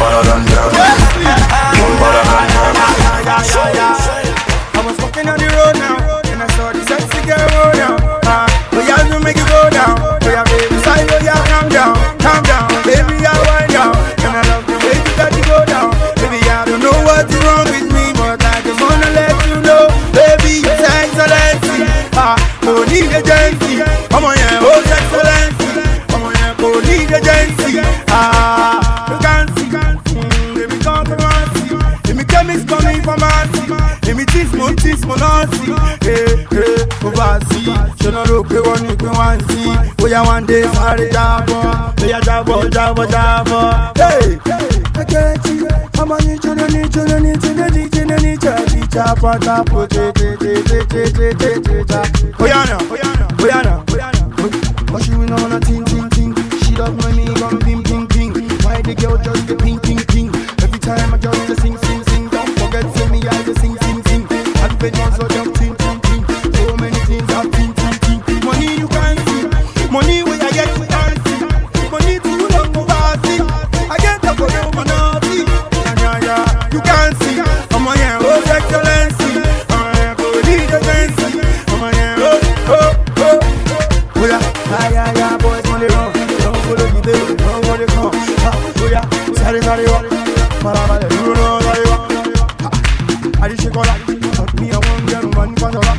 Better 0.00 0.22
than 0.28 0.42
them. 0.48 0.70
I 4.72 4.82
was 4.84 4.96
walking 5.02 5.28
on 5.28 5.38
the 5.38 5.48
road 5.52 5.76
now, 5.76 5.96
and 6.32 6.42
I 6.42 6.46
saw 6.56 6.72
the 6.72 6.80
sexy 6.88 7.20
girl 7.28 7.44
roll 7.52 7.72
down. 7.76 7.98
Ah, 8.24 8.48
but 8.70 8.88
y'all 8.88 9.04
do 9.04 9.18
make 9.22 9.36
it 9.36 9.48
go 9.48 9.68
down. 9.70 10.00
Oh 10.00 10.16
baby, 10.48 10.76
side, 10.80 11.04
oh 11.10 11.20
yeah, 11.20 11.36
calm 11.52 11.68
down, 11.68 11.92
calm 12.18 12.42
down, 12.44 12.68
baby, 12.84 13.20
down, 13.20 13.36
you 15.04 15.14
got 15.20 15.30
to 15.32 15.42
go 15.44 15.58
down. 15.68 15.90
Baby, 16.16 16.40
I 16.48 16.64
don't 16.64 16.80
know 16.80 16.96
what's 17.04 17.34
wrong 17.44 17.68
with 17.68 17.88
me, 17.92 18.12
but 18.16 18.40
I 18.40 18.62
just 18.64 18.80
wanna 18.80 19.10
let 19.12 19.36
you 19.46 19.60
know, 19.60 19.92
baby, 20.16 20.64
excellency. 20.64 21.84
Ah, 22.16 22.40
agency. 22.64 23.84
On, 24.16 24.24
yeah, 24.32 24.64
oh 24.64 24.80
excellency. 24.80 25.68
On, 26.16 26.32
go 26.56 26.80
agency. 26.88 27.69
ìmítísmù 34.10 34.64
tísmù 34.82 35.14
náà 35.22 35.40
sí 35.52 35.64
ee 36.14 36.30
oversea 37.06 37.76
ṣe 38.00 38.08
náà 38.14 38.22
ló 38.30 38.36
pé 38.48 38.56
wọ́n 38.66 38.78
ní 38.84 38.92
pín 39.00 39.12
wá 39.18 39.28
ń 39.36 39.38
We 40.02 40.08
are 40.14 40.24
one 40.26 40.44
day 40.46 40.64
sáré 40.74 41.06
jábọ́ 41.14 41.60
bóyá 41.98 42.18
jábọ́ 42.26 42.56
jábọ́ 42.74 43.04
jábọ́. 43.14 43.62
kékeré 44.94 45.34
tí 45.44 45.52
ọmọ 46.00 46.16
ní 46.26 46.32
jọ́nà 46.42 46.66
ní 46.74 46.80
jọ́nà 46.94 47.16
ní 47.24 47.32
jọ́nà 47.42 47.66
ní 47.74 47.82
jọ́nà 47.94 48.16
ní 48.24 48.32
jọ́nà 48.42 48.62
ìjà 48.80 49.04
pátá 49.22 49.54
pò 49.70 49.80
tètètètètètètètè. 49.92 51.50
bóyá 52.38 52.60
nà 52.70 52.76
bóyá 52.90 53.08
nà 53.20 53.26
bóyá 53.38 53.58
nà. 53.66 53.72
she 55.04 55.12
will 55.16 55.26
know 55.28 55.46
nothing, 55.48 55.84
ting, 55.84 56.08
ting. 56.10 56.34
She 56.62 56.72
love 56.76 56.96
when 57.04 57.14
me 57.16 57.24
gum, 57.38 57.58
ping, 57.60 57.82
ping, 57.84 58.06
ping. 58.08 58.32
Why 58.64 58.82
the 58.82 58.94
girl 59.00 59.16
just 59.24 59.46
the 59.46 59.54
ping, 59.56 59.78
ping? 59.80 59.99
dariwa 89.70 90.02
Maraba 90.64 90.98
de 90.98 91.06
duro 91.16 91.46
dariwa 91.64 91.96
Ari 93.42 93.54
ṣe 93.62 93.68
kọ́lá 93.74 93.94
Ọ̀tún 94.42 94.62
ìyàwó 94.66 94.90
ń 94.98 95.02
jẹun 95.10 95.26
mọ́ 95.36 95.44
ní 95.48 95.54
pàṣọlá 95.60 95.92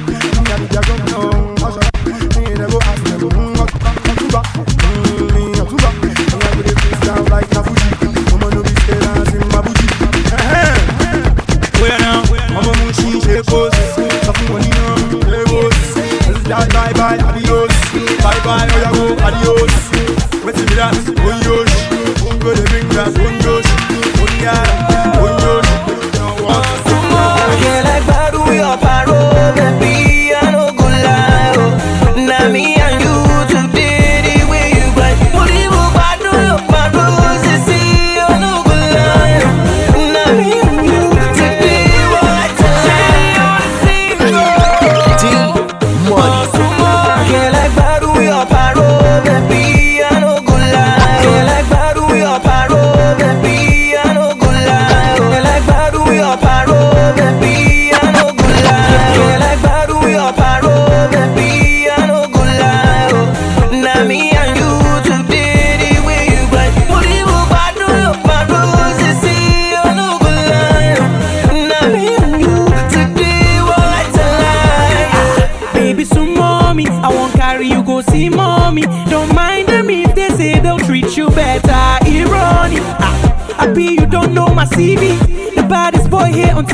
Ìyàbí 0.46 0.66
jagun 0.74 1.00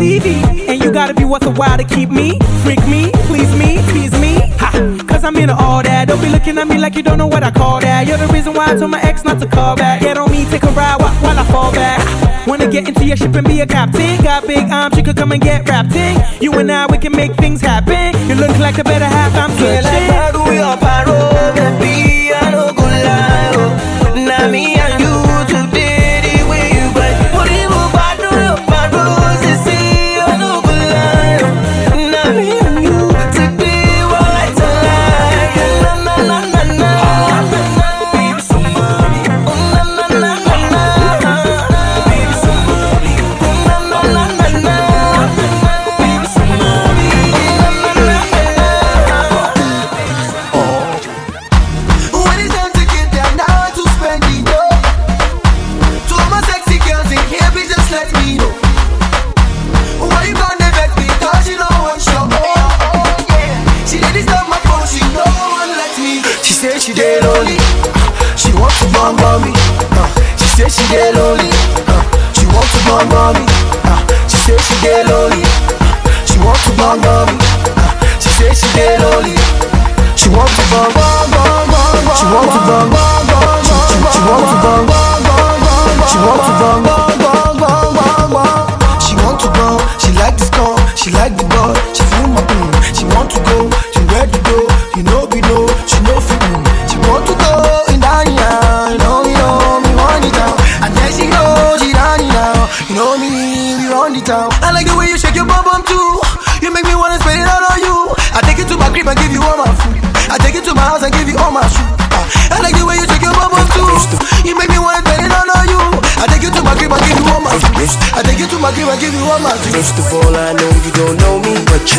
And 0.08 0.82
you 0.82 0.90
gotta 0.90 1.14
be 1.14 1.26
worth 1.26 1.46
a 1.46 1.52
while 1.52 1.78
to 1.78 1.84
keep 1.84 2.10
me, 2.10 2.40
freak 2.64 2.80
me, 2.88 3.12
please 3.28 3.54
me, 3.58 3.78
please 3.90 4.12
me. 4.22 4.40
Ha! 4.56 5.04
Cause 5.06 5.26
I'm 5.26 5.36
into 5.36 5.54
all 5.54 5.84
that. 5.84 6.08
Don't 6.08 6.22
be 6.22 6.30
looking 6.30 6.58
at 6.58 6.66
me 6.66 6.78
like 6.78 6.96
you 6.96 7.04
don't 7.04 7.18
know 7.18 7.28
what 7.28 7.44
I 7.44 7.52
call 7.52 7.82
that. 7.82 8.08
You're 8.08 8.18
the 8.18 8.28
reason 8.28 8.54
why 8.54 8.72
I 8.72 8.76
told 8.78 8.92
my 8.92 9.02
ex 9.02 9.26
not 9.26 9.42
to 9.42 9.48
call 9.48 9.76
back. 9.76 10.00
Get 10.00 10.18
on 10.18 10.32
me, 10.32 10.46
take 10.46 10.64
a 10.64 10.68
ride 10.68 11.02
while, 11.02 11.14
while 11.16 11.38
I 11.38 11.44
fall 11.52 11.74
back. 11.74 12.48
Wanna 12.48 12.72
get 12.72 12.88
into 12.88 13.04
your 13.04 13.18
ship 13.18 13.36
and 13.36 13.46
be 13.46 13.60
a 13.60 13.68
captain? 13.68 14.24
Got 14.24 14.48
big 14.48 14.72
arms, 14.72 14.96
you 14.96 15.04
could 15.04 15.18
come 15.18 15.34
and 15.34 15.42
get 15.42 15.68
wrapped 15.68 15.94
in. 15.94 16.24
You 16.42 16.54
and 16.54 16.72
I, 16.72 16.86
we 16.86 16.98
can 17.00 17.12
make 17.12 17.36
things 17.36 17.60
happen. 17.60 18.16
You 18.30 18.36
look 18.36 18.58
like 18.60 18.78
the 18.78 18.86
better 18.86 19.04
half, 19.04 19.36
I'm 19.36 19.58
good. 19.58 19.87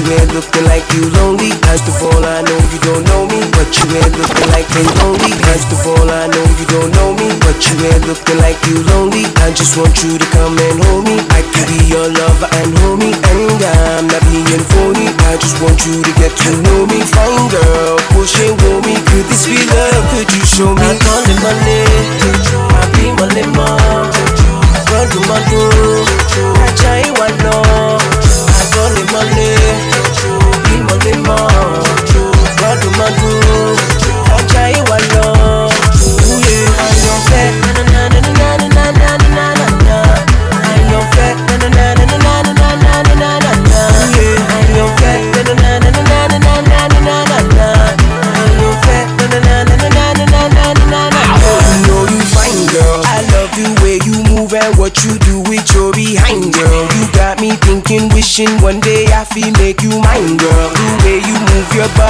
you 0.09 0.17
ain't 0.17 0.33
looking 0.33 0.65
like 0.65 0.89
you 0.97 1.05
lonely. 1.21 1.53
First 1.69 1.85
of 1.85 2.01
all, 2.01 2.25
I 2.25 2.41
know 2.41 2.59
you 2.73 2.81
don't 2.81 3.05
know 3.13 3.29
me, 3.29 3.45
but 3.53 3.69
you 3.77 3.85
ain't 3.93 4.17
looking 4.17 4.49
like 4.57 4.65
they 4.73 4.87
lonely. 5.05 5.33
First 5.45 5.69
of 5.69 5.85
all, 5.85 6.09
I 6.09 6.25
know 6.33 6.45
you 6.57 6.67
don't 6.73 6.91
know 6.97 7.13
me, 7.13 7.29
but 7.45 7.61
you 7.69 7.77
ain't 7.93 8.09
looking 8.09 8.39
like 8.41 8.57
you 8.65 8.81
lonely. 8.89 9.29
I 9.45 9.53
just 9.53 9.77
want 9.77 9.93
you 10.03 10.17
to 10.17 10.27
come 10.33 10.57
and 10.57 10.77
hold 10.89 11.05
me. 11.05 11.21
I 11.37 11.45
could 11.53 11.69
be 11.69 11.93
your 11.93 12.09
lover 12.09 12.49
and 12.57 12.73
homie, 12.81 13.13
and 13.13 13.61
I'm 13.61 14.07
not 14.09 14.25
being 14.33 14.65
phony. 14.73 15.13
I 15.29 15.37
just 15.37 15.61
want 15.61 15.77
you 15.85 16.01
to 16.01 16.13
get 16.17 16.33
to 16.33 16.51
know. 16.63 16.73
me. 16.73 16.78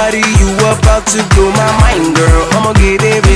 Body, 0.09 0.25
you 0.39 0.49
about 0.73 1.05
to 1.05 1.21
blow 1.35 1.51
my 1.51 1.69
mind, 1.81 2.15
girl. 2.15 2.43
I'ma 2.53 2.73
get 2.73 3.01
there 3.01 3.28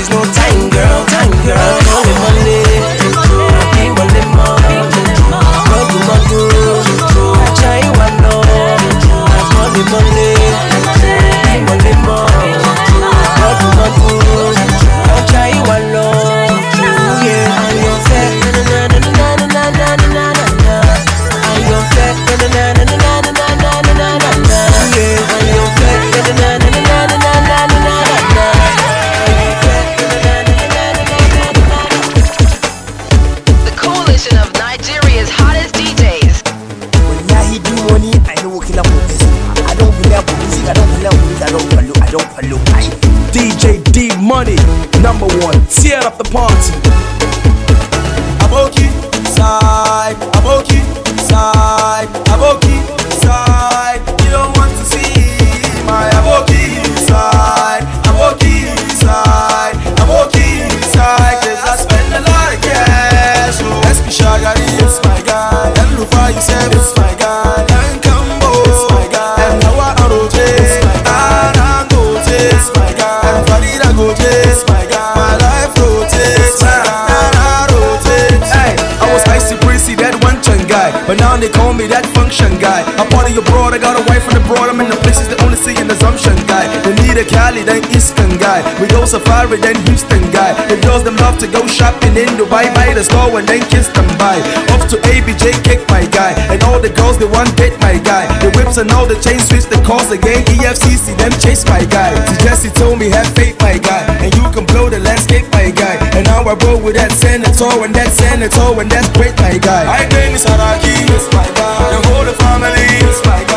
But 81.14 81.20
now 81.20 81.38
they 81.38 81.49
call 81.49 81.74
me 81.74 81.86
that 81.93 82.09
function 82.18 82.57
guy. 82.57 82.82
I 82.97 83.05
party 83.14 83.38
abroad, 83.38 83.76
I 83.76 83.78
got 83.78 83.93
a 83.93 84.03
wife 84.09 84.26
from 84.26 84.41
abroad. 84.41 84.66
I'm 84.66 84.82
in 84.82 84.89
the 84.89 84.97
places 85.05 85.30
they 85.30 85.38
only 85.45 85.57
see 85.57 85.78
an 85.78 85.86
assumption 85.86 86.34
guy. 86.49 86.53
They 87.14 87.22
need 87.22 87.30
Cali, 87.30 87.61
then 87.61 87.86
Eastern 87.93 88.41
guy. 88.41 88.66
We 88.82 88.89
go 88.89 89.05
safari, 89.05 89.61
then 89.61 89.78
Houston 89.86 90.26
guy. 90.34 90.57
The 90.66 90.82
girls 90.82 91.05
them 91.05 91.16
love 91.22 91.38
to 91.45 91.47
go 91.47 91.61
shopping 91.68 92.18
in 92.18 92.26
Dubai, 92.41 92.74
buy 92.74 92.89
the 92.97 93.05
store 93.05 93.38
and 93.38 93.45
then 93.45 93.61
kiss 93.70 93.86
them 93.93 94.09
by. 94.18 94.41
Up 94.74 94.82
to 94.89 94.97
ABJ, 95.14 95.61
kick 95.61 95.86
my 95.93 96.09
guy. 96.09 96.34
And 96.49 96.57
all 96.66 96.82
the 96.82 96.89
girls 96.89 97.22
they 97.22 97.30
want 97.30 97.53
date 97.53 97.78
my 97.86 98.01
guy. 98.01 98.26
The 98.41 98.49
whips 98.57 98.82
and 98.82 98.89
all 98.89 99.05
the 99.05 99.14
chain 99.22 99.38
switch 99.38 99.70
the 99.70 99.78
calls 99.86 100.09
again. 100.09 100.41
EFCC, 100.57 101.14
them 101.22 101.30
chase 101.38 101.61
my 101.70 101.86
guy. 101.86 102.18
So 102.26 102.34
Jesse 102.49 102.74
told 102.74 102.97
me 102.97 103.14
have 103.14 103.30
faith, 103.38 103.61
my 103.61 103.78
guy. 103.78 104.01
And 104.18 104.34
you 104.34 104.49
can 104.49 104.66
blow 104.66 104.89
the 104.89 104.97
landscape, 104.97 105.45
my 105.53 105.70
guy. 105.70 106.01
And 106.18 106.26
now 106.26 106.41
I 106.41 106.57
roll 106.66 106.82
with 106.82 106.97
that 106.97 107.11
senator 107.14 107.78
and 107.86 107.93
that 107.93 108.09
senator 108.09 108.74
and 108.82 108.89
that's 108.89 109.09
great, 109.14 109.38
my 109.38 109.61
guy. 109.61 109.86
I 109.86 110.09
name 110.18 110.34
is 110.34 110.41
Saraki, 110.49 110.97
it's 111.14 111.30
my 111.30 111.45
guy. 111.53 111.78
The 111.93 111.99
whole 112.09 112.34
family, 112.41 112.89
it's 113.05 113.22
my 113.22 113.38
guy. 113.45 113.53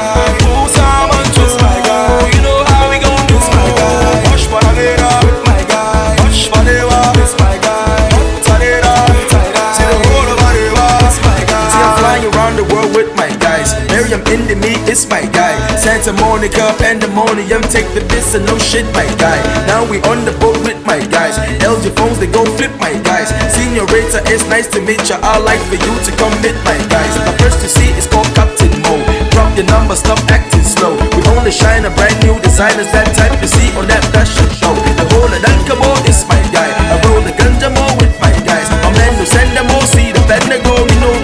Guys. 14.16 14.28
Miriam 14.28 14.40
into 14.40 14.56
me, 14.56 14.74
it's 14.90 15.08
my 15.08 15.24
guy. 15.32 15.54
Santa 15.76 16.12
Monica, 16.12 16.74
Pandemonium, 16.78 17.62
take 17.62 17.88
the 17.94 18.04
piss 18.08 18.34
and 18.34 18.46
no 18.46 18.58
shit, 18.58 18.84
my 18.94 19.06
guy. 19.16 19.38
Now 19.66 19.88
we 19.88 20.00
on 20.02 20.24
the 20.24 20.32
boat 20.38 20.58
with 20.64 20.84
my 20.86 21.00
guys. 21.06 21.38
LG 21.60 21.96
phones, 21.96 22.18
they 22.18 22.26
go 22.26 22.44
flip, 22.56 22.72
my 22.78 22.92
guys. 23.02 23.28
Senorita, 23.52 24.22
it's 24.26 24.46
nice 24.48 24.68
to 24.68 24.80
meet 24.80 25.08
ya. 25.08 25.18
I 25.22 25.38
like 25.38 25.60
for 25.68 25.76
you 25.76 25.94
to 26.04 26.10
come 26.16 26.32
my 26.64 26.78
guys. 26.88 27.12
The 27.14 27.34
first 27.42 27.60
to 27.60 27.68
see 27.68 27.90
is 27.96 28.06
called 28.06 28.28
Captain 28.34 28.72
Mo. 28.82 28.96
Drop 29.30 29.56
your 29.56 29.66
number, 29.66 29.96
stop 29.96 30.18
acting 30.30 30.64
slow. 30.64 30.96
We 31.14 31.20
only 31.36 31.50
shine 31.52 31.84
a 31.84 31.90
brand 31.90 32.16
new 32.24 32.38
designers, 32.40 32.90
that 32.92 33.14
type 33.16 33.34
you 33.42 33.48
see 33.48 33.70
on 33.76 33.86
that 33.88 34.04
fashion 34.12 34.48
show. 34.50 34.74
The 34.96 35.06
whole 35.12 35.30
of 35.30 35.40
Dankabo 35.42 35.90
is 36.08 36.24
my 36.28 36.40
guy. 36.52 36.68
I 36.92 37.00
roll 37.06 37.22
the 37.22 37.36
more 37.70 37.94
with 37.98 38.14
my 38.20 38.30
guys. 38.46 38.68
I'm 38.84 38.92
men 38.92 39.14
who 39.18 39.26
send 39.26 39.56
them 39.56 39.66
all, 39.70 39.86
see 39.86 40.12
the 40.12 40.22
they 40.48 40.62
go, 40.62 40.76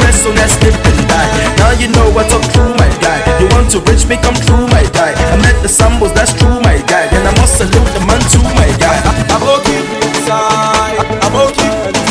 rest, 0.03 0.25
so 0.25 0.31
let's 0.31 0.57
live 0.63 0.75
and 0.75 1.09
die. 1.09 1.31
Now 1.59 1.71
you 1.79 1.89
know 1.89 2.09
I 2.19 2.27
talk 2.29 2.43
true, 2.53 2.75
my 2.75 2.82
want 3.63 3.71
to 3.71 3.81
reach 3.91 4.07
me, 4.09 4.17
come 4.17 4.35
true, 4.35 4.67
my 4.75 4.83
guy. 4.91 5.15
I 5.15 5.37
met 5.39 5.55
the 5.63 5.69
sambos, 5.69 6.13
that's 6.15 6.33
true, 6.35 6.59
my 6.61 6.83
guy. 6.91 7.07
And 7.15 7.29
I 7.29 7.33
must 7.39 7.59
salute 7.59 7.91
the 7.95 8.03
man 8.03 8.21
too, 8.33 8.43
my 8.59 8.67
guy. 8.83 8.99
Aboki 9.31 9.79
side, 10.27 10.99
Aboki 11.23 11.69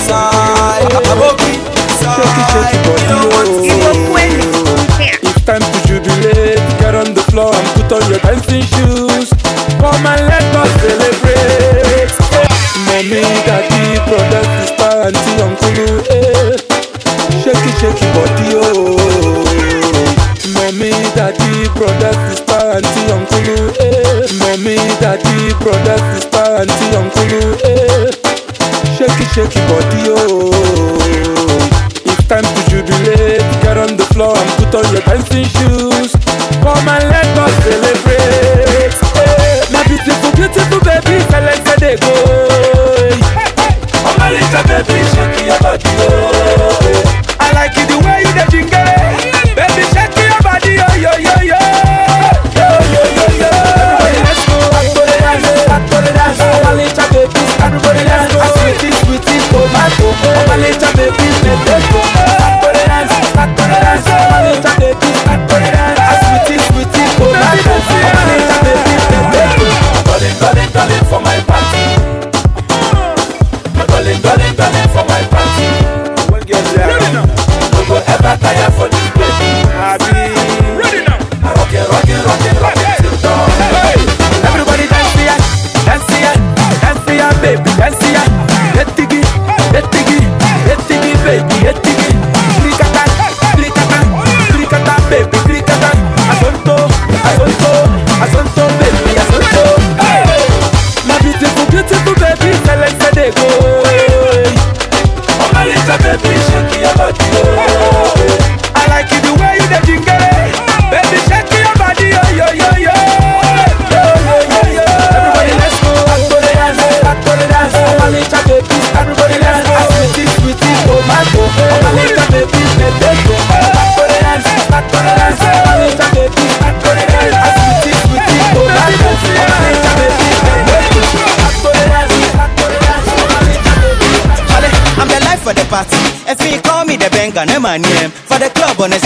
side, 0.07 0.87
Aboki 1.11 1.53
side. 1.99 2.71
You 3.03 3.15
know 3.19 3.27
what? 3.35 3.47
It's 5.23 5.43
time 5.43 5.61
to 5.61 5.79
jubilate. 5.87 6.59
Get 6.79 6.95
on 6.95 7.13
the 7.13 7.23
floor 7.31 7.53
and 7.53 7.67
put 7.75 7.91
on 7.91 8.09
your 8.09 8.19
dancing 8.19 8.63
shoes. 8.63 8.90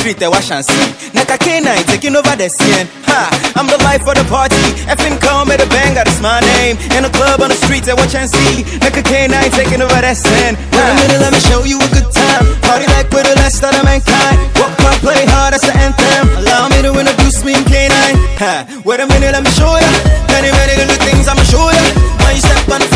Street, 0.05 0.21
they 0.21 0.29
wash 0.29 0.53
and 0.53 0.61
see. 0.61 0.85
Naka 1.17 1.33
K9 1.41 1.65
taking 1.89 2.13
over 2.13 2.37
the 2.37 2.45
scene. 2.45 2.85
Ha, 3.09 3.25
I'm 3.57 3.65
the 3.65 3.81
life 3.81 4.05
of 4.05 4.13
the 4.13 4.21
party. 4.29 4.61
Effing 4.85 5.17
come 5.17 5.49
with 5.49 5.65
a 5.65 5.69
banger, 5.73 6.05
that's 6.05 6.21
my 6.21 6.37
name. 6.61 6.77
In 6.93 7.01
the 7.01 7.09
club 7.09 7.41
on 7.41 7.49
the 7.49 7.57
street, 7.57 7.89
they 7.89 7.97
watch 7.97 8.13
and 8.13 8.29
see. 8.29 8.61
Naka 8.85 9.01
K9 9.01 9.33
taking 9.57 9.81
over 9.81 9.97
the 9.97 10.13
scene. 10.13 10.53
Wait 10.69 10.85
a 10.85 10.93
minute, 11.01 11.21
let 11.25 11.33
me 11.33 11.41
show 11.49 11.65
you 11.65 11.81
a 11.81 11.89
good 11.89 12.05
time. 12.13 12.45
Party 12.61 12.85
like 12.93 13.09
we're 13.09 13.25
the 13.25 13.33
last 13.41 13.65
of 13.65 13.73
the 13.73 13.81
mankind. 13.81 14.37
Walk 14.61 14.77
hard, 14.77 15.01
play 15.01 15.25
hard, 15.25 15.57
that's 15.57 15.65
the 15.65 15.73
anthem. 15.73 16.29
Allow 16.37 16.69
me 16.69 16.85
to 16.85 16.93
introduce 16.93 17.41
me 17.41 17.57
in 17.57 17.65
K9. 17.65 17.89
Ha, 18.45 18.53
wait 18.85 19.01
a 19.01 19.09
minute, 19.09 19.33
let 19.33 19.41
me 19.41 19.49
show 19.57 19.73
ya. 19.73 19.89
Many, 20.29 20.53
many 20.53 20.85
little 20.85 21.01
things 21.01 21.25
I'ma 21.25 21.41
show 21.49 21.65
ya. 21.65 21.81
When 22.21 22.37
you 22.37 22.45
step 22.45 22.61
on 22.69 22.77
the 22.77 22.94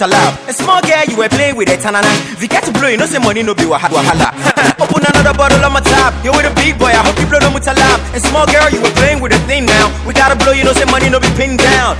hope 0.00 0.08
people. 0.08 0.48
A 0.48 0.52
small 0.52 0.80
girl, 0.80 1.04
you 1.04 1.16
were 1.16 1.28
playing 1.28 1.56
with 1.56 1.68
it, 1.68 1.80
tanana. 1.80 2.08
If 2.32 2.40
you 2.40 2.48
get 2.48 2.64
to 2.64 2.72
blow, 2.72 2.88
you 2.88 2.96
know, 2.96 3.06
say 3.06 3.18
money 3.18 3.42
no 3.42 3.54
be 3.54 3.64
wahala. 3.64 4.32
open 4.80 5.04
another 5.04 5.36
bottle 5.36 5.60
on 5.64 5.72
my 5.72 5.80
tab, 5.80 6.16
you 6.24 6.32
with 6.32 6.48
a 6.48 6.54
big 6.56 6.78
boy, 6.78 6.88
I 6.88 7.04
hope 7.04 7.16
people 7.16 7.36
know 7.36 7.52
mutalab. 7.52 8.00
A 8.16 8.20
small 8.20 8.46
girl, 8.46 8.68
you 8.72 8.80
were 8.80 8.94
playing 8.96 9.20
with 9.20 9.32
a 9.32 9.40
thing 9.44 9.66
now. 9.66 9.92
We 10.06 10.14
gotta 10.14 10.36
blow, 10.36 10.52
you 10.52 10.64
know, 10.64 10.72
say 10.72 10.88
money 10.88 11.10
no 11.10 11.20
be 11.20 11.28
pinned 11.36 11.58
down. 11.58 11.96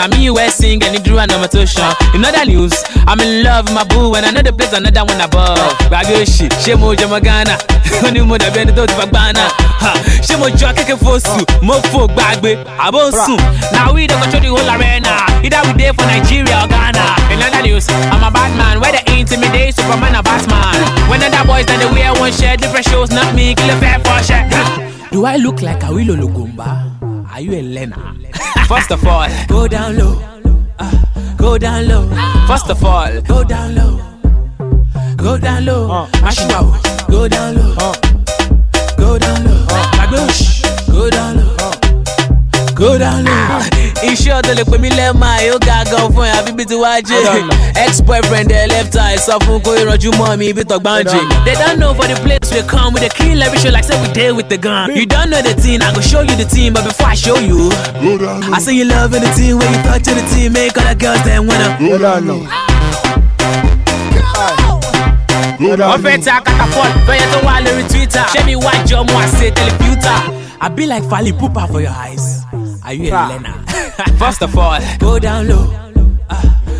I'm 0.00 0.12
US 0.32 0.54
sing 0.56 0.82
and 0.82 0.96
it 0.96 1.02
drew 1.04 1.18
an 1.18 1.30
imitation. 1.30 1.84
In 2.14 2.24
other 2.24 2.44
news, 2.46 2.72
I'm 3.06 3.20
in 3.20 3.42
love 3.44 3.66
with 3.66 3.74
my 3.74 3.84
boo 3.84 4.14
and 4.14 4.26
another 4.26 4.52
place 4.52 4.72
another 4.72 5.04
one 5.04 5.20
above. 5.20 5.58
Gbàgbé 5.90 6.14
òṣì, 6.22 6.48
ṣé 6.62 6.78
mo 6.78 6.94
jẹ 6.94 7.06
Magana? 7.06 7.56
Ó 8.04 8.10
ní 8.10 8.20
mo 8.26 8.36
dàbí 8.38 8.58
ẹni 8.60 8.72
tó 8.76 8.86
ti 8.86 8.94
fagbá 8.94 9.32
náà. 9.32 9.48
Ha, 9.80 9.92
Ṣé 10.22 10.38
mo 10.38 10.48
jọ 10.48 10.72
kékeré 10.76 10.96
fosù? 10.98 11.44
Mo 11.62 11.74
fò 11.92 12.06
gbàgbé, 12.08 12.56
àbó 12.78 13.10
sùn. 13.10 13.38
Na 13.72 13.92
we 13.92 14.06
dey 14.06 14.16
control 14.18 14.40
the 14.42 14.48
whole 14.48 14.70
arena. 14.70 15.14
Either 15.44 15.60
we 15.66 15.72
dey 15.78 15.92
for 15.92 16.06
Nigeria 16.06 16.62
or 16.64 16.68
Ghana. 16.68 17.04
In 17.32 17.42
other 17.42 17.62
news, 17.62 17.86
I'm 17.88 18.22
a 18.22 18.30
bad 18.30 18.50
man. 18.56 18.80
Where 18.80 18.92
they 18.92 19.20
intimidate 19.20 19.74
Superman 19.76 20.16
or 20.16 20.22
Batman. 20.22 21.08
When 21.08 21.22
other 21.22 21.44
boys 21.46 21.66
then 21.66 21.78
they 21.80 21.90
wear 21.92 22.12
one 22.14 22.32
shirt, 22.32 22.60
different 22.60 22.86
shows, 22.86 23.10
not 23.10 23.34
me. 23.34 23.54
Kill 23.54 23.70
a 23.70 23.76
fair 23.78 23.98
for 24.00 24.22
shirt. 24.22 24.50
Do 25.12 25.24
I 25.26 25.36
look 25.36 25.62
like 25.62 25.82
a 25.82 25.86
Awilo 25.86 26.16
Longomba? 26.16 26.90
Are 27.32 27.40
you 27.40 27.52
a 27.52 27.62
learner? 27.62 28.14
First 28.68 28.90
of 28.90 29.06
all, 29.06 29.28
go 29.48 29.68
down 29.68 29.96
low. 29.96 30.20
Uh, 30.78 31.34
go 31.36 31.58
down 31.58 31.86
low. 31.88 32.08
First 32.46 32.70
of 32.70 32.82
all, 32.84 33.20
go 33.22 33.44
down 33.44 33.74
low. 33.74 34.00
Go 35.16 35.38
down 35.38 35.64
low. 35.64 35.90
Uh, 35.90 36.08
Mash 36.22 36.40
it 36.40 36.50
out. 36.52 36.72
Go 37.08 37.28
down 37.28 37.54
low. 37.56 37.74
Uh, 37.78 37.94
go 38.96 39.18
down 39.18 39.44
low. 39.44 39.66
Uh, 39.68 40.10
go 40.90 41.10
down 41.10 41.33
low. 41.33 41.33
Go 42.84 42.98
down 42.98 43.24
low. 43.24 43.32
Ah, 43.32 43.64
iṣẹ́ 44.04 44.32
ọ̀dọ́ 44.38 44.54
lè 44.58 44.64
pè 44.70 44.76
mí 44.82 44.88
lẹ́ẹ̀ma 44.98 45.28
yóò 45.48 45.58
ga 45.66 45.76
gan 45.90 46.06
fún 46.14 46.24
ẹ̀ 46.28 46.34
àbí 46.38 46.52
bí 46.58 46.64
ti 46.70 46.74
wá 46.82 47.00
jẹ́. 47.00 47.48
Ex-boyfriend 47.84 48.50
ẹ̀ 48.52 48.68
left 48.72 48.94
eye 48.96 49.16
sọ 49.26 49.34
fún 49.44 49.58
kó 49.64 49.70
ìrànjú 49.80 50.10
mọ́ 50.20 50.36
mi 50.38 50.46
ibi 50.52 50.62
tọ̀gbọ́n 50.70 51.02
jẹ. 51.10 51.20
They 51.46 51.54
don't 51.62 51.78
know 51.80 51.94
for 51.94 52.06
the 52.12 52.16
place 52.24 52.48
we 52.52 52.60
come, 52.72 52.92
we 52.94 53.00
dey 53.00 53.08
kill 53.18 53.42
every 53.42 53.58
show 53.58 53.70
like 53.70 53.84
say 53.88 53.96
we 54.02 54.08
dey 54.12 54.32
with 54.32 54.48
the 54.50 54.58
gun. 54.58 54.94
You 54.94 55.06
don't 55.06 55.30
know 55.30 55.40
the 55.40 55.54
team, 55.62 55.80
I 55.82 55.94
go 55.94 56.00
show 56.02 56.20
you 56.20 56.36
the 56.36 56.44
team, 56.44 56.74
but 56.74 56.84
before 56.84 57.08
I 57.08 57.14
show 57.14 57.38
you, 57.38 57.70
I 58.52 58.58
say 58.60 58.74
you 58.74 58.84
love 58.84 59.12
the 59.12 59.20
team 59.36 59.58
when 59.60 59.70
you 59.72 59.80
touch 59.88 60.02
the 60.04 60.24
team, 60.34 60.52
make 60.52 60.76
all 60.76 60.84
the 60.84 60.94
girls 60.94 61.22
them 61.24 61.46
wanna. 61.48 61.68
go 61.80 61.96
down 61.98 62.20
low. 62.28 62.42
wọ́n 65.60 66.02
fẹ́ 66.04 66.24
ta 66.24 66.40
catapult 66.44 66.92
fẹ́yẹ 67.06 67.26
tó 67.32 67.38
wà 67.46 67.54
lórí 67.64 67.84
twitter 67.92 68.24
ṣé 68.34 68.44
mi 68.44 68.54
wá 68.56 68.72
jọ 68.88 68.96
ọmọ 69.02 69.16
àṣẹ 69.24 69.48
tẹlifíútà 69.56 70.14
i 70.60 70.68
be 70.68 70.86
like 70.86 71.04
fali 71.10 71.32
pupa 71.32 71.66
for 71.72 71.80
your 71.80 71.94
eyes 72.04 72.43
are 72.84 72.92
you 72.92 73.10
a 73.10 73.28
learner? 73.28 73.54
First 74.18 74.42
of 74.42 74.56
all, 74.56 74.78
go 74.98 75.18
down 75.18 75.48
low. 75.48 75.66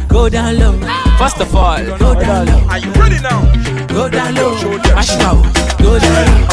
Go 0.08 0.28
down 0.28 0.58
low. 0.58 0.72
First 1.18 1.40
of 1.40 1.54
all, 1.54 1.78
go 1.98 2.14
down 2.14 2.46
low. 2.46 2.58
Are 2.68 2.78
you 2.78 2.92
ready 2.92 3.20
now? 3.20 3.40
Go 3.86 4.08
down 4.08 4.34
low. 4.34 4.54
Mash 4.94 5.16
now. 5.18 5.34
Go 5.78 5.98
down 5.98 6.24
low. 6.26 6.46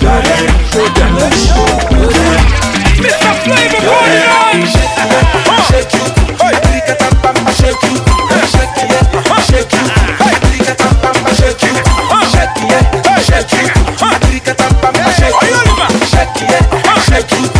Go 0.00 0.14
down 0.22 0.46
Go 0.72 0.84
down 0.94 1.12
low. 1.16 1.30
Go 1.90 2.10
down 2.12 2.66
Mr. 2.96 3.32
Flavour, 3.44 3.80
put 3.82 4.10
it 4.14 4.28
on. 4.36 4.58
Shake 5.68 5.92
you. 5.92 6.04
Shake 6.40 6.62
you. 6.62 6.82
Shake 7.56 7.76
you. 7.76 7.94
Shake 9.46 9.72
you. 9.76 9.92
Shake 10.06 10.42
you. 10.42 10.62
Shake 11.36 12.56
you. 12.56 12.74
Shake 12.96 13.40
you. 13.40 13.62
Shake 15.16 15.32
you. 15.36 15.62
Shake 16.06 16.40
you. 16.40 16.50
Shake 17.06 17.32
you. 17.32 17.55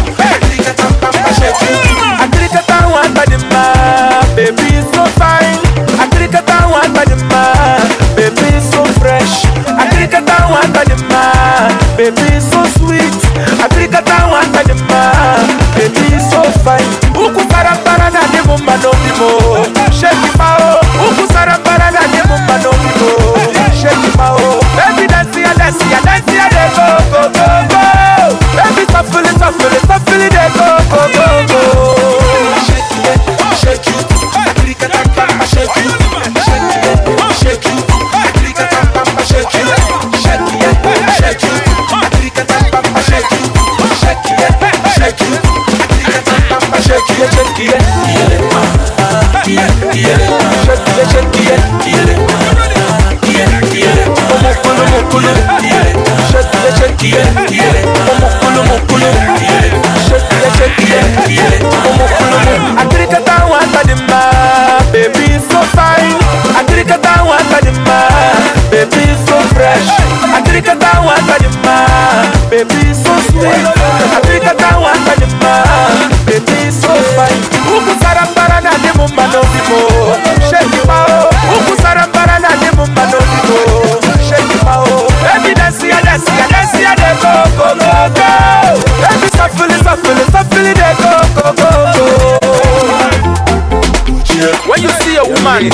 man, 95.62 95.70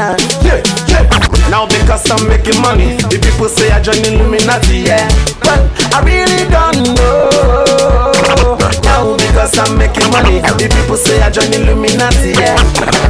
Now 0.00 1.66
because 1.66 2.10
I'm 2.10 2.26
making 2.26 2.56
money, 2.62 2.96
the 3.12 3.20
people 3.20 3.50
say 3.50 3.70
I 3.70 3.82
join 3.82 4.00
Illuminati, 4.00 4.88
yeah. 4.88 5.04
Well, 5.44 5.60
I 5.92 6.00
really 6.00 6.48
don't 6.48 6.96
know. 6.96 8.56
Now 8.80 9.12
because 9.20 9.58
I'm 9.58 9.76
making 9.76 10.08
money, 10.08 10.40
the 10.40 10.72
people 10.72 10.96
say 10.96 11.20
I 11.20 11.28
join 11.28 11.52
Illuminati, 11.52 12.32
yeah. 12.32 12.56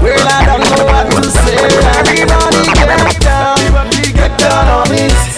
Well, 0.02 0.18
I 0.18 0.42
don't 0.50 0.66
know 0.66 0.82
what 0.90 1.06
to 1.14 1.30
say. 1.30 1.62
Everybody 1.94 2.58
get 2.74 3.22
down, 3.22 3.54
get 4.10 4.36
down 4.40 4.66
on 4.66 4.90
it. 4.90 5.29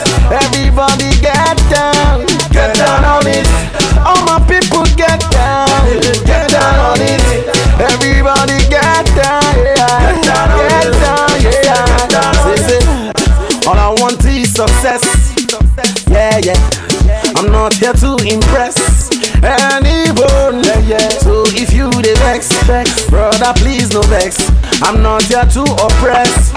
Not 17.63 17.75
here 17.75 17.93
to 17.93 18.19
impress 18.27 18.75
anyone. 19.39 20.67
Yeah, 20.67 20.99
yeah. 20.99 21.09
So 21.23 21.47
if 21.55 21.71
you 21.73 21.87
the 22.03 22.11
vex, 22.19 22.51
brother, 23.07 23.55
please 23.55 23.95
no 23.95 24.03
vex. 24.11 24.51
I'm 24.83 25.01
not 25.01 25.23
here 25.31 25.47
to 25.47 25.63
oppress. 25.79 26.51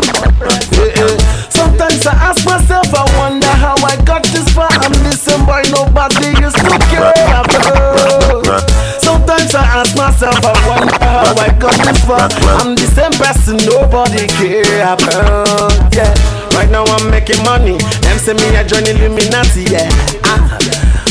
Yeah, 0.73 0.97
yeah. 0.97 1.13
Sometimes 1.53 2.07
I 2.09 2.13
ask 2.25 2.41
myself, 2.41 2.89
I 2.89 3.05
wonder 3.21 3.53
how 3.61 3.77
I 3.85 4.01
got 4.01 4.25
this 4.33 4.49
far. 4.49 4.65
I'm 4.81 4.97
listening, 5.05 5.45
boy, 5.45 5.61
nobody 5.69 6.33
used 6.41 6.57
to 6.57 6.73
care 6.89 7.13
about. 7.37 8.65
Sometimes 8.97 9.53
I 9.53 9.61
ask 9.61 9.93
myself, 9.93 10.41
I 10.41 10.57
wonder 10.65 11.05
how 11.05 11.37
I 11.37 11.53
got 11.61 11.77
this 11.85 12.01
far. 12.01 12.33
I'm 12.57 12.73
the 12.73 12.89
same 12.97 13.13
person 13.21 13.61
nobody 13.61 14.25
care 14.41 14.81
about. 14.89 15.69
Yeah, 15.93 16.09
right 16.57 16.69
now 16.73 16.81
I'm 16.97 17.11
making 17.13 17.45
money. 17.45 17.77
Them 18.01 18.17
say 18.17 18.33
me 18.33 18.57
I 18.57 18.65
join 18.65 18.89
Illuminati. 18.89 19.69
Yeah, 19.69 19.85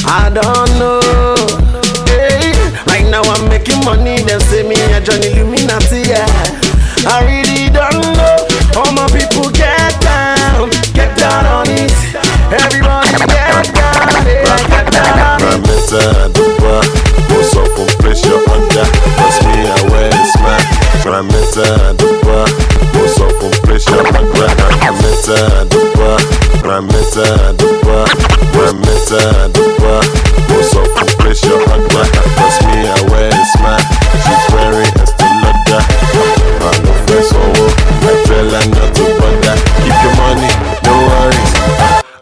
I, 0.06 0.30
don't 0.32 0.70
know. 0.78 1.00
Hey, 2.06 2.52
right 2.86 3.06
now 3.10 3.22
I'm 3.22 3.48
making 3.48 3.84
money. 3.84 4.20
Them 4.22 4.40
say 4.40 4.62
me 4.62 4.76
I 4.92 5.00
join 5.00 5.22
Illuminati. 5.22 6.04
Yeah, 6.08 6.26
I 7.08 7.24
really 7.24 7.70
don't 7.70 8.00
know. 8.16 8.36
All 8.76 8.92
my 8.92 9.06
people 9.12 9.50
get 9.50 9.94
down, 10.00 10.70
get 10.92 11.16
down 11.16 11.46
on 11.46 11.66
it. 11.68 11.92
Everybody 12.52 13.08
get 13.16 13.28
down, 13.32 13.64
yeah, 13.74 14.58
get 14.68 14.86
down 14.92 15.42
on 15.42 15.62
it. 15.64 15.74
Duba, 16.34 16.82
most 17.30 17.56
of 17.56 17.68
them 17.76 17.88
pressure 18.00 18.40
under. 18.50 18.86
That's 19.18 19.38
me, 19.46 19.56
I 19.64 19.78
wear 19.90 20.12
smile. 20.34 20.64
Duba, 21.96 22.23
so 23.14 23.28
full 23.38 23.54
pressure, 23.62 24.02
I 24.02 24.22
grab 24.34 24.54
sans 24.58 24.74
compression. 24.80 25.34
Rameta 25.34 25.64
de 25.70 25.80
bois, 25.94 26.16
rameta 26.62 27.52
de 27.54 27.68
bois, 27.82 28.04
rameta 28.54 29.48
de 29.48 29.62
bois. 29.78 30.00
pressure, 30.46 30.70
sans 30.70 30.88
compression. 30.94 31.58
Cause 32.36 32.60
me, 32.66 32.76
I 32.84 33.00
wear 33.10 33.30
a 33.30 33.44
smile. 33.54 33.84
She's 34.24 34.44
wearing 34.52 34.94
a 35.00 35.06
stiletto. 35.06 35.78
I'm 36.64 36.76
no 36.84 36.92
fresh 37.06 37.32
over. 37.32 37.70
I 38.04 38.22
tell 38.26 38.50
her 38.50 38.66
not 38.74 38.94
to 38.96 39.04
bother. 39.18 39.56
Keep 39.82 39.96
your 40.02 40.14
money, 40.20 40.50
no 40.84 40.94
worries. 41.08 41.52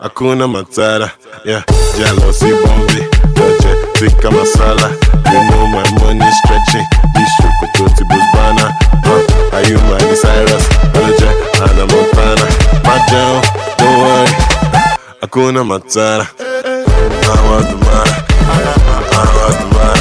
Hakuna 0.00 0.46
Matata, 0.48 1.12
yeah, 1.44 1.62
jealousy 1.96 2.50
bombay, 2.62 3.06
Dolce, 3.34 3.72
tikka 3.94 4.30
masala. 4.30 4.88
You 5.30 5.40
know 5.50 5.66
my 5.68 5.84
money 6.00 6.30
stretching. 6.42 6.86
This 7.14 7.30
sugar 7.38 7.70
to 7.76 7.84
Tibus 7.96 8.81
are 9.52 9.62
you 9.68 9.76
Miley 9.88 10.16
Cyrus, 10.16 10.64
Dolce, 10.92 11.28
Hannah 11.60 11.86
Montana? 11.86 12.46
My 12.84 12.98
down, 13.10 13.42
don't 13.78 13.96
worry, 14.00 14.32
Hakuna 15.22 15.62
Matata. 15.64 16.26
I 17.22 17.38
was 17.48 17.64
the 17.70 17.76
man, 17.76 18.08
I 19.12 19.24
was 19.36 19.56
the 19.60 19.66
man. 19.74 20.00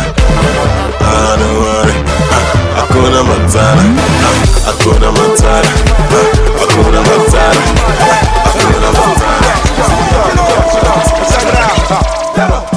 Ah, 1.03 1.35
don't 1.39 1.57
worry, 1.61 1.95
ah, 2.31 2.43
Hakuna 2.79 3.21
Matata, 3.29 3.65
ah, 4.27 4.35
Hakuna 4.67 5.09
Matata, 5.17 5.53
ah, 6.11 6.25
Hakuna 6.59 7.01
Matata, 7.07 7.43
ah, 7.99 8.15
Hakuna 8.45 8.89
Matata. 8.95 9.29
Yo, 9.77 9.87
yo, 12.37 12.70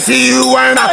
see 0.00 0.28
you 0.28 0.48
when 0.52 0.78
I 0.78 0.89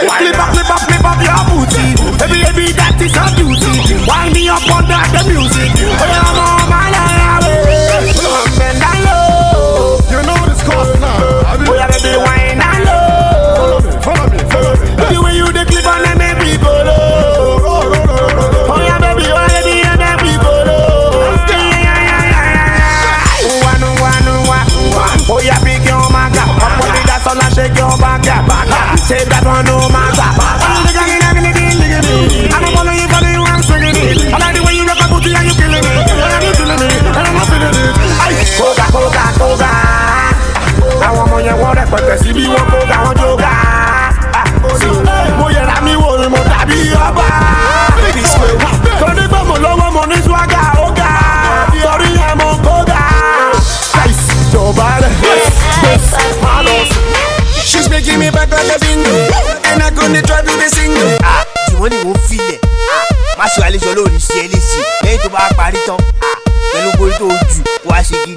wọ́n 61.87 61.95
ní 61.95 62.03
wò 62.03 62.13
ó 62.13 62.19
filẹ̀. 62.27 62.59
Ah, 62.93 63.05
má 63.37 63.45
ṣe 63.53 63.61
àlejò 63.67 63.91
lóòrì 63.95 64.19
sí 64.19 64.33
ẹ 64.43 64.47
léṣe. 64.53 64.79
Lẹ́yìn 65.03 65.21
tó 65.23 65.29
bá 65.29 65.49
parí 65.57 65.77
tán 65.87 65.97
ah, 66.21 66.37
pẹ̀lú 66.73 66.89
borí 66.97 67.13
tó 67.19 67.25
jù 67.27 67.61
kó 67.83 67.89
wá 67.89 68.01
ṣe 68.03 68.15
kí 68.25 68.33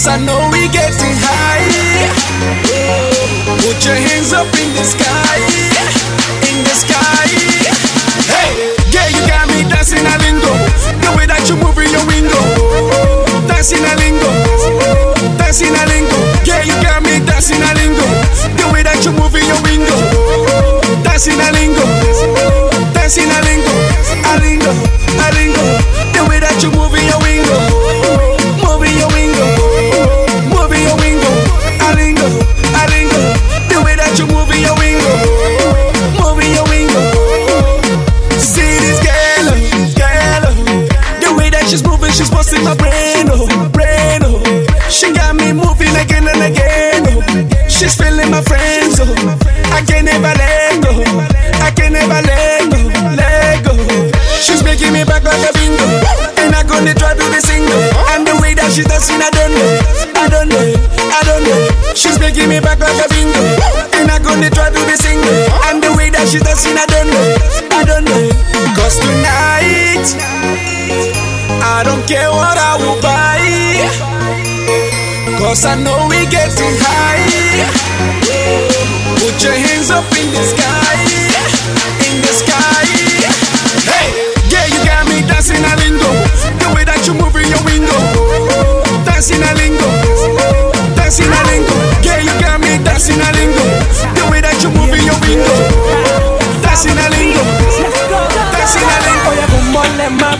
else 0.00 0.08
I 0.08 0.24
know 0.24 0.49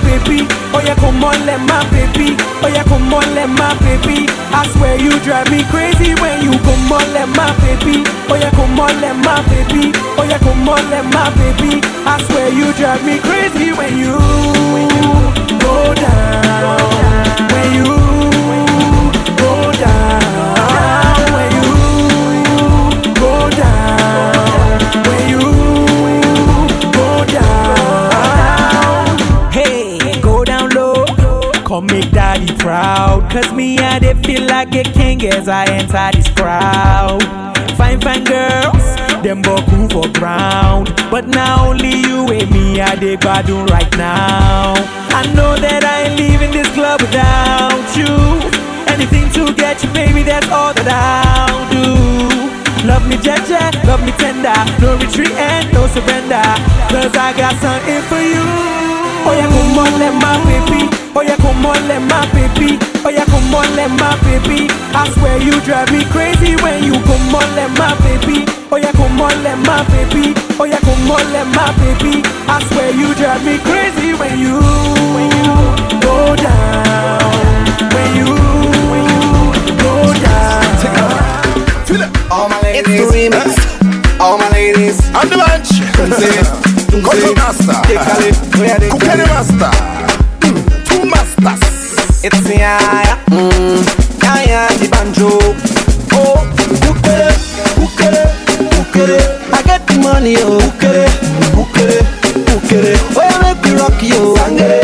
baby. 0.04 0.46
Oh 0.72 0.80
yeah, 0.84 0.94
come 0.96 1.22
on, 1.24 1.36
let 1.46 1.60
my 1.60 1.82
baby. 1.90 2.36
Oh 2.62 2.68
yeah, 2.68 2.84
come 2.84 3.12
on, 3.12 3.26
let 3.34 3.48
my 3.48 3.74
baby. 3.80 4.26
I 4.52 4.66
swear 4.74 4.98
you 5.00 5.12
drive 5.20 5.50
me 5.50 5.64
crazy 5.70 6.14
when 6.20 6.42
you 6.42 6.52
come 6.66 6.92
on, 6.92 7.04
let 7.12 7.28
my 7.36 7.50
baby. 7.62 8.04
Oh 8.28 8.36
yeah, 8.36 8.50
come 8.50 8.78
on, 8.80 8.92
let 9.00 9.16
my 9.16 9.40
baby. 9.48 9.92
Oh 10.18 10.24
yeah, 10.28 10.38
come 10.38 10.68
on, 10.68 10.82
let 10.90 11.04
my 11.04 11.30
baby. 11.36 11.80
I 12.06 12.20
swear 12.28 12.48
you 12.50 12.72
drive 12.74 13.04
me 13.04 13.18
crazy 13.20 13.72
when 13.72 13.96
you 13.98 14.16
go 15.60 15.94
down. 15.94 16.78
When 17.52 17.68
you 17.74 17.88
make 31.90 32.10
daddy 32.10 32.52
proud. 32.56 33.30
Cause 33.30 33.52
me 33.52 33.78
I 33.78 33.98
dey 33.98 34.14
feel 34.22 34.46
like 34.46 34.74
a 34.74 34.82
king 34.84 35.24
as 35.26 35.48
I 35.48 35.64
enter 35.66 36.10
this 36.16 36.28
crowd. 36.30 37.22
Fine, 37.76 38.00
fine 38.00 38.24
girls, 38.24 38.84
them 39.24 39.42
boku 39.42 39.90
for 39.92 40.08
ground. 40.18 40.92
But 41.10 41.26
now 41.28 41.68
only 41.70 42.00
you 42.00 42.26
and 42.28 42.50
me 42.50 42.80
I 42.80 42.94
dey 42.96 43.16
gbadun 43.16 43.68
right 43.70 43.90
now. 43.96 44.74
I 45.12 45.22
know 45.34 45.56
that 45.56 45.84
I 45.84 46.08
ain't 46.08 46.18
leaving 46.18 46.52
this 46.52 46.68
club 46.74 47.00
without 47.00 47.88
you. 47.96 48.12
Anything 48.92 49.30
to 49.36 49.52
get 49.54 49.82
you, 49.82 49.90
baby, 49.92 50.22
that's 50.22 50.48
all 50.48 50.74
that 50.74 50.88
I'll 50.88 51.64
do. 51.72 52.86
Love 52.86 53.06
me 53.08 53.16
jeje, 53.16 53.60
love 53.86 54.02
me 54.04 54.12
tender, 54.12 54.56
no 54.80 54.96
retreat 54.96 55.32
and 55.36 55.72
no 55.72 55.86
surrender. 55.88 56.44
Cause 56.92 57.14
I 57.16 57.32
got 57.36 57.54
something 57.60 58.02
for 58.08 58.20
you. 58.20 58.99
Oh 59.26 59.32
yeah, 59.36 59.48
come 59.48 59.78
on, 59.78 59.92
let 59.98 60.14
my 60.20 60.36
baby. 60.44 60.88
Oh 61.14 61.22
yeah, 61.22 61.36
come 61.36 61.66
on, 61.66 61.76
let 61.88 62.02
my 62.08 62.24
baby. 62.32 62.78
Oh 63.04 63.10
yeah, 63.10 63.24
come 63.26 63.54
on, 63.54 63.66
let 63.76 63.90
my 63.98 64.14
baby. 64.24 64.68
I 64.94 65.08
swear 65.14 65.38
you 65.42 65.60
drive 65.62 65.90
me 65.92 66.04
crazy 66.10 66.56
when 66.62 66.82
you 66.84 66.94
come 67.04 67.34
on, 67.34 67.46
let 67.56 67.70
my 67.78 67.94
baby. 68.04 68.44
Oh 68.72 68.76
yeah, 68.76 68.92
come 68.92 69.20
on, 69.20 69.34
let 69.42 69.58
my 69.66 69.82
baby. 69.90 70.32
Oh 70.58 70.64
yeah, 70.64 70.80
come 70.80 71.10
on, 71.10 71.24
let 71.32 71.46
my 71.54 71.70
baby. 71.82 72.22
I 72.48 72.62
swear 72.70 72.90
you 72.94 73.14
drive 73.14 73.44
me 73.44 73.58
crazy 73.66 74.14
when 74.14 74.38
you 74.38 74.56
when 75.14 75.28
you 75.42 75.54
go 76.00 76.36
down. 76.36 77.20
When 77.92 78.08
you 78.16 78.30
when 78.90 79.04
you 79.10 79.22
go 79.78 80.14
down. 80.22 80.60
All 82.30 82.48
my 82.48 82.60
ladies, 82.62 82.94
it's 82.94 83.12
the 83.12 83.18
remix. 83.28 84.20
All 84.20 84.38
my 84.38 84.48
ladies, 84.50 85.00
I'm 85.14 85.28
the 85.28 85.36
bunch. 85.36 86.79
Control 86.90 87.34
master. 87.36 87.74
Kukene 88.90 89.26
master. 89.26 89.70
Mm, 90.42 90.84
Two 90.84 91.04
masters. 91.06 92.24
It's 92.24 92.48
Yaya, 92.48 93.16
mm, 93.30 93.80
Yaya 94.22 94.68
the 94.78 94.88
banjo. 94.90 95.28
Oh, 96.12 96.42
ukere, 96.90 97.30
ukere, 97.78 98.22
ukere. 98.80 99.18
I 99.52 99.62
get 99.62 99.86
the 99.86 99.94
money, 100.02 100.36
oh, 100.40 100.58
ukere, 100.58 101.06
ukere, 101.54 101.98
ukere. 102.56 102.94
Oh, 103.16 103.22
you 103.22 103.38
make 103.42 103.62
me 103.64 103.70
rock 103.80 104.02
you, 104.02 104.34
sangere, 104.36 104.80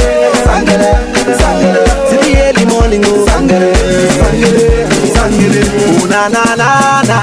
sangere, 0.47 0.93
sangere. 1.37 1.83
Till 2.09 2.23
the 2.23 2.33
early 2.47 2.65
morning, 2.67 3.03
oh, 3.05 3.27
sangere, 3.27 3.73
sangere. 4.19 4.66
Na 6.17 6.29
na 6.29 6.45
na 6.57 7.03
na. 7.05 7.19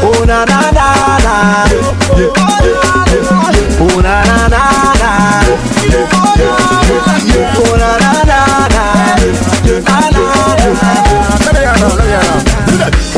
Oh 0.00 0.24
na 0.24 0.38
na 0.46 0.60
na. 0.72 0.86
Na. 1.20 1.34
Oh 3.78 4.00
na 4.00 4.24
na 4.24 4.48
na 4.48 4.62
na. 4.96 5.10
Oh 7.60 7.76
na 7.76 7.90
na 8.00 8.12
na 8.24 8.40
na. 8.72 8.82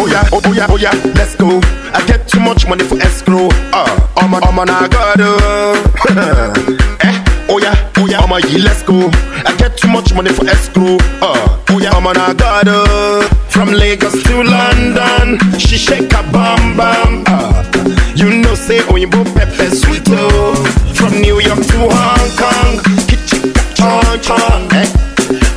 Oh 0.01 0.07
yeah, 0.11 0.24
oh, 0.32 0.41
oh 0.45 0.53
yeah, 0.53 0.66
oh 0.68 0.76
yeah, 0.76 0.93
let's 1.14 1.36
go. 1.36 1.61
I 1.95 2.03
get 2.09 2.26
too 2.26 2.41
much 2.41 2.66
money 2.66 2.82
for 2.82 2.99
escrow. 3.01 3.49
Uh, 3.72 3.86
I'm 4.16 4.34
a, 4.34 4.39
I'm 4.39 4.59
a 4.59 4.64
nagado. 4.64 5.39
eh, 7.05 7.24
oh 7.49 7.59
yeah, 7.59 7.91
oh 7.99 8.07
yeah, 8.07 8.18
I'm 8.18 8.32
a 8.32 8.41
let's 8.59 8.82
go. 8.82 9.09
I 9.47 9.55
get 9.57 9.76
too 9.76 9.86
much 9.89 10.12
money 10.12 10.32
for 10.32 10.45
escrow. 10.49 10.97
Uh, 11.22 11.59
oh 11.70 11.78
yeah, 11.78 11.88
I'm 12.09 12.16
a 12.16 12.32
nagado. 12.32 13.22
From 13.50 13.68
Lagos 13.68 14.22
to 14.22 14.42
London, 14.42 15.38
she 15.59 15.76
shake 15.76 16.11
a 16.14 16.22
bam 16.32 16.74
bam. 16.74 17.24
Uh, 17.26 17.62
you 18.14 18.30
know 18.40 18.54
say 18.54 18.78
you 18.96 19.09
pepper 19.09 19.68
sweet 19.68 20.09
oh. 20.09 20.54
From 20.94 21.20
New 21.20 21.38
York 21.38 21.61
to 21.61 21.78
Hong 21.92 22.30
Kong, 22.40 22.80
kitchen 23.09 23.52
chon 23.74 24.20
chon. 24.22 24.68
Eh, 24.72 24.88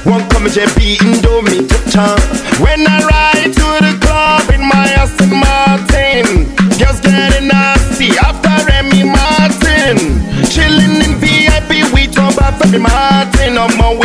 one 0.04 0.28
come 0.30 0.48
JB 0.52 0.98
Indomie 1.00 1.64
to 1.70 1.92
town. 1.92 2.20
When 2.60 2.86
I 2.86 3.00
ride 3.08 3.54
to 3.54 3.68
the 3.80 3.98
club 4.02 4.50
in 4.52 4.60
my 4.60 4.92
Aston 5.00 5.32
Martin, 5.32 6.52
girls 6.78 7.00
getting 7.00 7.48
nasty 7.48 8.18
after 8.20 8.52
Remy 8.68 9.04
Martin. 9.06 10.20
Chilling 10.52 11.00
in 11.00 11.16
VIP, 11.16 11.94
we 11.94 12.08
talk 12.08 12.34
about 12.34 12.60
Femi 12.60 12.82
Martin. 12.82 13.54
No 13.56 13.70
more, 13.78 13.98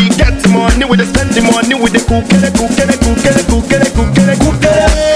we 0.88 0.96
get 0.96 0.96
the 0.96 0.96
money, 0.96 0.96
we 0.96 0.96
dey 0.96 1.04
spend 1.06 1.30
the 1.32 1.42
money, 1.42 1.74
we 1.74 1.88
dey 1.90 2.04
cook 2.04 2.30
it, 2.30 2.54
cook 2.54 2.78
it, 2.78 3.00
cook 3.00 3.24
it, 3.24 3.46
cook 3.48 3.70
it, 3.72 3.94
cook 3.94 4.18
it, 4.18 4.38
cook 4.38 4.62
it. 4.62 5.15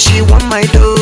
she 0.00 0.22
want 0.22 0.44
my 0.48 0.62
dough, 0.72 0.96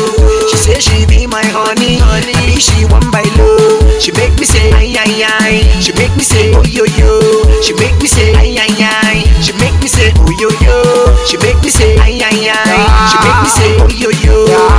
she 0.51 0.57
say 0.57 0.79
she 0.79 1.05
be 1.07 1.25
my 1.25 1.43
honey, 1.55 1.97
I 2.03 2.19
be 2.45 2.59
she 2.59 2.83
want 2.91 3.07
my 3.11 3.23
love. 3.39 3.87
She 4.01 4.11
make 4.11 4.35
me 4.39 4.45
say 4.45 4.71
ay 4.75 4.91
ay 4.95 5.23
ay, 5.23 5.55
she 5.79 5.91
make 5.95 6.11
me 6.15 6.23
say 6.23 6.51
oh 6.55 6.63
yo 6.67 6.83
yo, 6.83 7.19
she 7.63 7.73
make 7.79 7.95
me 8.01 8.07
say 8.07 8.35
ay 8.35 8.55
ay 8.59 8.75
ay, 8.79 9.23
she 9.41 9.51
make 9.59 9.75
me 9.79 9.87
say 9.87 10.11
oh 10.19 10.29
yo 10.39 10.49
yo, 10.63 10.77
she 11.27 11.37
make 11.39 11.59
me 11.63 11.69
say 11.71 11.95
ay 11.99 12.19
ay 12.19 12.47
ay, 12.51 12.83
she 13.07 13.17
make 13.23 13.39
me 13.43 13.49
say 13.49 13.71
oh 13.79 13.87
yo 13.87 14.09
yo, 14.23 14.37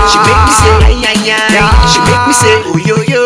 she 0.08 0.18
make 0.20 0.42
me 0.44 0.52
say 0.52 0.74
ay 0.84 1.00
ay 1.00 1.30
ay, 1.32 1.56
she 1.88 2.00
make 2.04 2.24
me 2.28 2.34
say 2.36 2.54
oh 2.68 2.78
yo 2.84 2.96
yo. 3.08 3.22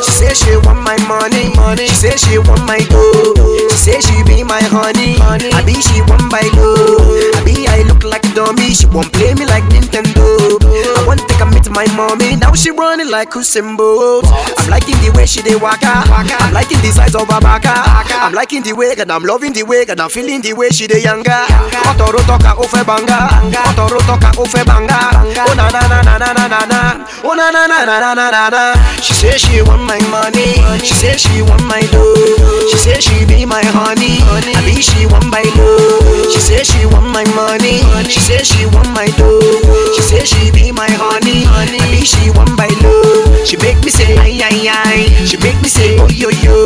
She 0.00 0.10
say 0.12 0.32
she 0.34 0.56
want 0.64 0.80
my 0.80 0.96
money, 1.08 1.52
money. 1.56 1.86
She 1.88 1.94
say 1.94 2.16
she 2.16 2.38
want 2.38 2.64
my 2.66 2.78
dough. 2.88 3.36
She 3.72 3.76
say 3.76 4.00
she 4.00 4.22
be 4.24 4.42
my 4.44 4.60
honey, 4.72 5.16
honey. 5.20 5.52
I 5.52 5.60
be 5.64 5.74
she 5.80 6.00
want 6.08 6.24
my 6.32 6.40
love. 6.56 7.00
I 7.36 7.40
be 7.44 7.68
I 7.68 7.82
look 7.88 8.04
like 8.04 8.24
a 8.24 8.32
dummy. 8.34 8.72
She 8.72 8.86
won't 8.86 9.12
play 9.12 9.32
me 9.34 9.44
like 9.46 9.64
Nintendo. 9.72 10.09
My 11.70 11.86
mommy. 11.96 12.36
Now 12.36 12.52
she 12.54 12.70
running 12.70 13.10
like 13.10 13.30
Bolt. 13.30 14.26
I'm 14.58 14.68
liking 14.70 14.96
the 15.02 15.12
way 15.16 15.26
she 15.26 15.42
dey 15.42 15.56
waka. 15.56 16.04
I'm 16.10 16.52
liking 16.52 16.78
the 16.82 16.90
size 16.92 17.14
of 17.14 17.28
her 17.30 17.40
baka. 17.40 17.72
I'm 18.20 18.32
liking 18.32 18.62
the 18.62 18.72
way 18.72 18.94
and 18.98 19.10
I'm 19.10 19.22
loving 19.22 19.52
the 19.52 19.62
way 19.62 19.84
and 19.88 20.00
I'm 20.00 20.10
feeling 20.10 20.40
the 20.42 20.52
way 20.52 20.68
she 20.70 20.86
dey 20.86 21.02
younger. 21.02 21.44
Otoro 21.90 22.18
toka 22.26 22.54
ofe 22.58 22.84
banga. 22.84 23.28
Otoro 23.70 23.98
toka 24.06 24.30
ofe 24.36 24.64
banga. 24.66 24.98
Oh 25.46 25.54
na 25.54 25.70
na 25.70 25.80
na 25.88 26.02
na 26.02 26.18
na 26.18 26.32
na 26.32 26.46
na 26.48 26.60
na. 26.66 26.80
Oh 27.24 27.34
na 27.34 27.50
na 27.50 27.66
na 27.66 27.84
na 27.84 27.98
na 28.00 28.14
na 28.14 28.30
na 28.30 28.48
na. 28.50 28.62
She 29.00 29.14
say 29.14 29.36
she 29.38 29.62
want 29.62 29.82
my 29.82 29.98
money. 30.10 30.58
She 30.84 30.92
say 30.94 31.16
she 31.16 31.42
want 31.42 31.64
my 31.64 31.80
dough. 31.92 32.68
She 32.70 32.76
say 32.78 33.00
she 33.00 33.24
be 33.26 33.44
my 33.46 33.62
honey. 33.64 34.20
I 34.26 34.60
be 34.66 34.80
she 34.82 35.06
want 35.06 35.26
my 35.30 35.42
love. 35.56 36.32
She 36.32 36.40
say 36.40 36.62
she 36.64 36.86
want 36.86 37.06
my 37.10 37.24
money. 37.34 37.80
She 38.08 38.18
say 38.20 38.42
she 38.42 38.66
want 38.66 38.90
my 38.92 39.06
dough. 39.16 39.40
She 39.96 40.02
say 40.02 40.24
she 40.24 40.50
be 40.50 40.72
my 40.72 40.88
honey. 40.90 41.46
Be 41.68 42.04
she 42.06 42.30
want 42.30 42.56
my 42.56 42.68
love. 42.80 43.46
She 43.46 43.56
make 43.58 43.76
me 43.84 43.90
say 43.90 44.16
ay 44.16 44.40
ay 44.40 44.68
ay. 44.68 45.00
She 45.26 45.36
make 45.38 45.60
me 45.60 45.68
say 45.68 45.98
oh 46.00 46.08
yo 46.08 46.28
yo. 46.40 46.56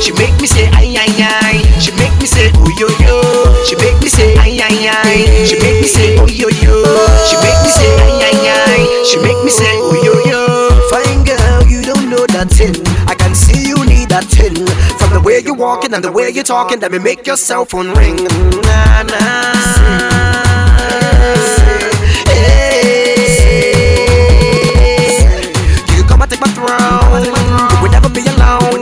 She 0.00 0.12
make 0.14 0.34
me 0.40 0.46
say 0.46 0.68
ay 0.70 0.94
ay 0.94 1.10
ay. 1.18 1.56
She 1.80 1.90
make 1.98 2.14
me 2.20 2.26
say 2.26 2.50
oh 2.54 2.70
yo 2.78 2.88
yo. 3.02 3.18
She 3.66 3.74
make 3.76 3.98
me 4.02 4.08
say 4.08 4.36
ay 4.38 4.58
ay 4.62 4.86
ay. 4.86 5.46
She 5.46 5.58
make 5.58 5.80
me 5.80 5.88
say 5.88 6.16
oh 6.18 6.26
yo 6.28 6.48
yo. 6.48 6.84
She 7.26 7.36
make 7.42 7.58
me 7.64 7.70
say 7.70 7.90
ay 8.06 8.30
ay 8.30 8.38
ay. 8.46 9.04
She 9.04 9.18
make 9.18 9.40
me 9.42 9.50
say 9.50 9.66
oh 9.82 9.94
yo 10.02 10.14
yo. 10.30 10.42
Fine 10.90 11.24
girl, 11.24 11.66
you 11.66 11.82
don't 11.82 12.08
know 12.10 12.26
that 12.34 12.50
thing. 12.50 12.74
I 13.08 13.14
can 13.14 13.34
see 13.34 13.68
you 13.68 13.84
need 13.86 14.08
that 14.10 14.24
thing. 14.24 14.54
From 14.98 15.10
the 15.12 15.20
way 15.20 15.40
you're 15.40 15.54
walking 15.56 15.94
and 15.94 16.04
the 16.04 16.12
way 16.12 16.30
you're 16.30 16.44
talking, 16.44 16.78
let 16.80 16.92
me 16.92 16.98
make 16.98 17.26
your 17.26 17.36
cell 17.36 17.64
phone 17.64 17.90
ring. 17.94 18.16
Nah, 18.16 19.02
nah. 19.02 19.54
You 26.24 26.30
come 26.30 26.40
and 26.40 26.40
take 26.40 26.40
my 26.40 26.56
throne. 26.56 27.20
You 27.76 27.82
will 27.84 27.92
never 27.92 28.08
be 28.08 28.24
alone. 28.24 28.80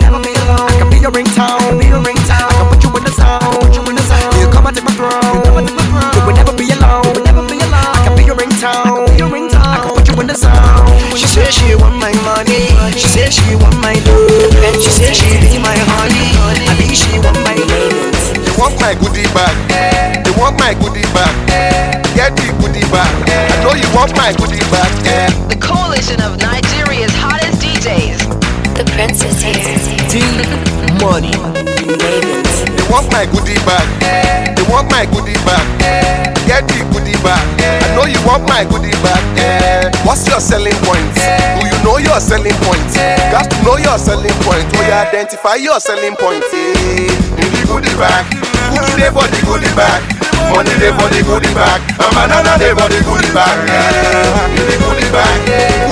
I 0.71 0.79
can 0.79 0.91
be 0.91 0.99
your 1.03 1.11
ringtone. 1.11 1.75
I 1.75 2.55
can 2.55 2.71
put 2.71 2.85
you 2.85 2.91
in 2.95 3.03
the 3.03 3.11
zone. 3.11 4.39
You 4.39 4.47
come 4.47 4.67
and 4.67 4.77
take 4.77 4.85
my 4.87 4.95
throne. 4.95 5.43
You 5.43 6.23
will 6.23 6.35
never 6.39 6.55
be 6.55 6.71
alone. 6.71 7.03
I 7.19 7.99
can 8.07 8.15
be 8.15 8.23
your 8.23 8.37
ringtone. 8.39 9.11
I 9.59 9.83
can 9.83 9.91
put 9.91 10.07
you 10.07 10.15
in 10.23 10.27
the 10.31 10.37
zone. 10.39 10.87
She 11.19 11.27
said 11.27 11.51
she 11.51 11.75
want 11.75 11.99
my 11.99 12.15
money. 12.23 12.71
She 12.95 13.09
said 13.11 13.33
she 13.35 13.57
want 13.59 13.75
my 13.83 13.99
love. 14.07 14.79
She 14.79 14.91
said 14.95 15.17
she 15.17 15.35
be 15.43 15.59
my 15.59 15.75
honey. 15.99 16.31
I 16.71 16.79
be 16.79 16.95
she 16.95 17.19
want 17.19 17.43
my 17.43 17.59
love. 17.59 18.39
You 18.39 18.55
want 18.55 18.79
my 18.79 18.95
goodie 18.95 19.27
bag? 19.35 19.51
You 20.27 20.33
want 20.39 20.61
my 20.61 20.75
goodie 20.79 21.03
bag? 21.11 21.42
Get 22.93 23.09
the. 23.25 23.33
I 23.49 23.57
know 23.65 23.73
you 23.73 23.89
want 23.97 24.13
my 24.17 24.33
goodie 24.37 24.61
bag. 24.69 24.93
The 25.49 25.57
coalition 25.57 26.21
of 26.21 26.37
Nigeria's 26.39 27.13
hottest 27.17 27.63
DJs. 27.65 28.21
The 28.77 28.85
princess 28.93 29.41
here. 29.41 29.57
D 30.13 30.21
money. 31.01 31.33
They 32.77 32.85
want 32.93 33.11
my 33.13 33.25
goodie 33.27 33.61
bag. 33.65 33.87
They 34.57 34.63
want 34.69 34.91
my 34.91 35.07
goodie 35.07 35.41
bag. 35.45 35.65
Get 36.47 36.69
the 36.69 36.85
goodie 36.93 37.17
bag. 37.23 37.52
Know 37.97 38.07
you 38.09 38.21
want 38.25 38.49
my 38.49 38.65
goodie 38.65 38.95
bag. 39.05 39.93
What's 40.05 40.27
your 40.27 40.41
selling 40.41 40.77
point? 40.85 41.13
Do 41.61 41.63
you 41.69 41.77
know 41.85 41.99
your 42.01 42.19
selling 42.21 42.57
point? 42.65 42.89
Got 43.31 43.51
to 43.51 43.57
know 43.63 43.77
your 43.77 43.99
selling 43.99 44.35
point. 44.45 44.65
Oh, 44.77 44.83
you 44.85 44.93
identify 44.97 45.57
your 45.61 45.79
selling 45.81 46.17
point. 46.17 46.43
eh. 46.53 47.13
In 47.41 47.49
the 47.53 47.63
goodie 47.69 47.93
bag. 48.01 48.25
Cookie 48.73 48.97
day 48.97 49.11
for 49.13 49.27
the 49.29 49.39
goodie 49.45 49.73
bag. 49.77 50.01
Money 50.51 50.75
day 50.81 50.93
for 50.97 51.09
the 51.13 51.21
goodie 51.25 51.53
bag. 51.55 51.81
A 52.01 52.07
banana 52.17 52.57
day 52.59 52.73
for 52.77 52.89
the 52.89 53.01
goodie 53.05 53.33
bag. 53.37 53.57
eh. 53.69 54.57
In 54.57 54.65
the 54.69 54.77
goodie 54.81 55.11
bag. 55.13 55.39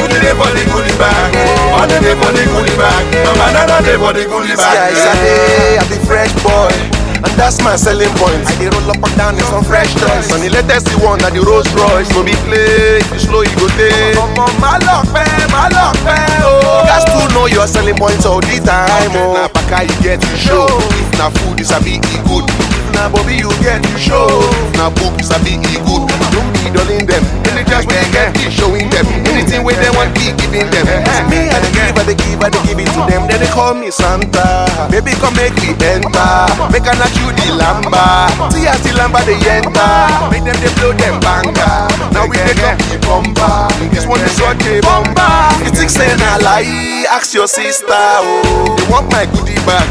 Cookie 0.00 0.20
day 0.24 0.34
for 0.36 0.50
the 0.56 0.62
goodie 0.72 0.96
bag. 0.96 1.30
Money 1.76 1.96
day 2.00 2.16
for 2.16 2.30
the 2.32 2.42
goodie 2.48 2.76
bag. 2.80 3.04
A 3.28 3.30
banana 3.36 3.76
day 3.84 3.96
for 4.00 4.12
the 4.16 4.24
goodie 4.24 4.56
bag. 4.56 4.96
See, 4.96 5.04
I 5.04 5.14
say, 5.14 5.78
I'm 5.78 5.88
the 5.92 5.98
fresh 6.08 6.32
boy. 6.42 6.72
And 7.20 7.32
that's 7.36 7.60
my 7.62 7.76
selling 7.76 8.12
point. 8.16 8.40
I 8.48 8.54
dey 8.58 8.68
roll 8.72 8.90
up 8.90 9.02
and 9.02 9.16
down 9.16 9.34
in 9.36 9.44
some 9.52 9.64
fresh 9.64 9.92
toys. 9.94 10.32
On 10.32 10.40
the 10.40 10.48
latest 10.50 10.88
one, 11.04 11.18
that 11.20 11.32
the 11.36 11.40
Rolls 11.44 11.68
Royce. 11.76 12.08
No 12.16 12.24
be 12.24 12.32
play, 12.48 13.00
if 13.04 13.08
you 13.12 13.20
slow, 13.20 13.42
you 13.42 13.52
go 13.60 13.68
take. 13.76 14.16
Ọmọ 14.16 14.46
máa 14.62 14.78
lọ 14.86 14.96
pẹ́, 15.12 15.48
máa 15.52 15.68
lọ 15.76 15.86
pẹ́ 16.04 16.44
o. 16.44 16.84
Gas 16.88 17.04
to 17.04 17.20
know 17.34 17.46
your 17.46 17.66
selling 17.68 17.96
points 17.96 18.24
all 18.26 18.40
the 18.40 18.56
time. 18.64 19.12
Oh. 19.16 19.34
Na 19.36 19.48
paka 19.48 19.84
you 19.84 19.96
get 20.02 20.20
to 20.20 20.32
show. 20.36 20.66
If 21.00 21.10
na 21.18 21.30
food, 21.30 21.58
you 21.60 21.64
sabi 21.64 22.00
e 22.00 22.16
good. 22.28 22.44
If 22.48 22.94
na 22.94 23.08
bobby, 23.08 23.36
you 23.36 23.50
get 23.62 23.82
to 23.82 23.94
show. 23.98 24.26
If 24.66 24.76
na 24.76 24.90
book, 24.90 25.14
you 25.20 25.24
sabi 25.24 25.56
e 25.60 25.76
good. 25.86 26.09
Don't 26.32 26.50
be 26.54 26.70
dulling 26.72 27.06
them. 27.06 27.24
Just 27.70 27.86
when 27.86 28.02
you 28.02 28.10
get, 28.10 28.34
keep 28.34 28.50
showing 28.50 28.88
them. 28.90 29.06
Mm. 29.06 29.30
Anything 29.30 29.62
wey 29.62 29.76
they 29.78 29.90
want, 29.94 30.10
keep 30.18 30.34
giving 30.42 30.66
them. 30.74 30.86
Me, 31.30 31.46
I 31.50 31.58
dey 31.62 31.70
give, 31.70 31.94
I 31.94 32.02
dey 32.02 32.16
give, 32.18 32.40
I 32.42 32.48
dey 32.50 32.62
give 32.66 32.78
it 32.82 32.90
to 32.98 33.00
them. 33.06 33.28
Then 33.30 33.38
they 33.38 33.50
call 33.52 33.74
me 33.74 33.90
Santa. 33.94 34.66
Baby, 34.90 35.14
come 35.22 35.34
make 35.38 35.54
me 35.62 35.70
enter. 35.78 36.34
Make 36.72 36.86
a 36.88 36.94
not 36.98 37.12
you 37.14 37.30
the 37.30 37.46
lamba. 37.54 38.30
See 38.50 38.66
as 38.66 38.80
the 38.82 38.90
lamba 38.98 39.22
they 39.22 39.38
enter. 39.46 39.92
Make 40.34 40.42
them 40.42 40.56
they 40.58 40.72
blow 40.82 40.90
them 40.96 41.20
banger. 41.22 41.86
Now 42.10 42.26
we 42.26 42.38
take 42.42 42.58
up 42.66 42.78
the 42.90 42.98
bumper. 43.06 43.70
This 43.94 44.06
one 44.06 44.20
is 44.26 44.34
what 44.42 44.58
they 44.62 44.80
bumper. 44.82 45.30
You 45.62 45.70
think 45.70 45.90
say 45.90 46.10
na 46.18 46.42
lie? 46.42 47.06
Ask 47.10 47.34
your 47.34 47.46
sister. 47.46 47.86
Oh, 47.94 48.74
they 48.78 48.86
want 48.90 49.10
my 49.14 49.26
goodie 49.30 49.58
bag. 49.62 49.86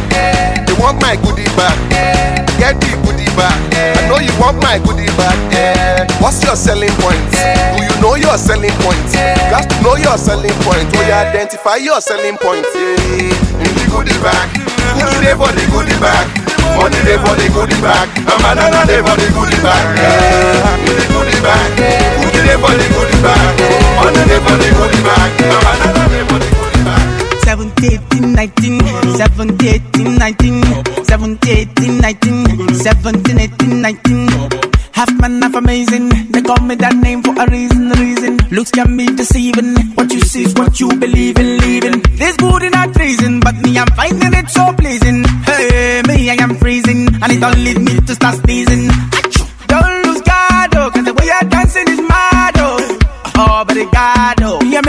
They 0.68 0.76
want 0.76 1.00
my 1.00 1.16
goodie 1.22 1.48
bag. 1.56 1.76
Get 2.60 2.76
the 2.84 2.92
goodie 3.08 3.19
bag. 3.36 3.58
I 3.98 4.08
know 4.08 4.20
you 4.20 4.34
want 4.40 4.62
my 4.62 4.80
goodie 4.80 5.10
bag. 5.18 5.38
What's 6.22 6.44
your 6.44 6.56
selling 6.56 6.94
point? 7.02 7.20
Do 7.76 7.84
you 7.84 7.94
know 8.02 8.16
your 8.16 8.38
selling 8.38 8.74
point? 8.84 9.02
Got 9.50 9.70
to 9.70 9.76
know 9.82 9.96
your 9.96 10.18
selling 10.18 10.56
point. 10.66 10.88
Oh, 10.96 11.04
you 11.04 11.14
identify 11.14 11.78
your 11.78 12.02
selling 12.02 12.38
point. 12.38 12.66
Yeah. 12.74 13.64
In 13.64 13.72
the 13.76 13.86
goodie 13.92 14.18
bag. 14.24 14.48
Cookie 15.00 15.20
day 15.26 15.36
for 15.36 15.52
the 15.52 15.64
goodie 15.72 16.00
bag. 16.00 16.28
Money 16.78 17.02
day 17.04 17.18
for 17.20 17.36
the 17.36 17.48
goodie 17.52 17.80
bag. 17.82 18.08
A 18.26 18.34
banana 18.40 18.86
day 18.88 19.02
for 19.04 19.16
the 19.18 19.28
goodie 19.36 19.60
bag. 19.62 19.84
Yeah. 19.98 20.88
In 20.88 20.94
the 20.96 21.06
goodie 21.12 21.42
bag. 21.44 21.70
Cookie 22.24 22.42
day 22.46 22.58
for 22.58 22.74
the 22.74 22.86
goodie 22.94 23.20
bag. 23.22 23.54
Money 24.00 24.24
day 24.28 24.40
for 24.40 24.56
the 24.56 24.68
goodie 24.76 25.02
bag. 25.04 25.30
A 25.44 25.58
banana 25.60 26.04
day 26.10 26.24
for 26.26 26.38
the 26.40 26.46
goodie 26.46 26.56
bag. 26.56 26.59
17, 27.50 28.00
18, 28.14 28.34
19, 28.36 28.80
17, 29.18 29.82
18, 29.98 30.18
19, 30.20 30.64
17, 31.04 31.58
18, 31.58 31.98
19, 31.98 32.76
17, 32.76 33.40
18, 33.40 33.82
19. 33.82 34.30
Half 34.94 35.12
man, 35.20 35.42
half 35.42 35.56
amazing. 35.56 36.10
They 36.30 36.44
call 36.44 36.62
me 36.62 36.76
that 36.76 36.96
name 36.98 37.24
for 37.24 37.34
a 37.34 37.50
reason, 37.50 37.90
reason. 37.90 38.38
Looks 38.52 38.70
can 38.70 38.96
be 38.96 39.08
deceiving. 39.08 39.74
What 39.98 40.14
you 40.14 40.22
see 40.22 40.44
is 40.44 40.54
what 40.54 40.80
you 40.80 40.90
believe 40.90 41.40
in, 41.40 41.58
leaving. 41.58 42.02
This 42.22 42.38
booty 42.38 42.70
not 42.70 42.94
treason, 42.94 43.40
but 43.40 43.56
me, 43.66 43.80
I'm 43.80 43.90
finding 43.98 44.36
it 44.38 44.48
so 44.52 44.72
pleasing. 44.74 45.26
Hey, 45.50 46.04
me, 46.06 46.30
I 46.30 46.38
am 46.38 46.54
freezing, 46.54 47.10
and 47.10 47.32
it 47.34 47.40
don't 47.42 47.58
me 47.58 47.98
to 47.98 48.14
start 48.14 48.36
sneezing. 48.46 48.94
Don't 49.66 50.06
lose 50.06 50.22
guard, 50.22 50.70
oh, 50.78 50.92
cause 50.94 51.04
the 51.04 51.16
way 51.18 51.26
you're 51.26 51.50
dancing 51.50 51.90
is 51.90 52.00
mad, 52.00 52.54
oh. 52.58 52.78
Oh, 53.42 53.64
but 53.66 53.76
it 53.76 53.90
got 53.92 54.38
oh. 54.44 54.62
you 54.62 54.80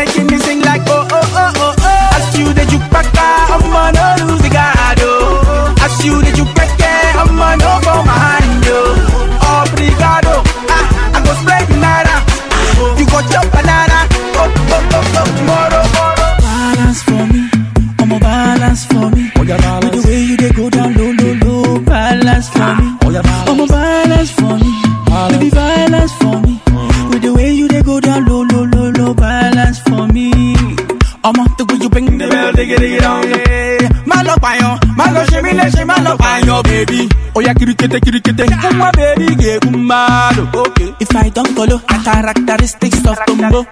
baby. 36.86 37.08
Oh 37.34 37.40
yeah, 37.40 37.54
kirikete, 37.54 38.00
kirikete, 38.00 38.44
kuma 38.60 38.90
baby, 38.96 39.36
get 39.36 39.60
kumado. 39.62 40.48
Okay. 40.54 40.94
If 41.00 41.14
I 41.14 41.28
don't 41.28 41.48
follow, 41.54 41.76
a 41.76 41.96
characteristics 42.04 43.04
of 43.06 43.18
tumbo. 43.28 43.66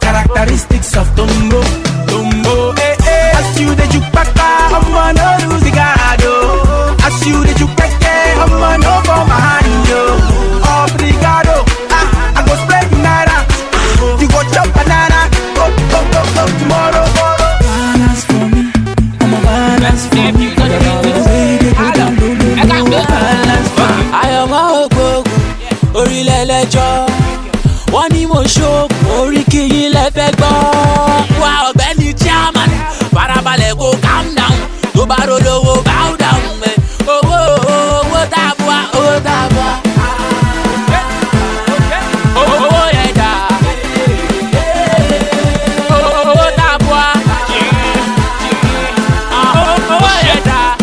Characteristics 0.00 0.96
of 0.96 1.08
tumbo, 1.16 1.60
tumbo, 2.06 2.74
tó 35.22 35.26
bá 35.26 35.26
rolówó 35.26 35.74
bow 35.82 36.16
down 36.16 36.60
mẹ́ 36.60 36.76
owó 37.06 37.38
owó 38.00 38.26
tàbúà 38.30 38.76
owó 38.92 39.20
tàbúà. 39.24 39.70
owó 42.34 42.86
yẹn 42.92 43.14
dà. 43.16 43.48
Owó 45.90 46.50
tàbúà 46.56 47.14
owó 49.90 50.10
yẹn 50.26 50.38
dà. 50.46 50.76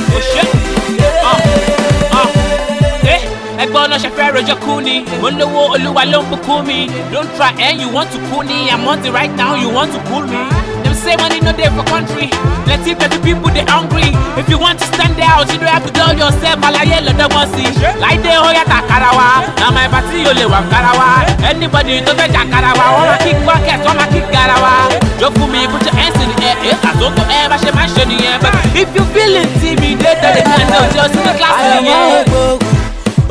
Ẹgbọ́n 3.64 3.90
náà 3.90 3.98
ṣe 4.04 4.10
fẹ́ 4.18 4.32
rojọ́ 4.36 4.56
kú 4.66 4.82
ni. 4.82 4.96
Mo 5.22 5.30
ń 5.32 5.38
lówó 5.40 5.62
olúwa 5.76 6.04
ló 6.12 6.20
ń 6.22 6.26
bùkún 6.32 6.60
mi. 6.68 6.88
Don't 7.12 7.30
try 7.38 7.52
and 7.66 7.82
you 7.82 7.90
want 7.96 8.10
to 8.12 8.18
cool 8.30 8.44
me. 8.44 8.70
I'm 8.72 8.88
on 8.88 9.02
the 9.02 9.12
right 9.12 9.34
now 9.36 9.56
you 9.56 9.70
want 9.78 9.92
to 9.94 10.00
cool 10.10 10.22
me. 10.32 10.40
dem 10.79 10.79
say 11.04 11.16
money 11.18 11.40
no 11.40 11.52
dey 11.54 11.70
for 11.76 11.84
country. 11.88 12.28
Plenty 12.66 12.92
plenty 12.96 13.18
people 13.24 13.50
dey 13.56 13.64
hungry. 13.68 14.12
If 14.40 14.50
you 14.50 14.60
want 14.60 14.80
to 14.80 14.86
stand 14.86 15.20
out 15.22 15.48
you 15.52 15.60
don't 15.60 15.70
have 15.70 15.86
to 15.88 15.92
dull 15.94 16.14
yourself 16.14 16.60
alaye 16.68 17.00
lọ́dọ́gbọ́n 17.08 17.48
sí 17.56 17.64
láìdé 18.02 18.32
ó 18.46 18.50
yàtọ̀ 18.58 18.78
àkàrà 18.82 19.10
wa 19.18 19.28
na 19.60 19.68
my 19.76 19.88
party 19.94 20.18
yóò 20.26 20.34
lè 20.40 20.46
wà 20.54 20.60
kára 20.72 20.92
wa 21.00 21.08
anybody 21.50 22.02
tó 22.06 22.12
fẹ́ 22.20 22.28
jà 22.34 22.42
kára 22.52 22.72
wa 22.80 22.86
wọ́n 22.96 23.06
máa 23.10 23.18
kí 23.24 23.32
bucket 23.46 23.80
wọ́n 23.86 23.96
máa 24.00 24.10
kí 24.14 24.20
gara 24.34 24.58
wa 24.64 24.74
jó 25.20 25.28
fún 25.36 25.48
mi 25.52 25.68
put 25.72 25.84
your 25.86 25.96
hands 26.00 26.20
in 26.24 26.30
the 26.36 26.48
air. 26.50 26.58
Ẹ̀ 26.70 26.76
àtúntò 26.90 27.24
ẹ̀ 27.38 27.50
bá 27.52 27.58
ṣe 27.64 27.72
máa 27.78 27.88
ṣe 27.96 28.04
nìyẹn 28.10 28.38
but 28.44 28.54
if 28.82 28.90
you 28.96 29.04
feel 29.14 29.34
intimidated 29.44 30.32
they 30.36 30.44
can't 30.48 30.68
tell 30.72 30.86
you 30.96 31.06
sí 31.14 31.20
ní 31.26 31.32
kíláàsì 31.38 31.68
nìyẹn. 31.84 32.00
ògbógun 32.20 32.58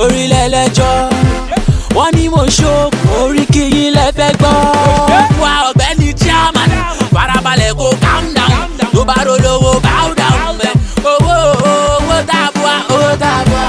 orílẹ̀ 0.03 0.45
ẹlẹ́jọ́ 0.47 0.93
wọ́n 1.97 2.11
ní 2.17 2.25
mo 2.35 2.43
ṣoògùn 2.57 3.07
orí 3.23 3.45
kìyìn 3.55 3.91
lẹ́fẹ̀ 3.97 4.31
gbọ́. 4.41 4.55
Farabalẹ̀ 7.39 7.73
kó 7.79 7.91
calm 8.03 8.35
down. 8.35 8.69
Tó 8.95 9.05
bá 9.05 9.15
bow 9.85 10.09
down 10.21 10.59
mẹ́ 10.59 10.73
owó 11.05 11.37
owó 11.63 11.77
owó 12.05 12.17
tàbúà. 12.31 12.75
owó 12.91 13.17
tàbúà 13.23 13.69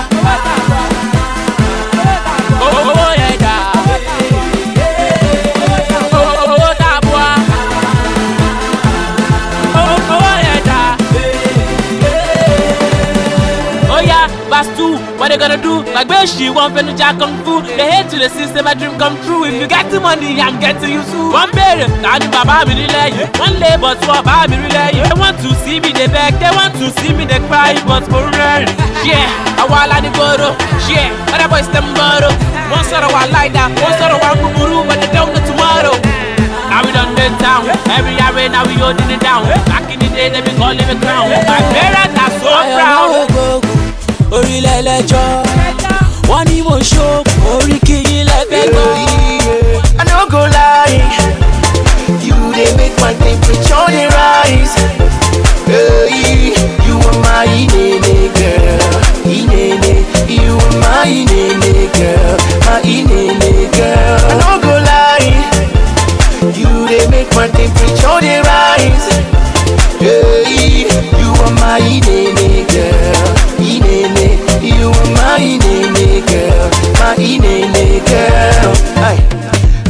verse 14.49 14.71
2, 14.77 14.97
what 15.19 15.29
they 15.29 15.37
gonna 15.37 15.57
do? 15.57 15.83
She 16.25 16.49
one 16.49 16.73
fenu 16.73 16.93
jack 16.97 17.17
kung 17.19 17.35
fu. 17.43 17.61
They 17.61 17.89
hate 17.91 18.09
to 18.11 18.17
the 18.19 18.29
system, 18.29 18.65
my 18.65 18.73
dream 18.73 18.97
come 18.97 19.15
true. 19.23 19.45
If 19.45 19.53
you 19.61 19.67
get 19.67 19.89
the 19.91 19.99
money, 19.99 20.39
I'm 20.41 20.59
getting 20.59 20.91
you 20.91 21.03
soon. 21.11 21.31
One 21.31 21.51
baby, 21.51 21.85
now 22.01 22.17
the 22.19 22.27
baba 22.27 22.65
me 22.67 22.73
relay. 22.83 23.11
One 23.39 23.55
lay, 23.59 23.75
but 23.79 23.99
what 24.07 24.23
baba 24.25 24.49
me 24.51 24.57
relay. 24.59 24.91
They 24.99 25.15
want 25.19 25.37
to 25.43 25.49
see 25.63 25.79
me, 25.79 25.91
they 25.93 26.07
beg. 26.07 26.35
They 26.39 26.51
want 26.51 26.73
to 26.81 26.87
see 26.99 27.13
me, 27.13 27.25
they 27.25 27.39
cry, 27.47 27.75
but 27.87 28.03
for 28.11 28.25
real. 28.27 28.63
Yeah, 29.05 29.25
I 29.61 29.63
want 29.69 29.89
like 29.91 30.03
the 30.03 30.11
goro. 30.17 30.51
Yeah, 30.91 31.09
other 31.33 31.47
boys 31.47 31.69
them 31.71 31.87
bottle. 31.95 32.33
One 32.69 32.83
sort 32.85 33.03
of 33.05 33.11
one 33.15 33.31
like 33.31 33.53
that, 33.53 33.71
one 33.79 33.95
sort 33.97 34.11
of 34.13 34.19
one 34.19 34.39
guru, 34.57 34.83
but 34.87 34.99
they 35.01 35.09
don't 35.15 35.31
know 35.33 35.41
tomorrow. 35.47 35.95
Now 36.69 36.85
we 36.85 36.91
done 36.93 37.15
been 37.15 37.33
down. 37.41 37.65
Every 37.89 38.13
year 38.13 38.49
now 38.49 38.61
we 38.67 38.75
holding 38.77 39.09
it 39.09 39.21
down. 39.21 39.47
Back 39.71 39.89
in 39.89 39.97
the 39.99 40.09
day, 40.13 40.29
they 40.29 40.41
be 40.41 40.53
calling 40.57 40.77
me 40.77 40.95
crown. 41.01 41.29
My 41.49 41.61
parents 41.73 42.13
are 42.19 42.33
so 42.43 42.51
proud. 42.75 43.09
àyànmọ́ 43.09 43.21
ògbógun 43.23 43.89
orílẹ̀ 44.37 44.75
ẹlẹ́jọ́ 44.79 45.25
wọ́n 46.29 46.43
ní 46.49 46.57
mo 46.67 46.75
ṣoògùn 46.89 47.39
orí 47.53 47.77
kìyìn 47.87 48.23
lẹ́fẹ̀ 48.29 48.63
gbọ́. 48.73 48.87
I 49.99 50.03
no 50.09 50.19
go 50.33 50.41
lie, 50.55 51.01
you 52.27 52.35
they 52.55 52.69
make 52.79 52.95
my 53.03 53.13
temperature 53.23 53.87
dey 53.93 54.07
rise. 54.17 54.75
Hey, 55.69 56.53
you 56.87 56.95
are 57.09 57.17
my 57.25 57.45
inene 57.61 58.15
girl, 58.37 58.95
inene. 59.37 59.93
You 60.37 60.53
are 60.65 60.75
my 60.83 61.05
inene 61.19 61.75
girl, 61.97 62.37
my 62.65 62.77
inene 62.95 63.51
girl. 63.77 64.19
I 64.31 64.33
no 64.41 64.51
go 64.65 64.73
lie, 64.89 65.31
you 66.59 66.69
they 66.89 67.05
make 67.13 67.31
my 67.37 67.47
temperature 67.57 68.19
dey 68.25 68.39
rise. 68.49 69.07
Hey, 69.99 70.87
you 71.19 71.29
are 71.45 71.53
my 71.63 71.77
inene 71.95 72.49
girl, 72.73 73.27
inene. 73.71 74.27
You 74.63 74.87
are 74.99 75.09
my 75.17 75.37
inene 75.51 75.78
girl, 76.27 76.69
my 76.99 77.15
inene 77.17 78.03
girl. 78.05 78.73
Aye. 79.03 79.19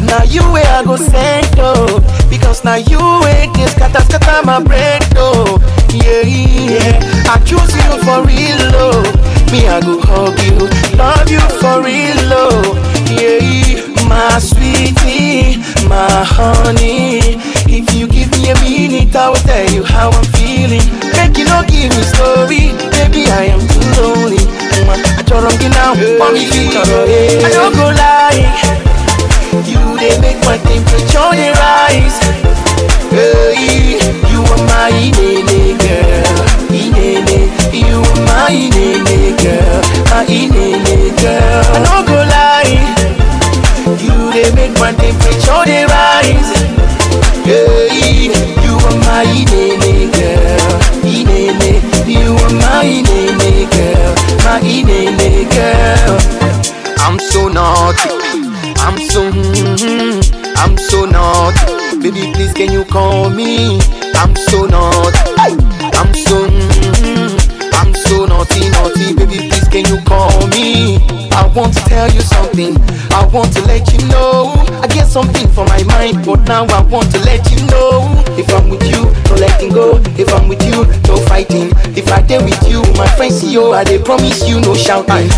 Now 0.05 0.23
you 0.23 0.41
where 0.51 0.65
I 0.65 0.83
go 0.83 0.95
send 0.95 1.45
oh 1.59 1.99
Because 2.31 2.63
now 2.63 2.75
you 2.77 2.97
ain't 3.27 3.53
this 3.53 3.73
scatter 3.73 3.99
scatter 4.01 4.43
my 4.43 4.57
brain 4.63 5.01
oh 5.17 5.59
Yeah, 5.93 6.23
yeah 6.25 6.99
I 7.29 7.37
choose 7.45 7.75
you 7.75 7.91
for 8.01 8.25
real 8.25 8.57
oh 8.73 9.03
Me 9.51 9.67
I 9.67 9.79
go 9.81 9.99
hug 10.01 10.39
you, 10.41 10.65
love 10.97 11.29
you 11.29 11.39
for 11.61 11.83
real 11.83 12.33
oh 12.33 12.73
Yeah, 13.11 13.85
my 14.09 14.39
sweetie, 14.39 15.61
my 15.87 16.09
honey. 16.25 17.37
If 17.69 17.93
you 17.93 18.07
give 18.07 18.31
me 18.33 18.49
a 18.49 18.55
minute 18.65 19.15
I 19.15 19.29
will 19.29 19.43
tell 19.45 19.69
you 19.71 19.83
how 19.83 20.09
I'm 20.09 20.25
feeling. 20.35 20.83
Make 21.15 21.37
you 21.37 21.45
no 21.45 21.61
give 21.69 21.93
me 21.95 22.03
story. 22.03 22.73
Baby 22.97 23.29
I 23.29 23.53
am 23.53 23.61
too 23.69 23.85
lonely. 24.01 24.43
I 24.89 25.21
told 25.23 25.45
him 25.61 25.71
now, 25.71 25.93
want 26.19 26.33
me 26.33 26.49
I 26.49 27.49
don't 27.53 27.73
go 27.77 27.87
lie. 27.93 28.41
You 29.69 29.81
they 30.01 30.17
make 30.19 30.41
my 30.45 30.57
temperature 30.57 31.29
they 31.37 31.51
rise. 31.53 32.17
Hey, 33.13 33.97
you 34.29 34.41
are 34.41 34.63
my 34.69 34.89
inene 34.89 35.77
girl, 35.77 36.45
inene. 36.73 37.49
You 37.73 38.01
are 38.01 38.21
my 38.25 38.49
inene 38.49 39.35
girl, 39.37 39.81
my 40.09 40.25
inene 40.29 41.15
girl. 41.21 41.65
I 41.73 41.79
no 41.85 41.95
go 42.05 42.17
lie, 42.33 43.18
they 44.31 44.49
make 44.55 44.73
my 44.79 44.91
temperature 44.93 45.63
they 45.65 45.85
rise. 45.85 46.51
Hey, 47.45 48.29
you 48.63 48.73
are 48.77 48.97
my 49.07 49.23
inene 49.25 50.11
girl, 50.11 50.79
inene. 51.03 51.81
You 52.07 52.33
are 52.35 52.53
my 52.53 52.83
inene 52.83 53.69
girl, 53.69 54.15
my 54.45 54.59
inene 54.61 55.49
girl. 55.49 56.19
I'm 56.99 57.17
so 57.19 57.47
naughty. 57.47 58.09
I'm 58.81 58.97
so, 58.99 59.31
mm, 59.31 60.55
I'm 60.57 60.77
so 60.77 61.05
naughty. 61.05 61.99
Baby, 62.01 62.31
please 62.33 62.53
can 62.53 62.71
you 62.71 62.85
call 62.85 63.29
me? 63.29 63.79
I'm 64.15 64.35
so 64.35 64.65
naughty. 64.65 65.17
I'm 65.99 66.13
so, 66.13 66.47
mm, 66.47 67.29
I'm 67.29 67.38
so 67.38 67.38
naughty, 68.39 68.69
naughty. 68.71 69.13
Baby, 69.13 69.49
please 69.51 69.67
can 69.67 69.83
you 69.91 69.99
call 70.05 70.31
me? 70.47 70.97
I 71.35 71.51
want 71.55 71.73
to 71.75 71.81
tell 71.91 72.09
you 72.11 72.21
something. 72.21 72.75
I 73.11 73.27
want 73.33 73.51
to 73.53 73.61
let 73.67 73.91
you 73.91 73.99
know. 74.07 74.53
I 74.79 74.87
get 74.87 75.07
something 75.07 75.47
for 75.49 75.65
my 75.65 75.83
mind, 75.83 76.25
but 76.25 76.39
now 76.47 76.63
I 76.65 76.81
want 76.87 77.11
to 77.11 77.19
let 77.19 77.43
you 77.51 77.59
know. 77.67 78.07
If 78.39 78.47
I'm 78.55 78.69
with 78.69 78.83
you, 78.87 79.03
no 79.27 79.35
letting 79.35 79.73
go. 79.73 79.99
If 80.17 80.31
I'm 80.33 80.47
with 80.47 80.63
you, 80.63 80.85
no 81.07 81.17
fighting. 81.27 81.71
If 81.99 82.11
I 82.11 82.21
dare 82.21 82.43
with 82.43 82.61
you, 82.67 82.81
my 82.95 83.07
friends 83.17 83.41
see 83.41 83.51
you. 83.51 83.73
I 83.73 83.83
they 83.83 83.99
promise 84.01 84.47
you 84.47 84.61
no 84.61 84.73
shouting. 84.73 85.29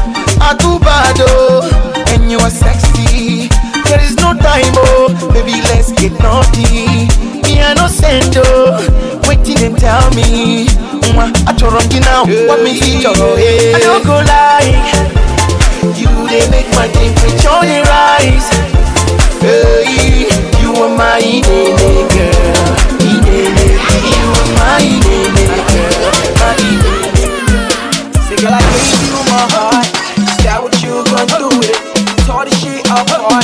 I 0.41 0.55
do 0.59 0.77
bad 0.79 1.17
oh, 1.19 2.05
and 2.13 2.29
you 2.29 2.37
are 2.39 2.49
sexy. 2.49 3.49
There 3.89 4.01
is 4.01 4.15
no 4.17 4.33
time 4.37 4.73
oh, 4.77 5.09
baby 5.33 5.61
let's 5.73 5.91
get 5.93 6.13
naughty. 6.21 7.09
Me 7.41 7.61
I 7.61 7.73
no 7.75 7.87
send 7.87 8.35
oh, 8.37 8.77
waiting 9.27 9.59
and 9.65 9.77
tell 9.77 10.09
me. 10.13 10.67
Mwah, 11.09 11.31
I 11.47 11.53
told 11.53 11.93
you 11.93 11.99
now, 12.01 12.25
what 12.47 12.61
me 12.63 12.79
feel 12.79 13.11
oh, 13.15 13.35
I 13.37 13.79
don't 13.81 14.05
go 14.05 14.21
lie. 14.21 14.69
You 15.97 16.09
they 16.29 16.45
make 16.49 16.69
my 16.77 16.87
temperature 16.87 17.61
they 17.65 17.81
rise. 17.81 18.47
Hey, 19.41 20.29
you 20.61 20.69
are 20.77 20.93
my 20.95 21.17
inene 21.17 22.05
girl, 22.13 22.77
Inene, 23.01 23.73
you 24.05 24.27
are 24.29 24.49
my 24.61 24.77
Inene, 24.85 25.49
girl, 25.73 26.13
my 26.37 26.53
Inene. 26.61 27.25
Say, 28.29 28.37
girl, 28.37 28.53
I 28.53 28.61
gave 28.61 29.01
you 29.09 29.17
my 29.33 29.41
heart. 29.49 29.89
Is 30.21 30.37
that 30.45 30.61
what 30.61 30.77
you 30.85 31.01
gonna 31.09 31.25
do 31.25 31.49
with 31.57 31.73
it? 31.73 31.81
Tore 32.29 32.45
the 32.45 32.53
shit 32.53 32.85
apart, 32.85 33.40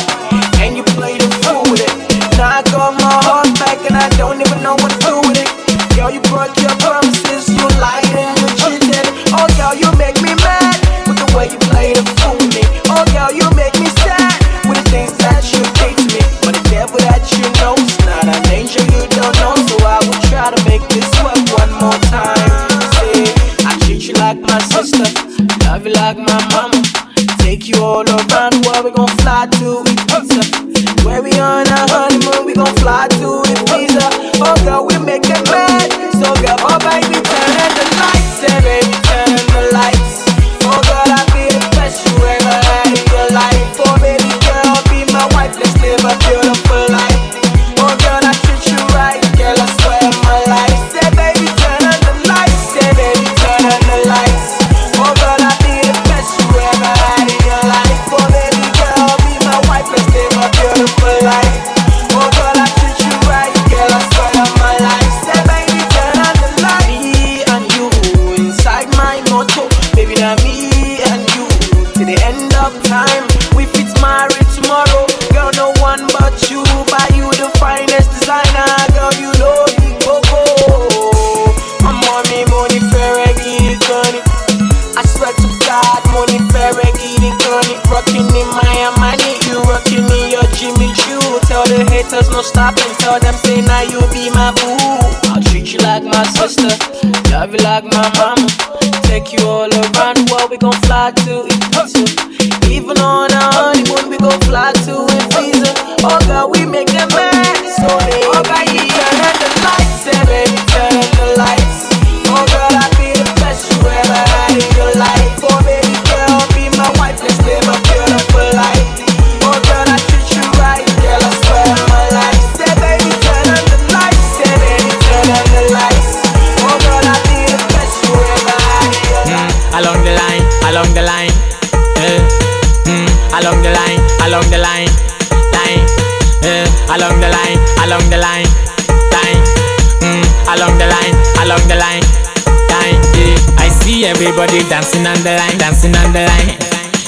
see 143.98 144.06
everybody 144.06 144.62
dancing 144.70 145.08
on 145.08 145.18
the 145.26 145.34
line, 145.34 145.58
dancing 145.58 145.96
on 145.98 146.14
the 146.14 146.22
line. 146.22 146.54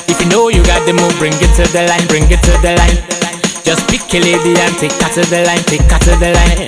If 0.10 0.18
you 0.22 0.28
know 0.34 0.50
you 0.50 0.64
got 0.66 0.82
the 0.90 0.94
move, 0.94 1.14
bring 1.22 1.38
it 1.38 1.54
to 1.62 1.64
the 1.70 1.86
line, 1.86 2.08
bring 2.10 2.26
it 2.26 2.42
to 2.50 2.54
the 2.66 2.74
line. 2.82 2.98
Just 3.62 3.86
pick 3.90 4.02
a 4.18 4.20
lady 4.20 4.58
and 4.58 4.74
take 4.82 4.98
her 4.98 5.10
to 5.14 5.22
the 5.30 5.46
line, 5.46 5.62
take 5.70 5.86
her 5.86 6.00
to 6.10 6.18
the 6.18 6.34
line. 6.34 6.66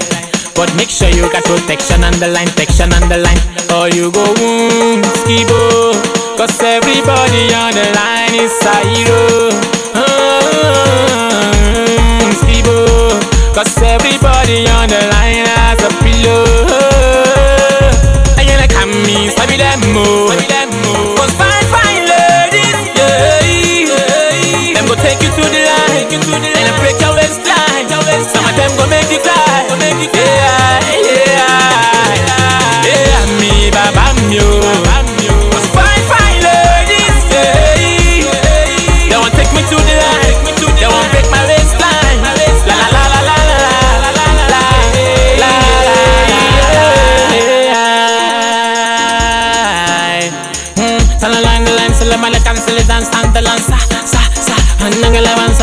But 0.53 0.69
make 0.77 0.93
sure 0.93 1.09
you 1.09 1.25
got 1.33 1.43
protection 1.49 2.03
on 2.05 2.13
the 2.21 2.27
line, 2.29 2.45
protection 2.53 2.93
on 2.93 3.09
the 3.09 3.17
line. 3.17 3.41
Or 3.73 3.89
you 3.89 4.13
go 4.13 4.21
wound, 4.37 5.05
skibo. 5.25 5.97
Cause 6.37 6.61
everybody 6.61 7.49
on 7.57 7.73
the 7.73 7.89
line 7.97 8.37
is 8.37 8.53
a 8.61 8.75
hero. 8.93 9.49
Mm, 11.01 11.41
skibo. 12.45 12.77
Cause 13.57 13.73
everybody 13.81 14.69
on 14.69 14.85
the 14.85 15.01
line 15.17 15.49
has 15.49 15.81
a 15.81 15.89
pillow. 16.05 16.45
And 18.37 18.45
you 18.45 18.57
like 18.61 18.75
me, 19.05 19.29
sabi 19.33 19.57
more. 19.93 20.27
Cause 21.17 21.33
fine, 21.39 21.65
fine 21.73 22.03
ladies, 22.07 22.79
yeah. 22.97 24.75
Them 24.75 24.85
go 24.87 24.95
take 24.95 25.21
you 25.21 25.29
to 25.29 25.43
the 25.43 25.61
line, 25.67 26.07
then 26.09 26.75
break 26.79 26.97
your 27.01 27.13
waistline. 27.15 27.87
Go 28.77 28.85
make 28.87 29.09
you 29.11 29.19
cry. 29.19 29.67
Yeah, 30.13 30.79
yeah, 31.07 31.27
yeah. 32.85 33.21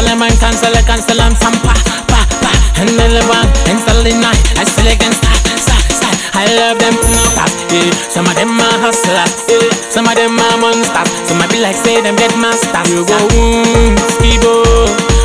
Nanggalawan 0.09 0.33
salaman 0.33 0.33
cancel 0.41 0.73
cancel 0.89 1.21
and 1.21 1.37
sampa 1.37 1.75
pa 2.09 2.25
pa 2.41 2.53
And 2.81 2.89
then 2.97 3.13
the 3.13 3.21
one 3.29 3.45
and 3.69 3.77
suddenly 3.77 4.17
night 4.17 4.41
I 4.57 4.65
still 4.65 4.89
again 4.89 5.13
start 5.13 5.37
start 5.61 5.85
start 5.93 6.17
I 6.33 6.49
love 6.57 6.81
them 6.81 6.97
no 7.13 7.23
pass 7.37 7.53
yeah. 7.69 7.93
Some 8.09 8.25
of 8.25 8.33
them 8.33 8.57
are 8.57 8.79
hustlers 8.81 9.37
yeah. 9.53 9.69
Some 9.93 10.09
of 10.09 10.17
them 10.17 10.41
are 10.41 10.57
monsters. 10.57 11.13
Some 11.29 11.37
might 11.37 11.53
be 11.53 11.61
like 11.61 11.77
say 11.77 12.01
them 12.01 12.17
dead 12.17 12.33
masters. 12.41 12.89
You 12.89 13.05
go 13.05 13.21
wound 13.37 14.01
skibo. 14.17 14.65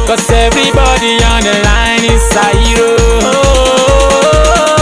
Cause 0.03 0.27
everybody 0.27 1.15
on 1.31 1.47
the 1.47 1.55
line 1.63 2.03
is 2.03 2.27
a 2.35 2.45
hero. 2.59 2.91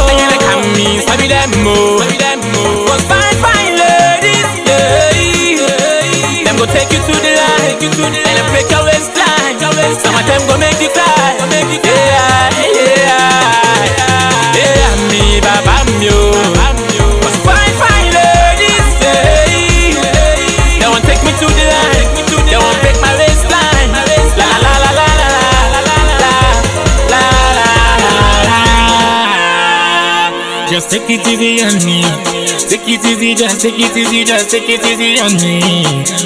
And 0.09 0.17
you 0.17 0.25
like 0.33 0.65
me, 0.81 0.97
sabi 1.05 1.29
them 1.29 1.53
oh. 1.61 2.01
more 2.01 2.01
oh. 2.01 2.89
Cause 2.89 3.05
fine 3.05 3.37
fine 3.37 3.77
ladies 3.77 4.49
yeah. 4.65 6.41
Them 6.49 6.57
go 6.57 6.65
take 6.65 6.89
you 6.89 7.01
to 7.05 7.13
the 7.21 7.37
line 7.37 7.77
And 7.77 8.17
then 8.17 8.41
break 8.49 8.65
your 8.73 8.81
waistline 8.81 9.20
Them 9.99 10.47
go 10.47 10.57
make 10.57 10.79
you 10.79 10.87
cry. 10.89 11.35
Yeah, 11.83 12.49
yeah 12.63 13.31
Yeah, 14.55 14.95
me, 15.11 15.41
baba, 15.41 15.83
oh. 16.07 17.19
Cause 17.21 17.37
fine, 17.43 17.73
fine 17.75 18.13
ladies 18.13 18.95
take 21.03 21.23
me 21.23 21.31
to 21.39 21.45
the 21.45 21.65
line 21.67 22.20
Just 30.81 30.97
take 30.97 31.13
it 31.13 31.21
easy 31.29 31.61
on 31.61 31.77
me 31.85 32.01
Take 32.65 32.89
it 32.89 33.05
easy, 33.05 33.35
just 33.35 33.61
take 33.61 33.77
it 33.77 33.93
easy, 33.95 34.23
just 34.25 34.49
take 34.49 34.65
it 34.65 34.81
easy 34.81 35.21
on 35.21 35.37
me 35.37 35.61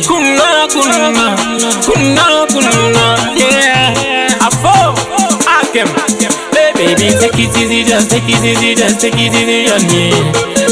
Kuna, 0.08 0.64
kuna, 0.72 1.36
kuna, 1.84 2.48
kuna, 2.48 3.06
yeah. 3.36 4.40
Afo, 4.40 4.96
Akem 5.44 5.92
baby, 6.72 6.96
take 7.20 7.36
it 7.36 7.52
easy, 7.52 7.84
just 7.84 8.10
take 8.10 8.24
it 8.32 8.40
easy, 8.48 8.76
just 8.76 9.02
take 9.02 9.20
it 9.20 9.36
easy 9.36 9.68
on 9.76 9.84
me 9.92 10.16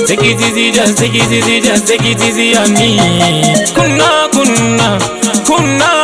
Take 0.07 0.23
it 0.31 0.39
easy, 0.39 0.71
just 0.71 0.97
take 0.97 1.11
it 1.15 1.27
easy, 1.29 1.59
just 1.59 1.85
take 1.85 2.07
it 2.07 2.23
easy 2.23 2.55
on 2.55 2.71
me 2.79 2.95
Kuna, 3.75 4.29
kuna, 4.31 4.95
kuna 5.43 6.02